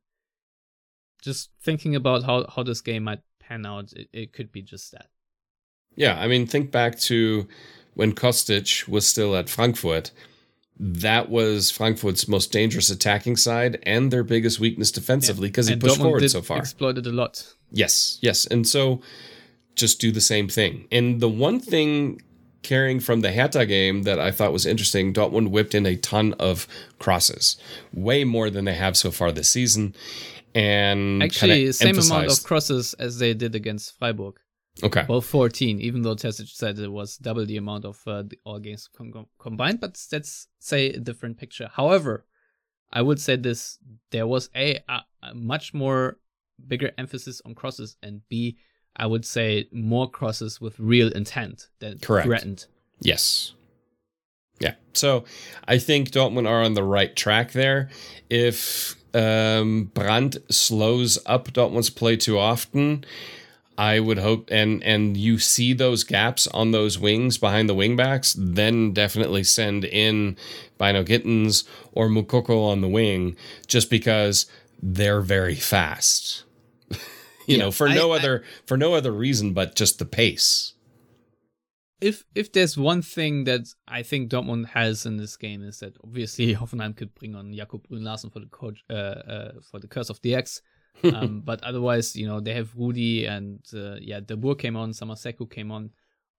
just 1.22 1.50
thinking 1.62 1.96
about 1.96 2.24
how, 2.24 2.46
how 2.54 2.62
this 2.62 2.80
game 2.80 3.04
might 3.04 3.20
pan 3.40 3.64
out, 3.64 3.92
it, 3.92 4.08
it 4.12 4.32
could 4.32 4.52
be 4.52 4.62
just 4.62 4.92
that. 4.92 5.06
Yeah, 5.94 6.20
I 6.20 6.26
mean, 6.26 6.46
think 6.46 6.70
back 6.70 6.98
to 7.00 7.48
when 7.96 8.12
Kostic 8.12 8.86
was 8.86 9.06
still 9.06 9.34
at 9.34 9.48
Frankfurt. 9.48 10.12
That 10.78 11.30
was 11.30 11.70
Frankfurt's 11.70 12.28
most 12.28 12.52
dangerous 12.52 12.90
attacking 12.90 13.36
side 13.36 13.78
and 13.84 14.12
their 14.12 14.22
biggest 14.22 14.60
weakness 14.60 14.90
defensively 14.90 15.48
because 15.48 15.68
And 15.68 15.82
he 15.82 15.88
pushed 15.88 15.98
Dortmund 15.98 16.02
forward 16.02 16.30
so 16.30 16.42
far. 16.42 16.58
Exploited 16.58 17.06
a 17.06 17.12
lot. 17.12 17.54
Yes, 17.72 18.18
yes. 18.20 18.44
And 18.46 18.68
so 18.68 19.00
just 19.74 19.98
do 19.98 20.12
the 20.12 20.20
same 20.20 20.48
thing. 20.48 20.86
And 20.92 21.20
the 21.20 21.30
one 21.30 21.58
thing 21.58 22.20
carrying 22.62 23.00
from 23.00 23.22
the 23.22 23.32
Hertha 23.32 23.64
game 23.64 24.02
that 24.02 24.20
I 24.20 24.30
thought 24.30 24.52
was 24.52 24.66
interesting, 24.66 25.14
Dortmund 25.14 25.48
whipped 25.48 25.74
in 25.74 25.86
a 25.86 25.96
ton 25.96 26.34
of 26.34 26.68
crosses, 26.98 27.56
way 27.94 28.24
more 28.24 28.50
than 28.50 28.66
they 28.66 28.74
have 28.74 28.98
so 28.98 29.10
far 29.10 29.32
this 29.32 29.50
season. 29.50 29.94
And 30.54 31.22
Actually, 31.22 31.72
same 31.72 31.98
amount 31.98 32.30
of 32.30 32.42
crosses 32.42 32.92
as 32.94 33.18
they 33.18 33.32
did 33.32 33.54
against 33.54 33.98
Freiburg. 33.98 34.34
Okay. 34.82 35.06
Well, 35.08 35.20
14, 35.22 35.80
even 35.80 36.02
though 36.02 36.14
Terzic 36.14 36.48
said 36.48 36.78
it 36.78 36.92
was 36.92 37.16
double 37.16 37.46
the 37.46 37.56
amount 37.56 37.84
of 37.84 38.02
uh, 38.06 38.22
the, 38.22 38.38
all 38.44 38.58
games 38.58 38.88
com- 38.94 39.26
combined, 39.38 39.80
but 39.80 39.98
that's, 40.10 40.48
say, 40.58 40.90
a 40.90 40.98
different 40.98 41.38
picture. 41.38 41.70
However, 41.72 42.26
I 42.92 43.02
would 43.02 43.20
say 43.20 43.36
this 43.36 43.78
there 44.10 44.26
was 44.26 44.50
a, 44.54 44.80
a, 44.88 45.00
a 45.22 45.34
much 45.34 45.72
more 45.72 46.18
bigger 46.68 46.92
emphasis 46.98 47.40
on 47.44 47.54
crosses, 47.54 47.96
and 48.02 48.20
B, 48.28 48.58
I 48.96 49.06
would 49.06 49.24
say 49.24 49.68
more 49.72 50.10
crosses 50.10 50.60
with 50.60 50.78
real 50.78 51.10
intent 51.12 51.68
than 51.80 51.98
Correct. 51.98 52.26
threatened. 52.26 52.66
Yes. 53.00 53.54
Yeah. 54.60 54.74
So 54.94 55.24
I 55.68 55.78
think 55.78 56.10
Dortmund 56.10 56.48
are 56.48 56.62
on 56.62 56.74
the 56.74 56.84
right 56.84 57.14
track 57.14 57.52
there. 57.52 57.90
If 58.30 58.96
um, 59.14 59.90
Brandt 59.94 60.38
slows 60.50 61.18
up 61.26 61.48
Dortmund's 61.48 61.90
play 61.90 62.16
too 62.16 62.38
often, 62.38 63.04
I 63.78 64.00
would 64.00 64.18
hope 64.18 64.48
and 64.50 64.82
and 64.82 65.16
you 65.16 65.38
see 65.38 65.72
those 65.74 66.02
gaps 66.04 66.46
on 66.48 66.70
those 66.70 66.98
wings 66.98 67.36
behind 67.38 67.68
the 67.68 67.74
wingbacks, 67.74 68.34
then 68.38 68.92
definitely 68.92 69.44
send 69.44 69.84
in 69.84 70.36
Bynoe-Gittens 70.80 71.64
or 71.92 72.08
Moukoko 72.08 72.66
on 72.70 72.80
the 72.80 72.88
wing 72.88 73.36
just 73.66 73.90
because 73.90 74.46
they're 74.82 75.20
very 75.20 75.54
fast. 75.56 76.44
you 77.46 77.58
know, 77.58 77.70
for 77.70 77.88
I- 77.88 77.94
no 77.94 78.12
I- 78.12 78.16
other 78.18 78.44
for 78.66 78.76
no 78.76 78.94
other 78.94 79.12
reason 79.12 79.52
but 79.52 79.74
just 79.74 79.98
the 79.98 80.06
pace. 80.06 80.72
if 82.00 82.24
if 82.34 82.52
there's 82.52 82.76
one 82.76 83.02
thing 83.02 83.44
that 83.44 83.68
I 83.88 84.02
think 84.02 84.30
Dortmund 84.30 84.68
has 84.68 85.06
in 85.06 85.16
this 85.16 85.36
game 85.36 85.62
is 85.62 85.78
that 85.80 85.96
obviously 86.04 86.54
Hoffenheim 86.60 86.94
could 86.96 87.14
bring 87.14 87.34
on 87.34 87.52
Jacob 87.54 87.86
Bruun 87.88 88.04
Larsen 88.04 88.30
for 88.30 88.40
the 88.40 88.46
coach 88.46 88.84
uh, 88.90 88.92
uh, 88.94 89.52
for 89.70 89.80
the 89.80 89.88
curse 89.88 90.10
of 90.10 90.20
the 90.22 90.34
X, 90.34 90.60
um, 91.14 91.40
but 91.44 91.62
otherwise 91.62 92.16
you 92.16 92.26
know 92.26 92.40
they 92.40 92.54
have 92.54 92.70
Rudy 92.76 93.26
and 93.26 93.60
uh, 93.74 93.96
yeah 94.00 94.20
De 94.20 94.36
Boer 94.36 94.54
came 94.54 94.76
on, 94.76 94.92
Samassékou 94.92 95.50
came 95.50 95.70
on, 95.72 95.90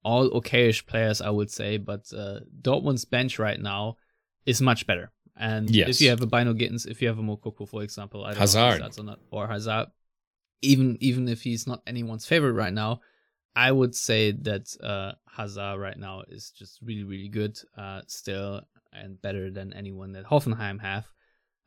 all 0.02 0.30
okayish 0.30 0.86
players 0.86 1.20
I 1.20 1.30
would 1.30 1.50
say, 1.50 1.76
but 1.76 2.12
uh, 2.16 2.40
Dortmund's 2.62 3.04
bench 3.04 3.38
right 3.38 3.60
now 3.60 3.96
is 4.46 4.60
much 4.60 4.86
better. 4.86 5.10
And 5.36 5.70
Yes. 5.70 5.88
if 5.90 6.00
you 6.00 6.10
have 6.10 6.20
a 6.20 6.26
Bynoe-Gittens, 6.26 6.86
if 6.86 7.00
you 7.00 7.06
have 7.08 7.18
a 7.18 7.22
Moukoko, 7.22 7.68
for 7.68 7.82
example, 7.84 8.24
I 8.24 8.30
don't 8.30 8.38
know 8.38 8.44
if 8.44 8.80
Hazard. 8.80 8.98
or 8.98 9.04
not, 9.04 9.20
or 9.30 9.46
Hazard, 9.46 9.86
even 10.62 10.96
even 11.00 11.28
if 11.28 11.42
he's 11.42 11.66
not 11.66 11.80
anyone's 11.86 12.26
favorite 12.26 12.54
right 12.54 12.72
now, 12.72 13.00
I 13.54 13.70
would 13.70 13.94
say 13.94 14.32
that 14.32 14.74
uh, 14.82 15.12
Hazard 15.36 15.78
right 15.78 15.96
now 15.96 16.22
is 16.28 16.50
just 16.50 16.80
really, 16.82 17.04
really 17.04 17.28
good 17.28 17.56
uh, 17.76 18.00
still 18.08 18.62
and 18.92 19.20
better 19.22 19.50
than 19.50 19.72
anyone 19.74 20.12
that 20.12 20.24
Hoffenheim 20.26 20.80
have. 20.80 21.06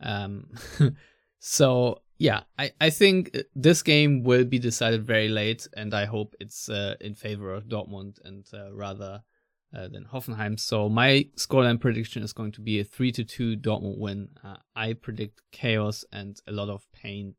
Um, 0.02 0.50
so 1.44 2.02
yeah, 2.20 2.42
I, 2.60 2.72
I 2.80 2.92
think 2.92 3.36
this 3.56 3.82
game 3.82 4.24
will 4.24 4.46
be 4.46 4.60
decided 4.60 5.04
very 5.04 5.28
late, 5.28 5.68
and 5.76 5.92
I 5.92 6.06
hope 6.06 6.36
it's 6.40 6.70
uh, 6.70 6.94
in 7.02 7.16
favor 7.16 7.52
of 7.52 7.64
Dortmund 7.64 8.20
and 8.24 8.46
uh, 8.54 8.72
rather 8.72 9.24
uh, 9.76 9.88
than 9.88 10.06
Hoffenheim. 10.06 10.60
So 10.60 10.88
my 10.88 11.26
scoreline 11.36 11.80
prediction 11.80 12.22
is 12.22 12.32
going 12.32 12.52
to 12.52 12.62
be 12.62 12.80
a 12.80 12.84
three 12.84 13.12
to 13.14 13.24
two 13.24 13.58
Dortmund 13.58 13.98
win. 13.98 14.30
Uh, 14.44 14.58
I 14.76 14.94
predict 14.94 15.42
chaos 15.52 16.06
and 16.12 16.40
a 16.48 16.52
lot 16.52 16.70
of 16.70 16.86
pain 16.94 17.34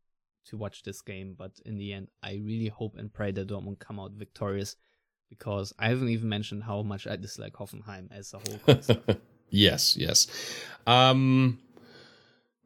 to 0.47 0.57
watch 0.57 0.83
this 0.83 1.01
game, 1.01 1.37
but 1.39 1.53
in 1.65 1.79
the 1.79 1.93
end, 1.93 2.09
I 2.25 2.41
really 2.43 2.69
hope 2.69 2.97
and 2.99 3.15
pray 3.15 3.31
that 3.31 3.47
Dortmund 3.47 3.79
come 3.79 4.01
out 4.01 4.11
victorious 4.13 4.75
because 5.31 5.73
I 5.79 5.91
haven't 5.91 6.09
even 6.09 6.29
mentioned 6.29 6.65
how 6.65 6.83
much 6.83 7.07
I 7.07 7.15
dislike 7.15 7.53
Hoffenheim 7.53 8.11
as 8.11 8.35
a 8.35 8.39
whole 8.39 9.17
yes, 9.49 9.97
yes. 9.97 10.27
Um, 10.89 11.61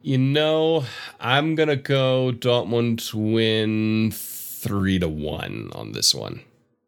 you 0.06 0.18
know, 0.18 0.84
I'm 1.18 1.56
gonna 1.56 1.74
go 1.74 2.30
Dortmund 2.32 3.12
win 3.12 4.12
three 4.12 5.00
to 5.00 5.08
one 5.08 5.70
on 5.72 5.90
this 5.90 6.14
one. 6.14 6.42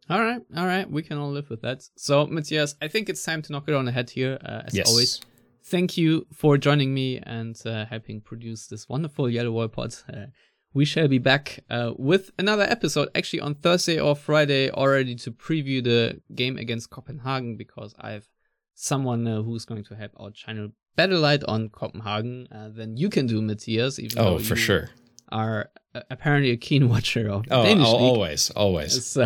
all 0.08 0.20
right, 0.20 0.40
all 0.56 0.66
right, 0.66 0.88
we 0.88 1.02
can 1.02 1.18
all 1.18 1.32
live 1.32 1.50
with 1.50 1.62
that. 1.62 1.82
So, 1.96 2.26
Matthias, 2.28 2.76
I 2.80 2.86
think 2.86 3.08
it's 3.08 3.24
time 3.24 3.42
to 3.42 3.52
knock 3.52 3.64
it 3.66 3.74
on 3.74 3.86
the 3.86 3.92
head 3.92 4.10
here, 4.10 4.38
uh, 4.44 4.62
as 4.66 4.74
Yes. 4.74 4.88
always. 4.88 5.20
Thank 5.64 5.98
you 5.98 6.26
for 6.32 6.56
joining 6.56 6.94
me 6.94 7.18
and 7.18 7.60
uh, 7.66 7.86
helping 7.86 8.20
produce 8.20 8.68
this 8.68 8.88
wonderful 8.88 9.28
Yellow 9.28 9.50
Wall 9.50 9.68
pod. 9.68 9.96
Uh, 10.08 10.26
we 10.72 10.84
shall 10.84 11.08
be 11.08 11.18
back 11.18 11.64
uh, 11.68 11.94
with 11.98 12.30
another 12.38 12.62
episode, 12.62 13.08
actually 13.16 13.40
on 13.40 13.56
Thursday 13.56 13.98
or 13.98 14.14
Friday, 14.14 14.70
already 14.70 15.16
to 15.16 15.32
preview 15.32 15.82
the 15.82 16.22
game 16.36 16.56
against 16.56 16.88
Copenhagen 16.90 17.56
because 17.56 17.96
I 17.98 18.12
have 18.12 18.28
someone 18.74 19.26
uh, 19.26 19.42
who's 19.42 19.64
going 19.64 19.82
to 19.86 19.96
help 19.96 20.12
our 20.16 20.30
channel 20.30 20.68
better 21.00 21.16
light 21.28 21.42
on 21.54 21.60
Copenhagen 21.70 22.46
uh, 22.52 22.68
than 22.78 22.96
you 22.96 23.08
can 23.08 23.26
do, 23.26 23.40
Matthias. 23.40 23.98
Even 23.98 24.18
Oh, 24.18 24.38
for 24.38 24.54
you 24.56 24.60
sure. 24.66 24.84
Are 25.30 25.70
uh, 25.94 26.00
apparently 26.10 26.50
a 26.50 26.56
keen 26.56 26.88
watcher 26.92 27.24
of 27.30 27.44
Oh, 27.50 27.62
Danish 27.64 27.86
al- 27.86 27.92
league. 28.00 28.02
always, 28.12 28.50
always. 28.50 28.92
So, 29.16 29.24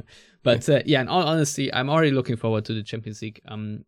but 0.48 0.68
uh, 0.68 0.82
yeah, 0.92 1.00
in 1.00 1.08
all 1.08 1.22
honesty, 1.32 1.72
I'm 1.72 1.88
already 1.90 2.10
looking 2.18 2.36
forward 2.36 2.64
to 2.66 2.74
the 2.74 2.82
Champions 2.82 3.20
League. 3.22 3.40
Um, 3.48 3.84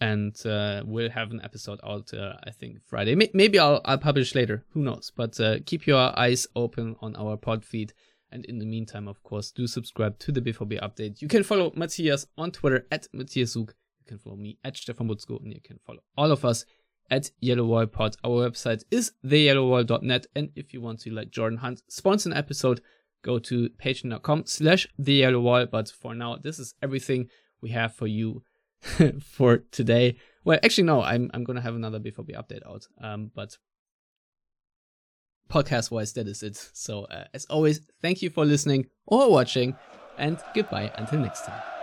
and 0.00 0.34
uh, 0.46 0.82
we'll 0.84 1.10
have 1.10 1.30
an 1.30 1.40
episode 1.42 1.80
out, 1.82 2.12
uh, 2.12 2.34
I 2.48 2.50
think 2.50 2.72
Friday. 2.84 3.14
May- 3.14 3.30
maybe 3.32 3.58
I'll 3.58 3.80
I'll 3.84 3.98
publish 4.10 4.34
later. 4.34 4.62
Who 4.72 4.80
knows? 4.82 5.10
But 5.16 5.40
uh, 5.40 5.56
keep 5.64 5.86
your 5.86 6.02
eyes 6.18 6.46
open 6.54 6.96
on 7.00 7.16
our 7.16 7.36
pod 7.36 7.64
feed. 7.64 7.92
And 8.30 8.44
in 8.44 8.58
the 8.58 8.66
meantime, 8.66 9.06
of 9.08 9.22
course, 9.22 9.50
do 9.52 9.66
subscribe 9.66 10.18
to 10.18 10.32
the 10.32 10.42
BVB 10.42 10.80
update. 10.82 11.22
You 11.22 11.28
can 11.28 11.42
follow 11.44 11.72
Matthias 11.74 12.26
on 12.36 12.50
Twitter 12.50 12.86
at 12.90 13.06
Matthias 13.14 13.52
Zug. 13.52 13.72
Can 14.06 14.18
follow 14.18 14.36
me 14.36 14.58
at 14.64 14.76
Stefan 14.76 15.08
Buczko, 15.08 15.42
and 15.42 15.52
you 15.52 15.60
can 15.62 15.78
follow 15.86 16.00
all 16.16 16.30
of 16.30 16.44
us 16.44 16.64
at 17.10 17.30
Yellow 17.40 17.64
Wall 17.64 17.86
Pod. 17.86 18.16
Our 18.24 18.48
website 18.48 18.84
is 18.90 19.12
theyellowwall.net. 19.24 20.26
And 20.34 20.50
if 20.56 20.72
you 20.72 20.80
want 20.80 21.00
to, 21.00 21.10
like 21.10 21.30
Jordan 21.30 21.58
Hunt, 21.58 21.82
sponsor 21.88 22.30
an 22.30 22.36
episode, 22.36 22.80
go 23.22 23.38
to 23.40 23.68
patreon.com 23.70 24.44
slash 24.46 24.86
the 24.98 25.14
yellow. 25.14 25.66
But 25.66 25.90
for 25.90 26.14
now, 26.14 26.36
this 26.36 26.58
is 26.58 26.74
everything 26.82 27.28
we 27.60 27.70
have 27.70 27.94
for 27.94 28.06
you 28.06 28.42
for 29.22 29.58
today. 29.70 30.16
Well, 30.44 30.58
actually, 30.62 30.84
no, 30.84 31.02
I'm 31.02 31.30
I'm 31.34 31.44
gonna 31.44 31.60
have 31.60 31.74
another 31.74 31.98
BVB 31.98 32.34
update 32.36 32.66
out. 32.66 32.86
Um, 33.00 33.30
but 33.34 33.58
podcast 35.50 35.90
wise, 35.90 36.12
that 36.14 36.28
is 36.28 36.42
it. 36.42 36.56
So 36.72 37.04
uh, 37.04 37.24
as 37.34 37.46
always, 37.46 37.80
thank 38.00 38.22
you 38.22 38.30
for 38.30 38.44
listening 38.44 38.86
or 39.06 39.30
watching, 39.30 39.76
and 40.18 40.38
goodbye 40.54 40.92
until 40.96 41.20
next 41.20 41.44
time. 41.46 41.75